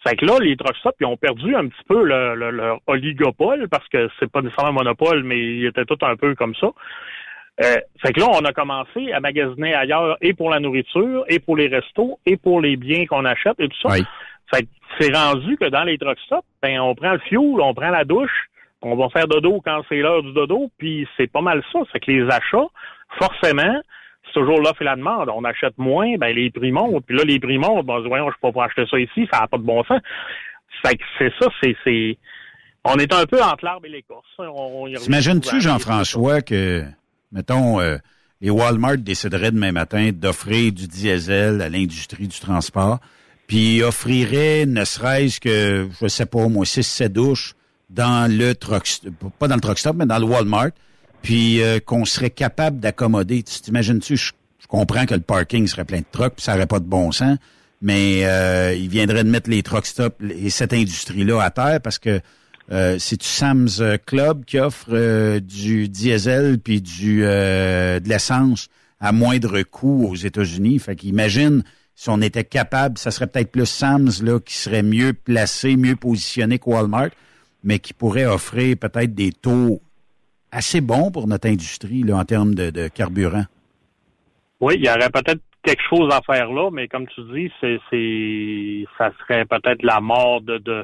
[0.06, 3.68] C'est que là, les truck stops, ils ont perdu un petit peu leur, leur oligopole,
[3.70, 6.68] parce que c'est pas nécessairement un monopole, mais ils étaient tout un peu comme ça.
[7.62, 11.40] Euh, fait que là, on a commencé à magasiner ailleurs et pour la nourriture, et
[11.40, 13.96] pour les restos, et pour les biens qu'on achète et tout ça.
[14.54, 14.68] Fait que
[15.00, 18.04] c'est rendu que dans les truck stops, ben, on prend le fuel, on prend la
[18.04, 18.50] douche,
[18.82, 21.80] on va faire dodo quand c'est l'heure du dodo, puis c'est pas mal ça.
[21.92, 22.68] C'est que les achats,
[23.20, 23.80] forcément,
[24.26, 25.30] c'est toujours l'offre et la demande.
[25.30, 27.06] On achète moins, ben les prix montent.
[27.06, 29.48] Puis là, les prix montent, ben, voyons, je peux pas acheter ça ici, ça n'a
[29.48, 30.02] pas de bon sens.
[30.84, 32.18] Fait que c'est ça, c'est, c'est,
[32.84, 34.28] on est un peu entre l'arbre et l'écorce.
[35.04, 36.84] T'imagines-tu, Jean-François, que
[37.32, 37.98] mettons, euh,
[38.42, 43.00] les Walmart décideraient demain matin d'offrir du diesel à l'industrie du transport,
[43.48, 47.56] puis offriraient ne serait-ce que, je sais pas, moi, 6-7 douches
[47.90, 48.88] dans le truck,
[49.38, 50.72] pas dans le truck stop, mais dans le Walmart,
[51.22, 53.44] puis euh, qu'on serait capable d'accommoder.
[53.44, 54.32] Tu t'imagines-tu, je,
[54.68, 57.38] comprends que le parking serait plein de trucks, puis ça n'aurait pas de bon sens,
[57.82, 62.00] mais euh, ils viendraient de mettre les truck stops et cette industrie-là à terre parce
[62.00, 62.22] que
[62.72, 68.70] euh, c'est-tu Sam's euh, Club qui offre euh, du diesel puis du de l'essence
[69.00, 70.80] à moindre coût aux États-Unis?
[70.80, 71.64] Fait qu'imagine
[71.96, 75.96] si on était capable, ça serait peut-être plus Sam's là, qui serait mieux placé, mieux
[75.96, 77.10] positionné que Walmart,
[77.64, 79.82] mais qui pourrait offrir peut-être des taux
[80.52, 83.44] assez bons pour notre industrie là, en termes de, carburant.
[84.62, 87.80] Oui, il y aurait peut-être quelque chose à faire là, mais comme tu dis, c'est,
[87.90, 90.84] c'est ça serait peut-être la mort de, de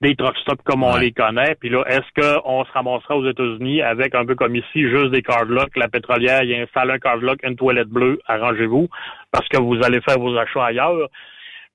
[0.00, 1.54] des truck stops comme on les connaît.
[1.54, 5.22] Puis là, est-ce qu'on se ramassera aux États-Unis avec un peu comme ici, juste des
[5.22, 8.88] cardlocks, la pétrolière, il installe un cardlock, une toilette bleue, arrangez-vous,
[9.32, 11.08] parce que vous allez faire vos achats ailleurs.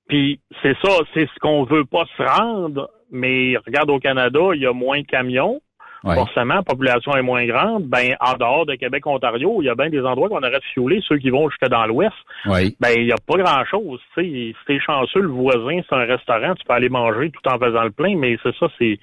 [0.07, 4.61] Puis c'est ça, c'est ce qu'on veut pas se rendre, mais regarde au Canada, il
[4.61, 5.61] y a moins de camions.
[6.03, 7.83] Forcément, la population est moins grande.
[7.83, 10.73] Ben, en dehors de Québec, Ontario, il y a bien des endroits qu'on arrête de
[10.73, 12.15] fioler, ceux qui vont jusque dans l'ouest.
[12.45, 13.99] Ben, il n'y a pas grand-chose.
[14.17, 17.83] Si t'es chanceux, le voisin, c'est un restaurant, tu peux aller manger tout en faisant
[17.83, 18.99] le plein, mais c'est ça, c'est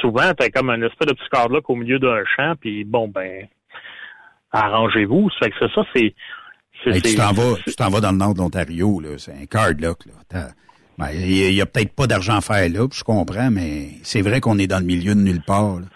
[0.00, 3.48] souvent, t'as comme un espèce de petit là au milieu d'un champ, puis bon, ben,
[4.52, 5.28] arrangez-vous.
[5.40, 6.14] Fait que c'est ça, c'est...
[7.02, 9.18] tu t'en vas, tu t'en vas dans le nord de l'Ontario, là.
[9.18, 10.48] C'est un cardlock, là.
[10.98, 14.40] Ben, il y a, peut-être pas d'argent à faire là, je comprends, mais c'est vrai
[14.40, 15.80] qu'on est dans le milieu de nulle part.
[15.80, 15.86] Là.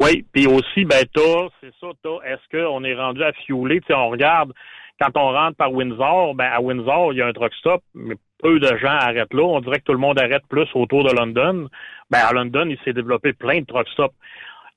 [0.00, 3.80] Oui, puis aussi, ben t'as, c'est ça, t'as, est-ce qu'on est rendu à fioler?
[3.80, 4.52] Tu sais, on regarde,
[5.00, 8.14] quand on rentre par Windsor, ben à Windsor, il y a un truck stop, mais
[8.42, 9.42] peu de gens arrêtent là.
[9.42, 11.68] On dirait que tout le monde arrête plus autour de London.
[12.10, 14.14] Ben à London, il s'est développé plein de truck stops.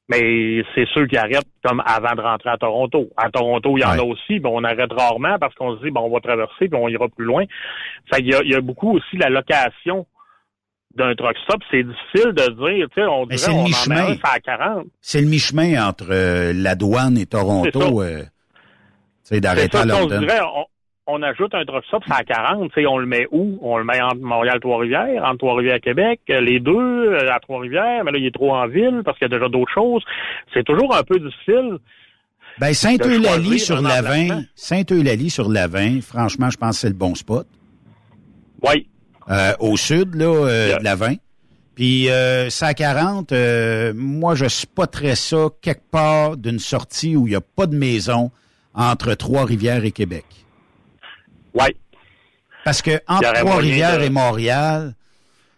[0.07, 3.09] Mais c'est ceux qui arrêtent comme avant de rentrer à Toronto.
[3.15, 5.91] À Toronto, il y en a aussi, ben on arrête rarement parce qu'on se dit,
[5.91, 7.43] ben on va traverser, puis on ira plus loin.
[8.11, 10.07] Fait qu'il y a, il y a beaucoup aussi la location
[10.95, 14.39] d'un truck stop, c'est difficile de dire, tu sais, on dirait on en met à
[14.39, 14.87] 40.
[15.01, 18.23] C'est le mi-chemin entre euh, la douane et Toronto, euh,
[19.27, 20.17] tu d'arrêter à London.
[20.17, 20.41] On, dirait,
[21.05, 23.59] on, ajoute un truck stop à 40, tu sais, on le met où?
[23.61, 28.11] On le met entre Montréal Trois-Rivières, entre Trois-Rivières Québec, les deux euh, à Trois-Rivières, mais
[28.11, 30.03] là, il est trop en ville parce qu'il y a déjà d'autres choses.
[30.53, 31.77] C'est toujours un peu difficile.
[32.59, 37.47] Ben, Saint-Eulalie sur l'Avin, Saint-Eulalie sur l'Avin, franchement, je pense que c'est le bon spot.
[38.63, 38.89] Oui,
[39.29, 41.15] euh, au sud là, euh, de la 20.
[41.75, 47.35] Puis euh, 140, euh, moi je spotterais ça quelque part d'une sortie où il n'y
[47.37, 48.31] a pas de maison
[48.73, 50.25] entre Trois-Rivières et Québec.
[51.53, 51.75] Oui.
[52.65, 54.93] Parce que entre Trois-Rivières et Montréal,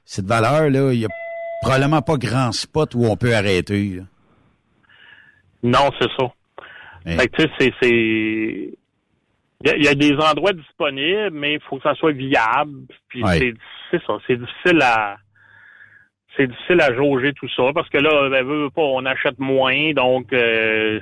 [0.05, 1.09] cette valeur-là, il n'y a
[1.63, 4.01] probablement pas grand spot où on peut arrêter.
[5.63, 6.31] Non, c'est ça.
[7.03, 8.77] Fait que, tu sais, c'est
[9.63, 12.85] il y, a des endroits disponibles, mais il faut que ça soit viable.
[13.09, 13.23] Puis
[13.91, 15.17] c'est ça, c'est difficile à
[16.37, 19.91] c'est difficile à jauger tout ça parce que là, ben, veut, pas, on achète moins,
[19.93, 20.99] donc euh,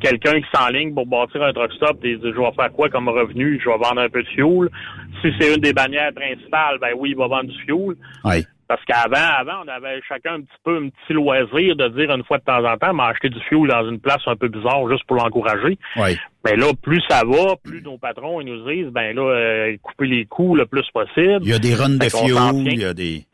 [0.00, 3.08] quelqu'un qui s'enligne pour bâtir un truck stop, et dit je vais faire quoi comme
[3.08, 4.68] revenu, je vais vendre un peu de fuel.
[5.22, 7.96] Si c'est une des bannières principales, ben oui, il va vendre du fuel.
[8.24, 8.44] Oui.
[8.68, 12.24] Parce qu'avant, avant, on avait chacun un petit peu un petit loisir de dire une
[12.24, 15.04] fois de temps en temps, m'acheter du fuel dans une place un peu bizarre juste
[15.04, 15.78] pour l'encourager.
[15.96, 16.18] Oui.
[16.44, 20.06] Mais là, plus ça va, plus nos patrons ils nous disent, ben là, euh, couper
[20.06, 21.40] les coûts le plus possible.
[21.42, 23.24] Il y a des runs de fuel, il y a des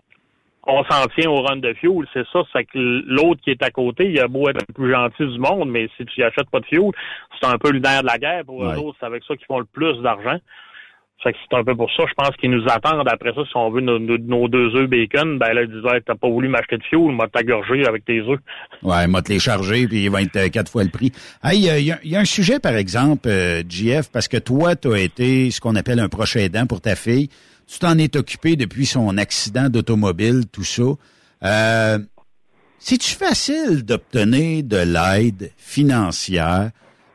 [0.65, 2.43] on s'en tient au run de fuel, c'est ça.
[2.53, 5.39] C'est que l'autre qui est à côté, il a beau être le plus gentil du
[5.39, 6.91] monde, mais si tu achètes pas de fuel,
[7.41, 8.97] c'est un peu le nerf de la guerre pour eux autres.
[9.01, 10.39] C'est avec ça qu'ils font le plus d'argent
[11.25, 13.81] c'est un peu pour ça, je pense qu'ils nous attendent après ça, si on veut
[13.81, 17.29] nos, deux œufs bacon, ben là, ils disent, t'as pas voulu m'acheter de fioul, m'a
[17.29, 18.41] t'agorgé avec tes œufs.
[18.83, 21.13] Ouais, m'a te les charger, puis ils vont être euh, quatre fois le prix.
[21.45, 24.99] Hey, il y, a un sujet, par exemple, euh, JF, parce que toi, tu as
[24.99, 27.29] été ce qu'on appelle un proche aidant pour ta fille.
[27.67, 30.83] Tu t'en es occupé depuis son accident d'automobile, tout ça.
[31.45, 31.99] Euh,
[32.79, 36.71] C'est-tu facile d'obtenir de l'aide financière,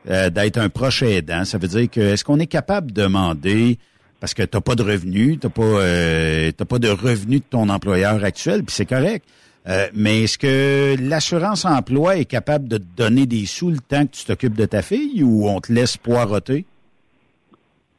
[0.08, 1.44] euh, d'être un proche aidant?
[1.44, 3.78] Ça veut dire que, est-ce qu'on est capable de demander
[4.20, 8.22] parce que t'as pas de revenus, t'as pas euh, pas de revenus de ton employeur
[8.24, 9.24] actuel, puis c'est correct.
[9.68, 14.06] Euh, mais est-ce que l'assurance emploi est capable de te donner des sous le temps
[14.06, 16.64] que tu t'occupes de ta fille ou on te laisse poireauter?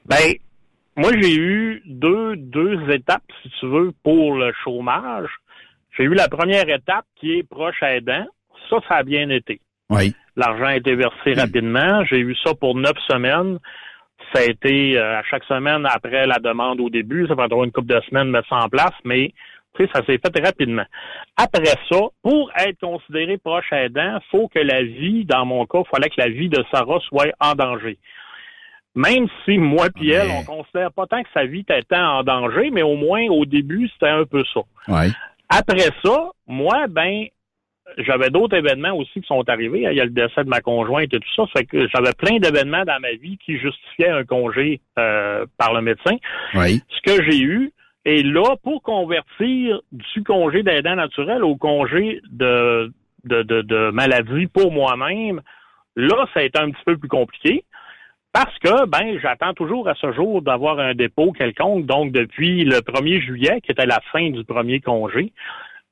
[0.06, 0.34] Ben,
[0.96, 5.30] moi j'ai eu deux deux étapes, si tu veux, pour le chômage.
[5.98, 8.26] J'ai eu la première étape qui est proche aidant.
[8.70, 9.60] Ça, ça a bien été.
[9.90, 10.14] Oui.
[10.36, 12.04] L'argent a été versé rapidement.
[12.06, 13.60] J'ai eu ça pour neuf semaines
[14.34, 17.28] ça a été euh, à chaque semaine après la demande au début.
[17.28, 19.34] Ça va avoir une couple de semaines de mettre ça en place, mais
[19.94, 20.86] ça s'est fait rapidement.
[21.38, 25.90] Après ça, pour être considéré proche aidant, faut que la vie, dans mon cas, il
[25.90, 27.98] fallait que la vie de Sarah soit en danger.
[28.96, 32.72] Même si moi et elle, on considère pas tant que sa vie était en danger,
[32.72, 34.62] mais au moins au début, c'était un peu ça.
[35.48, 37.28] Après ça, moi, ben,
[37.98, 39.84] j'avais d'autres événements aussi qui sont arrivés.
[39.90, 41.46] Il y a le décès de ma conjointe et tout ça.
[41.56, 45.82] Fait que j'avais plein d'événements dans ma vie qui justifiaient un congé euh, par le
[45.82, 46.16] médecin.
[46.90, 47.72] Ce que j'ai eu,
[48.06, 52.92] et là, pour convertir du congé d'aidant naturel au congé de,
[53.26, 55.42] de, de, de maladie pour moi-même,
[55.96, 57.64] là, ça a été un petit peu plus compliqué.
[58.32, 61.86] Parce que, ben, j'attends toujours à ce jour d'avoir un dépôt quelconque.
[61.88, 65.34] Donc, depuis le 1er juillet, qui était la fin du premier congé,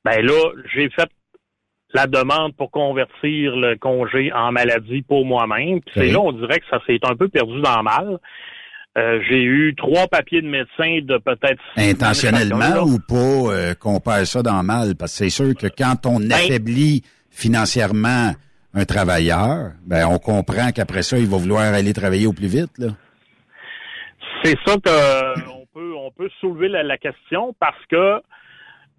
[0.04, 1.10] ben là, j'ai fait
[1.94, 5.80] la demande pour convertir le congé en maladie pour moi-même.
[5.80, 8.18] Puis c'est là, on dirait que ça s'est un peu perdu dans le mal.
[8.96, 11.62] Euh, j'ai eu trois papiers de médecin de peut-être...
[11.76, 13.14] Intentionnellement ou pas
[13.54, 14.96] euh, qu'on perd ça dans le mal?
[14.98, 18.32] Parce que c'est sûr que quand on Ben- affaiblit financièrement
[18.74, 22.76] un travailleur, ben on comprend qu'après ça, il va vouloir aller travailler au plus vite.
[22.78, 22.88] Là.
[24.42, 28.20] C'est ça que on peut on peut soulever la, la question parce que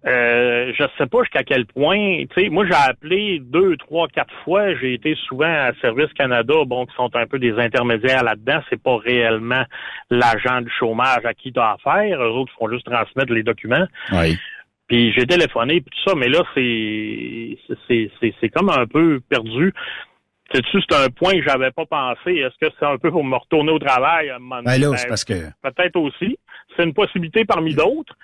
[0.06, 4.32] euh, je sais pas jusqu'à quel point, tu sais, moi j'ai appelé deux, trois, quatre
[4.44, 8.60] fois, j'ai été souvent à Service Canada, bon, qui sont un peu des intermédiaires là-dedans,
[8.70, 9.64] c'est pas réellement
[10.08, 13.86] l'agent du chômage à qui tu as affaire, eux autres font juste transmettre les documents.
[14.12, 14.38] Oui.
[14.86, 19.20] Puis j'ai téléphoné puis tout ça, mais là c'est c'est c'est c'est comme un peu
[19.28, 19.72] perdu.
[20.52, 22.32] Sais-tu, c'est un point que j'avais pas pensé.
[22.32, 24.86] Est-ce que c'est un peu pour me retourner au travail à un moment Ben là,
[24.86, 24.96] donné?
[24.96, 25.48] c'est parce que...
[25.62, 26.38] Peut-être aussi.
[26.76, 28.16] C'est une possibilité parmi d'autres.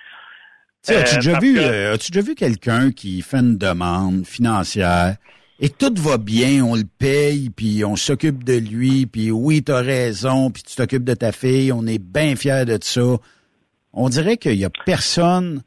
[0.85, 3.57] Tu sais, as-tu Euh, déjà vu, que- euh, as-tu déjà vu quelqu'un qui fait une
[3.57, 5.15] demande financière
[5.59, 9.81] et tout va bien, on le paye, puis on s'occupe de lui, puis oui, t'as
[9.81, 13.01] raison, puis tu t'occupes de ta fille, on est bien fiers de ça.
[13.91, 15.61] On dirait qu'il y a personne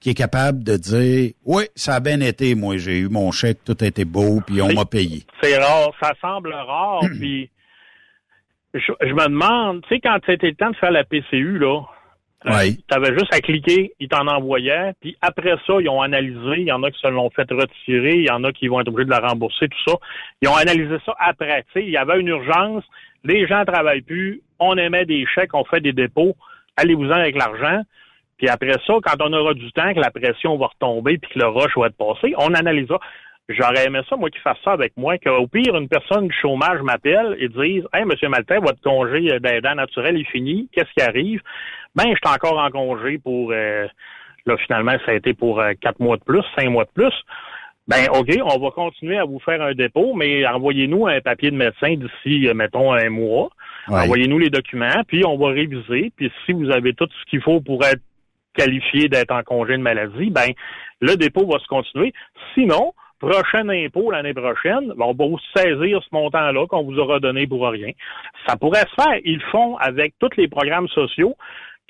[0.00, 3.58] qui est capable de dire oui, ça a bien été, moi j'ai eu mon chèque,
[3.64, 5.24] tout a été beau, puis on m'a payé.
[5.42, 5.90] C'est rare.
[6.02, 7.00] Ça semble rare.
[7.18, 7.50] puis
[8.74, 11.82] je, je me demande, tu sais, quand c'était le temps de faire la PCU, là,
[12.46, 12.76] Oui.
[12.86, 14.92] tu avais juste à cliquer, ils t'en envoyaient.
[15.00, 16.58] Puis après ça, ils ont analysé.
[16.58, 18.16] Il y en a qui se l'ont fait retirer.
[18.16, 19.96] Il y en a qui vont être obligés de la rembourser, tout ça.
[20.42, 21.64] Ils ont analysé ça après.
[21.72, 22.84] Tu sais, il y avait une urgence.
[23.24, 24.42] Les gens travaillent plus.
[24.58, 26.36] On émet des chèques, on fait des dépôts.
[26.76, 27.82] Allez-vous-en avec l'argent.
[28.36, 31.38] Puis après ça, quand on aura du temps, que la pression va retomber puis que
[31.38, 33.00] le rush va être passé, on analysera.
[33.48, 36.80] J'aurais aimé ça, moi, qu'ils fassent ça avec moi, qu'au pire, une personne du chômage
[36.82, 41.42] m'appelle et dise Hey, Monsieur Maltais, votre congé d'aidant naturel est fini, qu'est-ce qui arrive?
[41.94, 43.86] Ben, je suis encore en congé pour euh,
[44.46, 47.12] là, finalement, ça a été pour euh, quatre mois de plus, cinq mois de plus.
[47.86, 51.56] Ben, OK, on va continuer à vous faire un dépôt, mais envoyez-nous un papier de
[51.56, 53.50] médecin d'ici, euh, mettons, un mois.
[53.88, 54.00] Ouais.
[54.00, 56.10] Envoyez-nous les documents, puis on va réviser.
[56.16, 58.00] Puis si vous avez tout ce qu'il faut pour être
[58.54, 60.52] qualifié d'être en congé de maladie, ben
[61.00, 62.14] le dépôt va se continuer.
[62.54, 62.94] Sinon,
[63.26, 67.46] prochain impôt l'année prochaine, ben, on va vous saisir ce montant-là qu'on vous aura donné
[67.46, 67.90] pour rien.
[68.46, 69.18] Ça pourrait se faire.
[69.24, 71.36] Ils le font avec tous les programmes sociaux.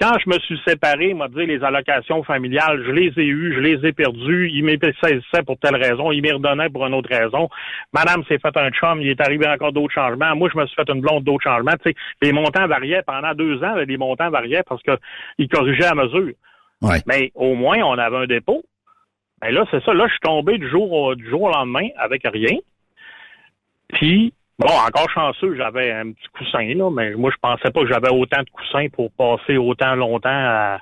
[0.01, 3.61] Quand je me suis séparé, m'a dit les allocations familiales, je les ai eues, je
[3.61, 7.49] les ai perdues, ils m'épaississaient pour telle raison, ils m'y redonnaient pour une autre raison.
[7.93, 10.35] Madame s'est fait un chum, il est arrivé encore d'autres changements.
[10.35, 11.77] Moi, je me suis fait une blonde d'autres changements.
[11.85, 15.95] Tu sais, les montants variaient pendant deux ans, les montants variaient parce qu'ils corrigeaient à
[15.95, 16.33] mesure.
[16.83, 17.01] Ouais.
[17.07, 18.65] Mais au moins, on avait un dépôt.
[19.45, 19.93] Mais là, c'est ça.
[19.93, 22.57] Là, je suis tombé du jour au, du jour au lendemain avec rien.
[23.93, 27.87] Puis, bon, encore chanceux, j'avais un petit coussin, là, mais moi, je pensais pas que
[27.89, 30.79] j'avais autant de coussins pour passer autant longtemps à-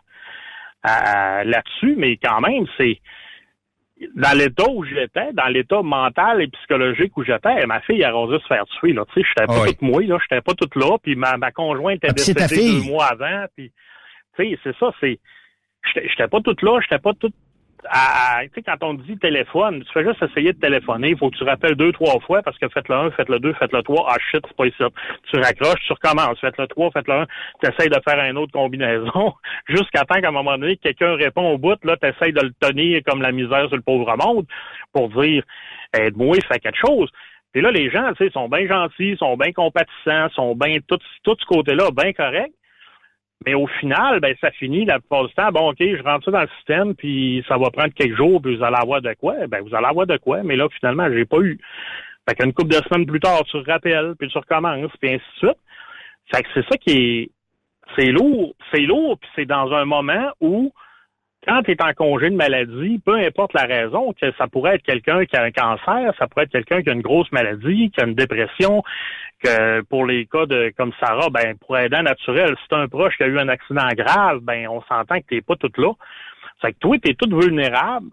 [0.85, 1.95] à- à- là-dessus.
[1.97, 3.01] Mais quand même, c'est
[4.15, 8.39] dans l'état où j'étais, dans l'état mental et psychologique où j'étais, ma fille a osé
[8.41, 8.93] se faire tuer.
[8.93, 9.05] Là.
[9.13, 9.69] Tu sais, j'étais pas Ah oui.
[9.71, 12.91] toute mouille, là, j'étais pas toute là, puis ma, ma conjointe était Ah, décédée deux
[12.91, 13.45] mois avant.
[13.57, 13.73] Puis,
[14.37, 15.19] tu sais, c'est ça, c'est.
[15.95, 17.35] J'étais pas toute là, j'étais pas toute.
[17.83, 21.11] Tu sais, quand on dit téléphone, tu fais juste essayer de téléphoner.
[21.11, 23.41] Il faut que tu rappelles deux, trois fois parce que faites le un, faites le
[23.41, 24.07] deux, faites le trois.
[24.09, 24.77] Ah shit, c'est pas ici.
[25.31, 26.39] Tu raccroches, tu recommences.
[26.41, 27.27] Faites le trois, faites le un.
[27.63, 29.35] Tu essayes de faire une autre combinaison
[29.69, 31.83] jusqu'à temps qu'à un moment donné, quelqu'un répond au bout.
[31.85, 34.47] Là, tu essayes de le tenir comme la misère sur le pauvre monde
[34.93, 35.43] pour dire
[35.93, 37.11] aide-moi, fais quelque chose.
[37.55, 40.99] Et là, les gens, tu sais, sont bien gentils, sont bien compatissants, sont bien tout,
[41.23, 42.55] tout ce côté-là, bien correct.
[43.47, 45.51] Mais au final, ben, ça finit la plupart du temps.
[45.51, 48.57] Bon, OK, je rentre ça dans le système, puis ça va prendre quelques jours, puis
[48.57, 49.47] vous allez avoir de quoi?
[49.49, 51.59] Ben, vous allez avoir de quoi, mais là, finalement, j'ai pas eu.
[52.29, 55.47] Fait qu'une couple de semaines plus tard, tu rappelles, puis tu recommences, puis ainsi de
[55.47, 55.59] suite.
[56.33, 57.31] Fait que c'est ça qui est.
[57.97, 58.55] C'est lourd.
[58.73, 60.73] C'est lourd, puis c'est dans un moment où,
[61.47, 64.83] quand tu es en congé de maladie, peu importe la raison, que ça pourrait être
[64.83, 68.01] quelqu'un qui a un cancer, ça pourrait être quelqu'un qui a une grosse maladie, qui
[68.01, 68.83] a une dépression,
[69.43, 73.17] que pour les cas de comme Sarah, ben pour aidant naturel, si t'as un proche
[73.17, 75.93] qui a eu un accident grave, ben on s'entend que t'es pas tout là.
[76.61, 78.07] C'est que toi, t'es tout vulnérable.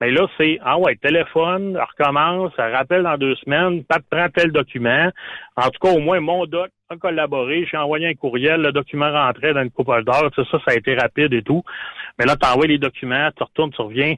[0.00, 5.10] Mais là, c'est ah ouais, téléphone, recommence, rappelle dans deux semaines, pas prends tel document.
[5.56, 9.12] En tout cas, au moins, mon doc a collaboré, j'ai envoyé un courriel, le document
[9.12, 11.62] rentrait dans une couple d'heures, ça, ça a été rapide et tout.
[12.20, 14.14] Mais là, t'envoies les documents, tu retournes, tu reviens,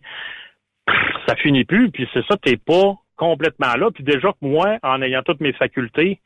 [1.29, 3.91] ça finit plus, puis c'est ça, t'es pas complètement là.
[3.95, 6.19] Puis déjà que moi, en ayant toutes mes facultés,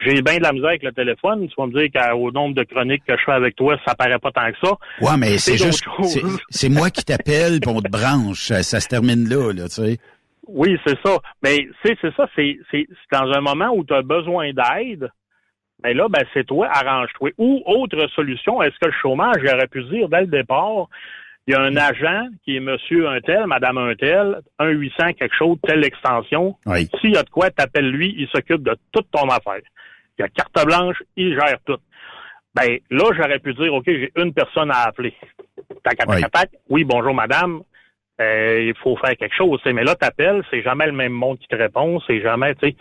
[0.00, 1.46] j'ai bien de la misère avec le téléphone.
[1.48, 4.18] Tu vas me dire qu'au nombre de chroniques que je fais avec toi, ça paraît
[4.18, 4.72] pas tant que ça.
[5.00, 5.84] Ouais, mais c'est juste,
[6.50, 8.48] c'est- moi qui t'appelle, puis on te branche.
[8.62, 9.98] Ça, se termine là, là, tu sais.
[10.48, 11.18] Oui, c'est ça.
[11.44, 12.58] Mais c'est c'est ça, c'est
[13.12, 15.08] dans un moment où tu as besoin d'aide,
[15.82, 17.30] Mais là, ben, c'est toi, arrange-toi.
[17.38, 20.88] Ou autre solution, est-ce que le chômage, j'aurais pu dire dès le départ,
[21.46, 25.14] il y a un agent qui est monsieur un tel, madame un tel, un 800
[25.14, 26.56] quelque chose, telle extension.
[27.00, 29.62] S'il y a de quoi, t'appelles lui, il s'occupe de toute ton affaire.
[30.18, 31.78] Il y a carte blanche, il gère tout.
[32.54, 35.14] Ben là, j'aurais pu dire, OK, j'ai une personne à appeler.
[35.84, 37.62] Tac, tac, tac, Oui, bonjour madame.
[38.20, 39.60] Euh, il faut faire quelque chose.
[39.64, 42.76] Mais là, t'appelles, c'est jamais le même monde qui te répond, c'est jamais, tu sais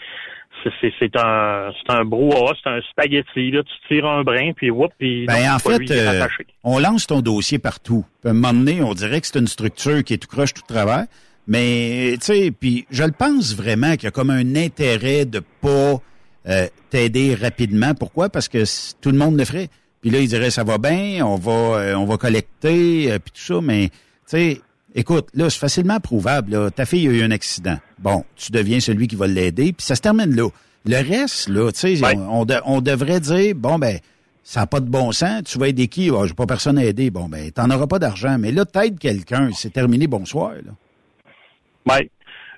[0.64, 3.52] c'est un c'est un brouhaha, c'est un spaghetti.
[3.52, 3.64] Là.
[3.64, 6.28] Tu tires un brin, puis whoop, puis ben, en fait, euh,
[6.64, 8.06] on lance ton dossier partout.
[8.26, 10.62] à un moment donné, on dirait que c'est une structure qui est tout croche, tout
[10.68, 11.06] travers.
[11.48, 15.42] Mais, tu sais, puis je le pense vraiment qu'il y a comme un intérêt de
[15.62, 16.02] pas
[16.50, 17.94] euh, t'aider rapidement.
[17.94, 18.30] Pourquoi?
[18.30, 18.64] Parce que
[19.02, 19.70] tout le monde le ferait.
[20.02, 23.54] Puis là, il dirait, ça va bien, on va euh, on va collecter, puis tout
[23.54, 23.62] ça.
[23.62, 24.62] Mais, tu sais,
[24.98, 26.54] Écoute, là, c'est facilement prouvable.
[26.54, 26.72] Là.
[26.72, 27.78] Ta fille a eu un accident.
[28.00, 30.50] Bon, tu deviens celui qui va l'aider, puis ça se termine là.
[30.88, 34.00] Le reste, là, tu sais, on, on, devrait dire, bon, ben,
[34.42, 36.10] ça n'a pas de bon sens, tu vas aider qui?
[36.10, 37.12] Oh, j'ai pas personne à aider.
[37.12, 38.38] Bon, ben, t'en auras pas d'argent.
[38.40, 40.72] Mais là, t'aides quelqu'un, c'est terminé, bonsoir, là.
[41.86, 42.10] Oui.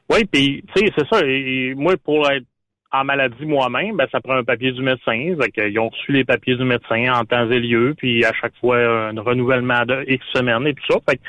[0.10, 1.20] Oui, puis, tu sais, c'est ça.
[1.26, 2.46] Et, moi, pour être
[2.94, 5.36] en maladie moi-même, ben, ça prend un papier du médecin.
[5.58, 8.78] Ils ont reçu les papiers du médecin en temps et lieu, puis à chaque fois,
[8.78, 11.00] un renouvellement de X semaines et tout ça.
[11.10, 11.20] Fait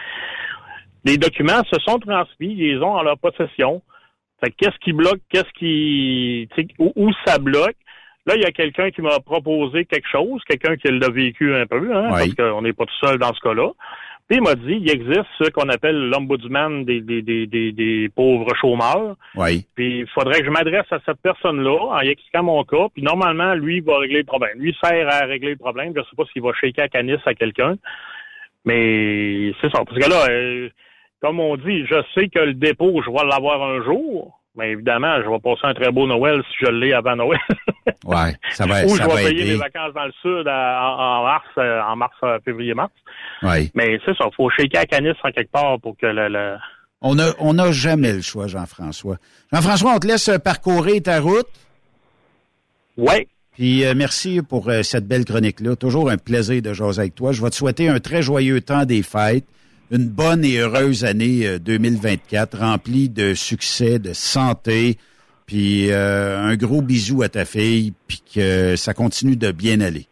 [1.05, 3.82] les documents se sont transmis, ils les ont en leur possession.
[4.43, 6.48] Fait qu'est-ce qui bloque, qu'est-ce qui,
[6.78, 7.77] où, où, ça bloque?
[8.27, 11.66] Là, il y a quelqu'un qui m'a proposé quelque chose, quelqu'un qui l'a vécu un
[11.66, 13.70] peu, hein, parce qu'on n'est pas tout seul dans ce cas-là.
[14.31, 18.55] Puis il m'a dit, il existe ce qu'on appelle l'ombudsman des, des, des, des, pauvres
[18.60, 19.16] chômeurs.
[19.35, 19.66] Oui.
[19.74, 22.86] Puis il faudrait que je m'adresse à cette personne-là en y expliquant mon cas.
[22.94, 24.56] Puis normalement, lui il va régler le problème.
[24.60, 25.93] Lui sert à régler le problème.
[25.97, 27.74] Je sais pas s'il va shaker à canis à quelqu'un.
[28.64, 29.82] Mais c'est ça.
[29.85, 30.68] Parce que là, euh,
[31.21, 34.41] comme on dit, je sais que le dépôt, je vais l'avoir un jour.
[34.57, 37.39] Mais évidemment, je vais passer un très beau Noël si je l'ai avant Noël.
[38.05, 41.47] ouais, ça va Ou ça je vais payer mes vacances dans le sud en, mars,
[41.57, 42.93] euh, en mars, euh, février, mars.
[43.43, 43.71] Ouais.
[43.75, 46.57] Mais c'est ça, il faut shaker à canis en quelque part pour que le...
[47.01, 49.17] On n'a on a jamais le choix, Jean-François.
[49.53, 51.49] Jean-François, on te laisse parcourir ta route.
[52.99, 53.27] Oui.
[53.53, 55.77] Puis merci pour cette belle chronique-là.
[55.77, 57.33] Toujours un plaisir de jaser avec toi.
[57.33, 59.47] Je vais te souhaiter un très joyeux temps des fêtes
[59.91, 64.99] une bonne et heureuse année 2024, euh, remplie de succès, de santé,
[65.47, 70.07] puis euh, un gros bisou à ta fille, puis que ça continue de bien aller.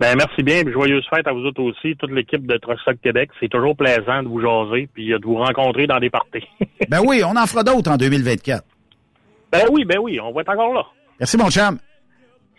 [0.00, 3.30] Ben merci bien, joyeuse fête à vous autres aussi, toute l'équipe de Truck Québec.
[3.38, 6.48] C'est toujours plaisant de vous jaser, puis de vous rencontrer dans des parties.
[6.88, 8.64] ben oui, on en fera d'autres en 2024.
[9.52, 10.84] Ben oui, ben oui, on va être encore là.
[11.20, 11.78] Merci mon chum.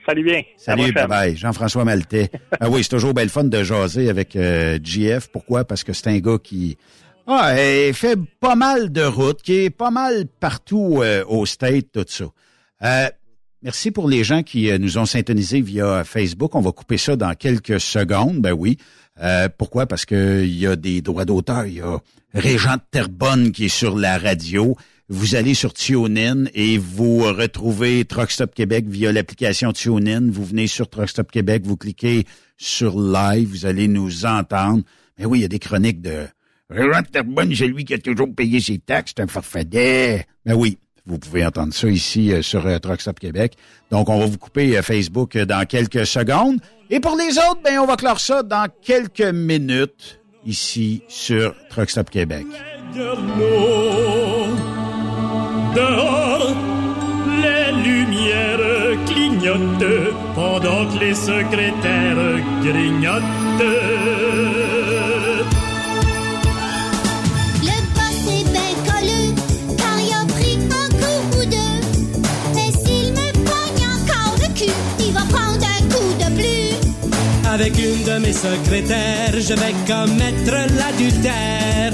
[0.05, 0.43] Salut bien.
[0.57, 1.35] Salut, bye bye.
[1.35, 2.29] Jean-François Maltais.
[2.59, 5.29] ah oui, c'est toujours belle fun de jaser avec euh, GF.
[5.29, 5.65] Pourquoi?
[5.65, 6.77] Parce que c'est un gars qui
[7.25, 7.55] ah,
[7.91, 12.25] fait pas mal de routes, qui est pas mal partout euh, au State, tout ça.
[12.83, 13.09] Euh,
[13.63, 16.53] merci pour les gens qui nous ont syntonisés via Facebook.
[16.53, 18.41] On va couper ça dans quelques secondes.
[18.41, 18.77] Ben oui.
[19.57, 19.87] pourquoi?
[19.87, 21.65] Parce qu'il y a des droits d'auteur.
[21.65, 21.97] Il y a
[22.35, 24.75] Régent Terbonne qui est sur la radio
[25.09, 30.31] vous allez sur TuneIn et vous retrouvez Truckstop Québec via l'application TuneIn.
[30.31, 32.25] Vous venez sur Truckstop Québec, vous cliquez
[32.57, 34.83] sur Live, vous allez nous entendre.
[35.19, 36.25] Mais oui, il y a des chroniques de
[37.11, 40.25] Terbonne, c'est lui qui a toujours payé ses taxes, c'est un farfadet.
[40.45, 43.53] Mais oui, vous pouvez entendre ça ici euh, sur euh, Truckstop Québec.
[43.91, 46.59] Donc, on va vous couper euh, Facebook dans quelques secondes.
[46.89, 52.09] Et pour les autres, ben, on va clore ça dans quelques minutes ici sur Truckstop
[52.09, 52.45] Québec.
[55.75, 56.55] Dehors,
[57.43, 63.21] les lumières clignotent pendant que les secrétaires grignotent.
[67.61, 69.21] Le boss est bien collé,
[69.77, 71.77] car il a pris un coup ou deux.
[72.53, 76.71] Mais s'il me pogne encore le cul, il va prendre un coup de plus.
[77.53, 81.91] Avec une de mes secrétaires, je vais commettre l'adultère.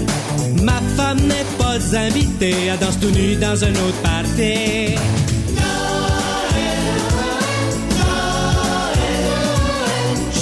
[0.62, 4.96] Ma femme n'est pas invitée à danser tout nu dans un autre party.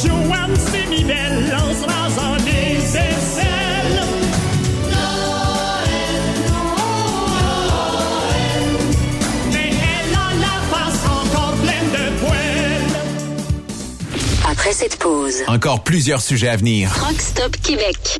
[0.04, 4.04] Joanne Sémibelle lancera en des aisselles.
[9.52, 12.92] Mais elle a la face encore pleine de poils.
[14.52, 16.92] Après cette pause, Encore plusieurs sujets à venir.
[17.06, 18.20] Rockstop Québec.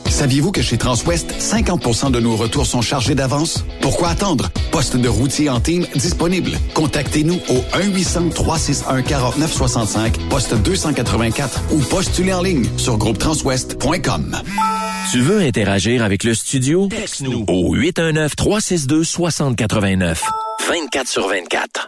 [0.21, 3.65] Saviez-vous que chez Transwest, 50% de nos retours sont chargés d'avance?
[3.81, 4.51] Pourquoi attendre?
[4.69, 6.51] Poste de routier en team disponible.
[6.75, 14.37] Contactez-nous au 1-800-361-4965, poste 284 ou postulez en ligne sur groupetranswest.com.
[15.11, 16.87] Tu veux interagir avec le studio?
[16.87, 20.19] Texte-nous au 819-362-6089.
[20.69, 21.87] 24 sur 24.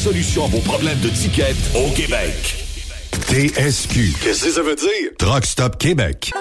[0.01, 2.65] solution à vos problèmes de ticket au Québec.
[3.27, 4.15] TSQ.
[4.23, 5.11] Qu'est-ce que ça veut dire?
[5.19, 6.31] Truck Stop Québec.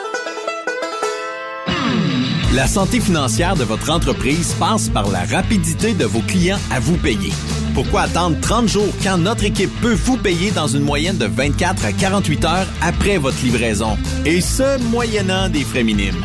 [2.54, 6.96] La santé financière de votre entreprise passe par la rapidité de vos clients à vous
[6.96, 7.32] payer.
[7.74, 11.84] Pourquoi attendre 30 jours quand notre équipe peut vous payer dans une moyenne de 24
[11.84, 13.98] à 48 heures après votre livraison?
[14.24, 16.24] Et ce, moyennant des frais minimes.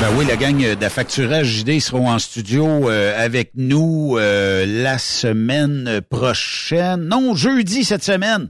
[0.00, 6.00] Ben oui, la gang d'affacturage JD seront en studio euh, avec nous euh, la semaine
[6.08, 7.02] prochaine.
[7.02, 8.48] Non, jeudi cette semaine.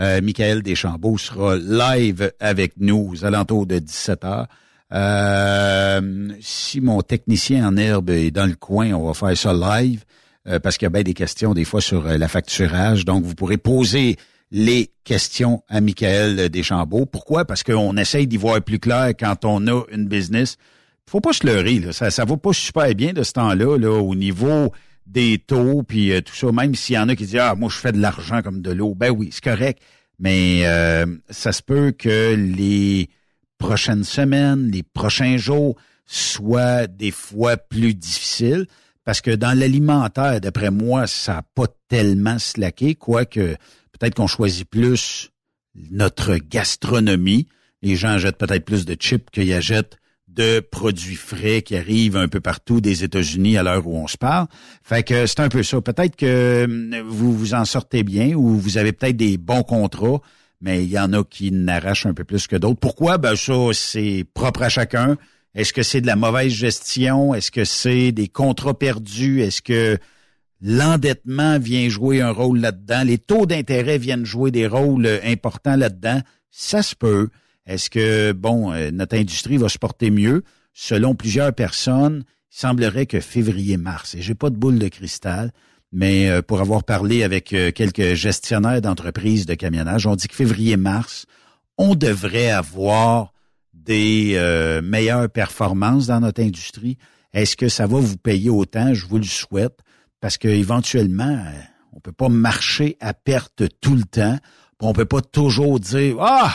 [0.00, 4.46] Euh, Michael Deschambault sera live avec nous aux alentours de 17h.
[4.92, 10.04] Euh, si mon technicien en herbe est dans le coin, on va faire ça live
[10.48, 13.04] euh, parce qu'il y a bien des questions des fois sur euh, la facturage.
[13.04, 14.16] Donc, vous pourrez poser
[14.50, 17.06] les questions à Michael Deschambault.
[17.06, 17.44] Pourquoi?
[17.44, 20.56] Parce qu'on essaye d'y voir plus clair quand on a une business.
[21.08, 21.92] Faut pas se leurrer, là.
[21.92, 24.72] Ça, ça va pas super bien de ce temps-là, là, au niveau
[25.06, 26.50] des taux, puis euh, tout ça.
[26.50, 28.72] Même s'il y en a qui disent Ah, moi, je fais de l'argent comme de
[28.72, 28.94] l'eau.
[28.94, 29.80] Ben oui, c'est correct.
[30.18, 33.08] Mais euh, ça se peut que les
[33.58, 38.66] prochaines semaines, les prochains jours soient des fois plus difficiles.
[39.04, 43.56] Parce que dans l'alimentaire, d'après moi, ça n'a pas tellement slacké, quoique
[43.98, 45.30] peut-être qu'on choisit plus
[45.90, 47.48] notre gastronomie.
[47.82, 49.98] Les gens achètent peut-être plus de chips qu'ils achètent
[50.28, 54.18] de produits frais qui arrivent un peu partout des États-Unis à l'heure où on se
[54.18, 54.46] parle.
[54.82, 55.80] Fait que c'est un peu ça.
[55.80, 60.20] Peut-être que hum, vous vous en sortez bien ou vous avez peut-être des bons contrats,
[60.60, 62.80] mais il y en a qui n'arrachent un peu plus que d'autres.
[62.80, 63.18] Pourquoi?
[63.18, 65.16] Ben ça, c'est propre à chacun.
[65.54, 67.34] Est-ce que c'est de la mauvaise gestion?
[67.34, 69.40] Est-ce que c'est des contrats perdus?
[69.40, 69.98] Est-ce que
[70.60, 73.02] l'endettement vient jouer un rôle là-dedans?
[73.04, 76.20] Les taux d'intérêt viennent jouer des rôles euh, importants là-dedans?
[76.50, 77.28] Ça se peut.
[77.66, 80.42] Est-ce que, bon, euh, notre industrie va se porter mieux?
[80.72, 85.52] Selon plusieurs personnes, il semblerait que février-mars, et j'ai pas de boule de cristal,
[85.92, 91.26] mais euh, pour avoir parlé avec quelques gestionnaires d'entreprises de camionnage, on dit que février-mars,
[91.78, 93.32] on devrait avoir
[93.74, 94.38] des
[94.82, 96.98] meilleures performances dans notre industrie.
[97.32, 98.94] Est-ce que ça va vous payer autant?
[98.94, 99.78] Je vous le souhaite,
[100.20, 101.60] parce qu'éventuellement, euh,
[101.92, 104.38] on peut pas marcher à perte tout le temps.
[104.80, 106.54] On peut pas toujours dire Ah!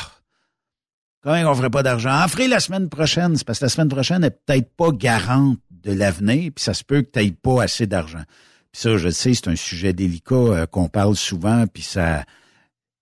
[1.25, 2.11] Même, on ferait pas d'argent?
[2.11, 3.35] En ferait la semaine prochaine.
[3.35, 6.83] C'est parce que la semaine prochaine n'est peut-être pas garante de l'avenir, puis ça se
[6.83, 8.23] peut que tu pas assez d'argent.
[8.71, 12.23] Puis ça, je sais, c'est un sujet délicat euh, qu'on parle souvent, puis ça,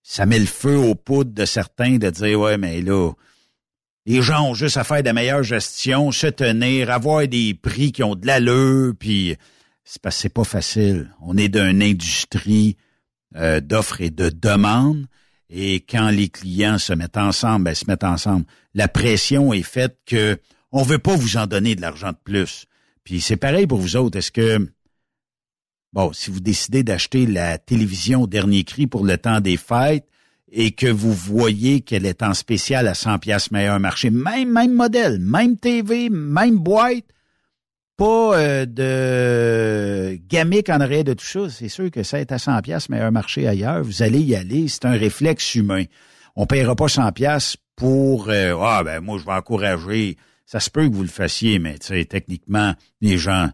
[0.02, 3.12] ça met le feu aux poudres de certains de dire Ouais, mais là,
[4.06, 8.02] les gens ont juste à faire de meilleure gestion, se tenir, avoir des prix qui
[8.02, 9.36] ont de l'allure, puis
[9.90, 11.10] c'est parce c'est pas facile.
[11.20, 12.76] On est d'une industrie
[13.34, 15.06] euh, d'offres et de demandes,
[15.48, 18.44] et quand les clients se mettent ensemble, ben, se mettent ensemble.
[18.72, 20.38] La pression est faite que
[20.70, 22.66] on veut pas vous en donner de l'argent de plus.
[23.02, 24.16] Puis c'est pareil pour vous autres.
[24.16, 24.70] Est-ce que
[25.92, 30.06] bon, si vous décidez d'acheter la télévision au dernier cri pour le temps des fêtes,
[30.52, 34.72] et que vous voyez qu'elle est en spécial à 100 pièces meilleur marché, même même
[34.72, 37.06] modèle, même TV, même boîte,
[38.00, 42.38] pas euh, de gamique en arrière de tout ça, c'est sûr que ça est à
[42.38, 45.84] 100 pièces meilleur marché ailleurs, vous allez y aller, c'est un réflexe humain.
[46.34, 50.16] On paiera pas 100 pièces pour euh, ah ben moi je vais encourager,
[50.46, 52.72] ça se peut que vous le fassiez mais techniquement
[53.02, 53.50] les gens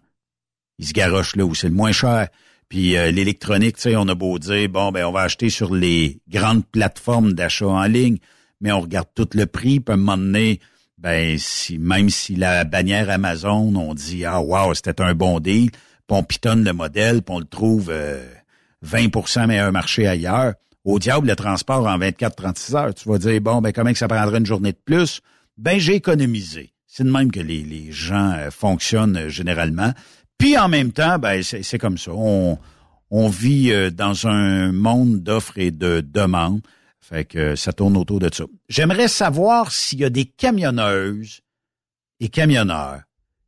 [0.78, 2.28] ils se garochent là où c'est le moins cher.
[2.68, 6.64] Puis euh, l'électronique, on a beau dire, bon, ben on va acheter sur les grandes
[6.64, 8.18] plateformes d'achat en ligne,
[8.60, 10.60] mais on regarde tout le prix, puis à un moment donné,
[10.98, 15.70] ben si même si la bannière Amazon, on dit ah wow, c'était un bon deal,
[15.70, 17.92] puis on pitonne le modèle, puis on le trouve
[18.84, 20.54] 20% euh, meilleur marché ailleurs.
[20.84, 22.94] Au diable, le transport en 24-36 heures.
[22.94, 25.20] Tu vas dire, bon, ben comment que ça prendrait une journée de plus?
[25.58, 26.72] Ben, j'ai économisé.
[26.86, 29.92] C'est de même que les, les gens euh, fonctionnent généralement.
[30.38, 32.12] Puis en même temps, ben c'est comme ça.
[32.14, 32.58] On,
[33.10, 36.60] on vit euh, dans un monde d'offres et de demandes.
[37.08, 38.42] Fait que ça tourne autour de ça.
[38.68, 41.42] J'aimerais savoir s'il y a des camionneuses
[42.18, 43.02] et camionneurs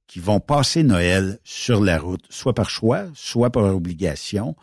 [0.06, 4.54] qui vont passer Noël sur la route, soit par choix, soit par obligation.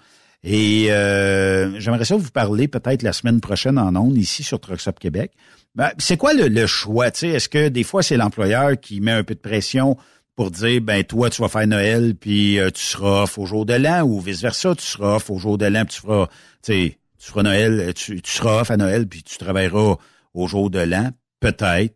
[0.46, 4.98] Et euh, j'aimerais ça vous parler peut-être la semaine prochaine en ondes, ici sur Truckstop
[4.98, 5.34] Québec.
[5.76, 7.08] Ben, c'est quoi le, le choix?
[7.08, 9.98] Est-ce que des fois c'est l'employeur qui met un peu de pression
[10.38, 13.66] pour dire ben toi tu vas faire Noël puis euh, tu seras off au jour
[13.66, 16.28] de l'an ou vice versa tu seras off au jour de l'an puis tu feras
[16.62, 19.98] tu sais tu feras Noël euh, tu, tu, seras off à Noël puis tu travailleras
[20.34, 21.96] au jour de l'an peut-être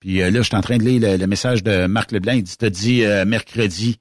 [0.00, 2.42] puis euh, là je suis en train de lire le, message de Marc Leblanc il
[2.42, 4.00] dit dit mercredi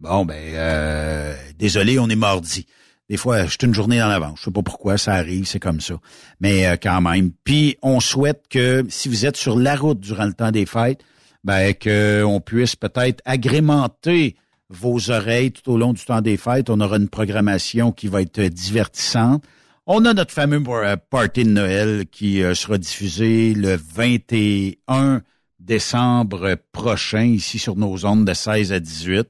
[0.00, 2.66] bon ben désolé on est mardi
[3.10, 4.40] des fois, je suis une journée en avance.
[4.40, 5.94] Je sais pas pourquoi, ça arrive, c'est comme ça.
[6.40, 7.30] Mais quand même.
[7.42, 11.00] Puis, on souhaite que si vous êtes sur la route durant le temps des fêtes,
[11.42, 14.36] ben, qu'on puisse peut-être agrémenter
[14.68, 16.68] vos oreilles tout au long du temps des fêtes.
[16.68, 19.42] On aura une programmation qui va être divertissante.
[19.90, 25.22] On a notre fameux euh, party de Noël qui euh, sera diffusé le 21
[25.60, 29.26] décembre prochain ici sur nos ondes de 16 à 18.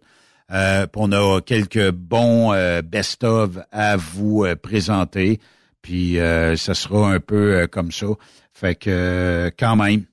[0.51, 5.39] Euh, on a quelques bons euh, best-of à vous présenter.
[5.81, 8.09] Puis ça sera un peu comme ça.
[8.53, 10.07] Fait que quand même,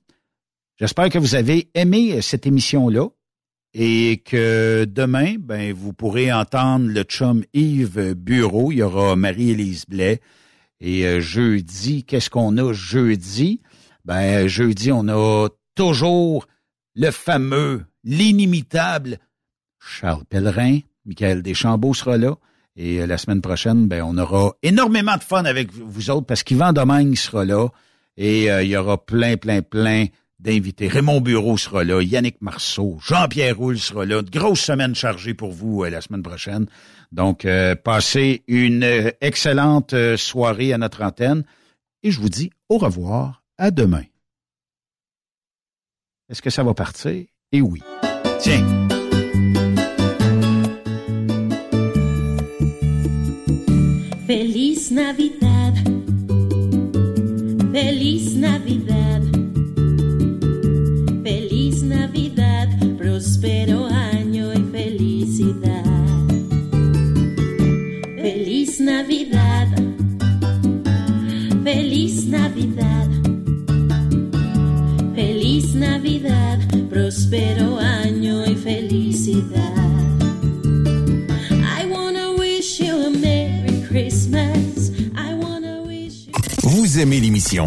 [0.78, 3.08] J'espère que vous avez aimé cette émission-là
[3.78, 8.72] et que demain, ben, vous pourrez entendre le chum Yves Bureau.
[8.72, 10.22] Il y aura Marie-Élise Blais.
[10.80, 13.60] Et euh, jeudi, qu'est-ce qu'on a jeudi?
[14.06, 16.46] Ben, jeudi, on a toujours
[16.94, 19.18] le fameux, l'inimitable
[19.78, 20.78] Charles Pellerin.
[21.04, 22.34] Michael Deschambault sera là.
[22.76, 26.44] Et euh, la semaine prochaine, ben, on aura énormément de fun avec vous autres parce
[26.44, 27.68] qu'Yvan Domingue sera là.
[28.16, 30.06] Et il y aura plein, plein, plein
[30.46, 30.86] d'invités.
[30.88, 34.20] Raymond Bureau sera là, Yannick Marceau, Jean-Pierre Roule sera là.
[34.20, 36.66] Une grosse semaine chargée pour vous euh, la semaine prochaine.
[37.12, 41.44] Donc, euh, passez une euh, excellente soirée à notre antenne
[42.02, 44.04] et je vous dis au revoir, à demain.
[46.28, 47.24] Est-ce que ça va partir?
[47.52, 47.82] Eh oui.
[48.38, 48.64] Tiens.
[54.26, 55.56] Feliz Navidad.
[75.14, 76.58] Feliz Navidad,
[76.88, 79.86] próspero año y felicidad.
[86.62, 87.66] Vous aimez l'émission.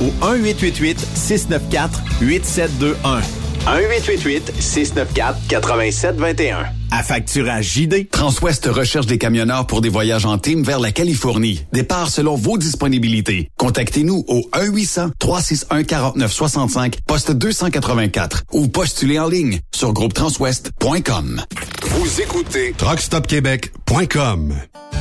[0.00, 3.20] au 1-888-694-8721.
[3.66, 6.66] 1-888-694-8721.
[6.90, 8.10] À facturage JD.
[8.10, 11.64] Transwest recherche des camionneurs pour des voyages en team vers la Californie.
[11.72, 13.48] Départ selon vos disponibilités.
[13.58, 21.42] Contactez-nous au 1-800-361-4965, poste 284 ou postulez en ligne sur groupetranswest.com.
[21.82, 24.54] Vous écoutez TruckStopQuébec.com.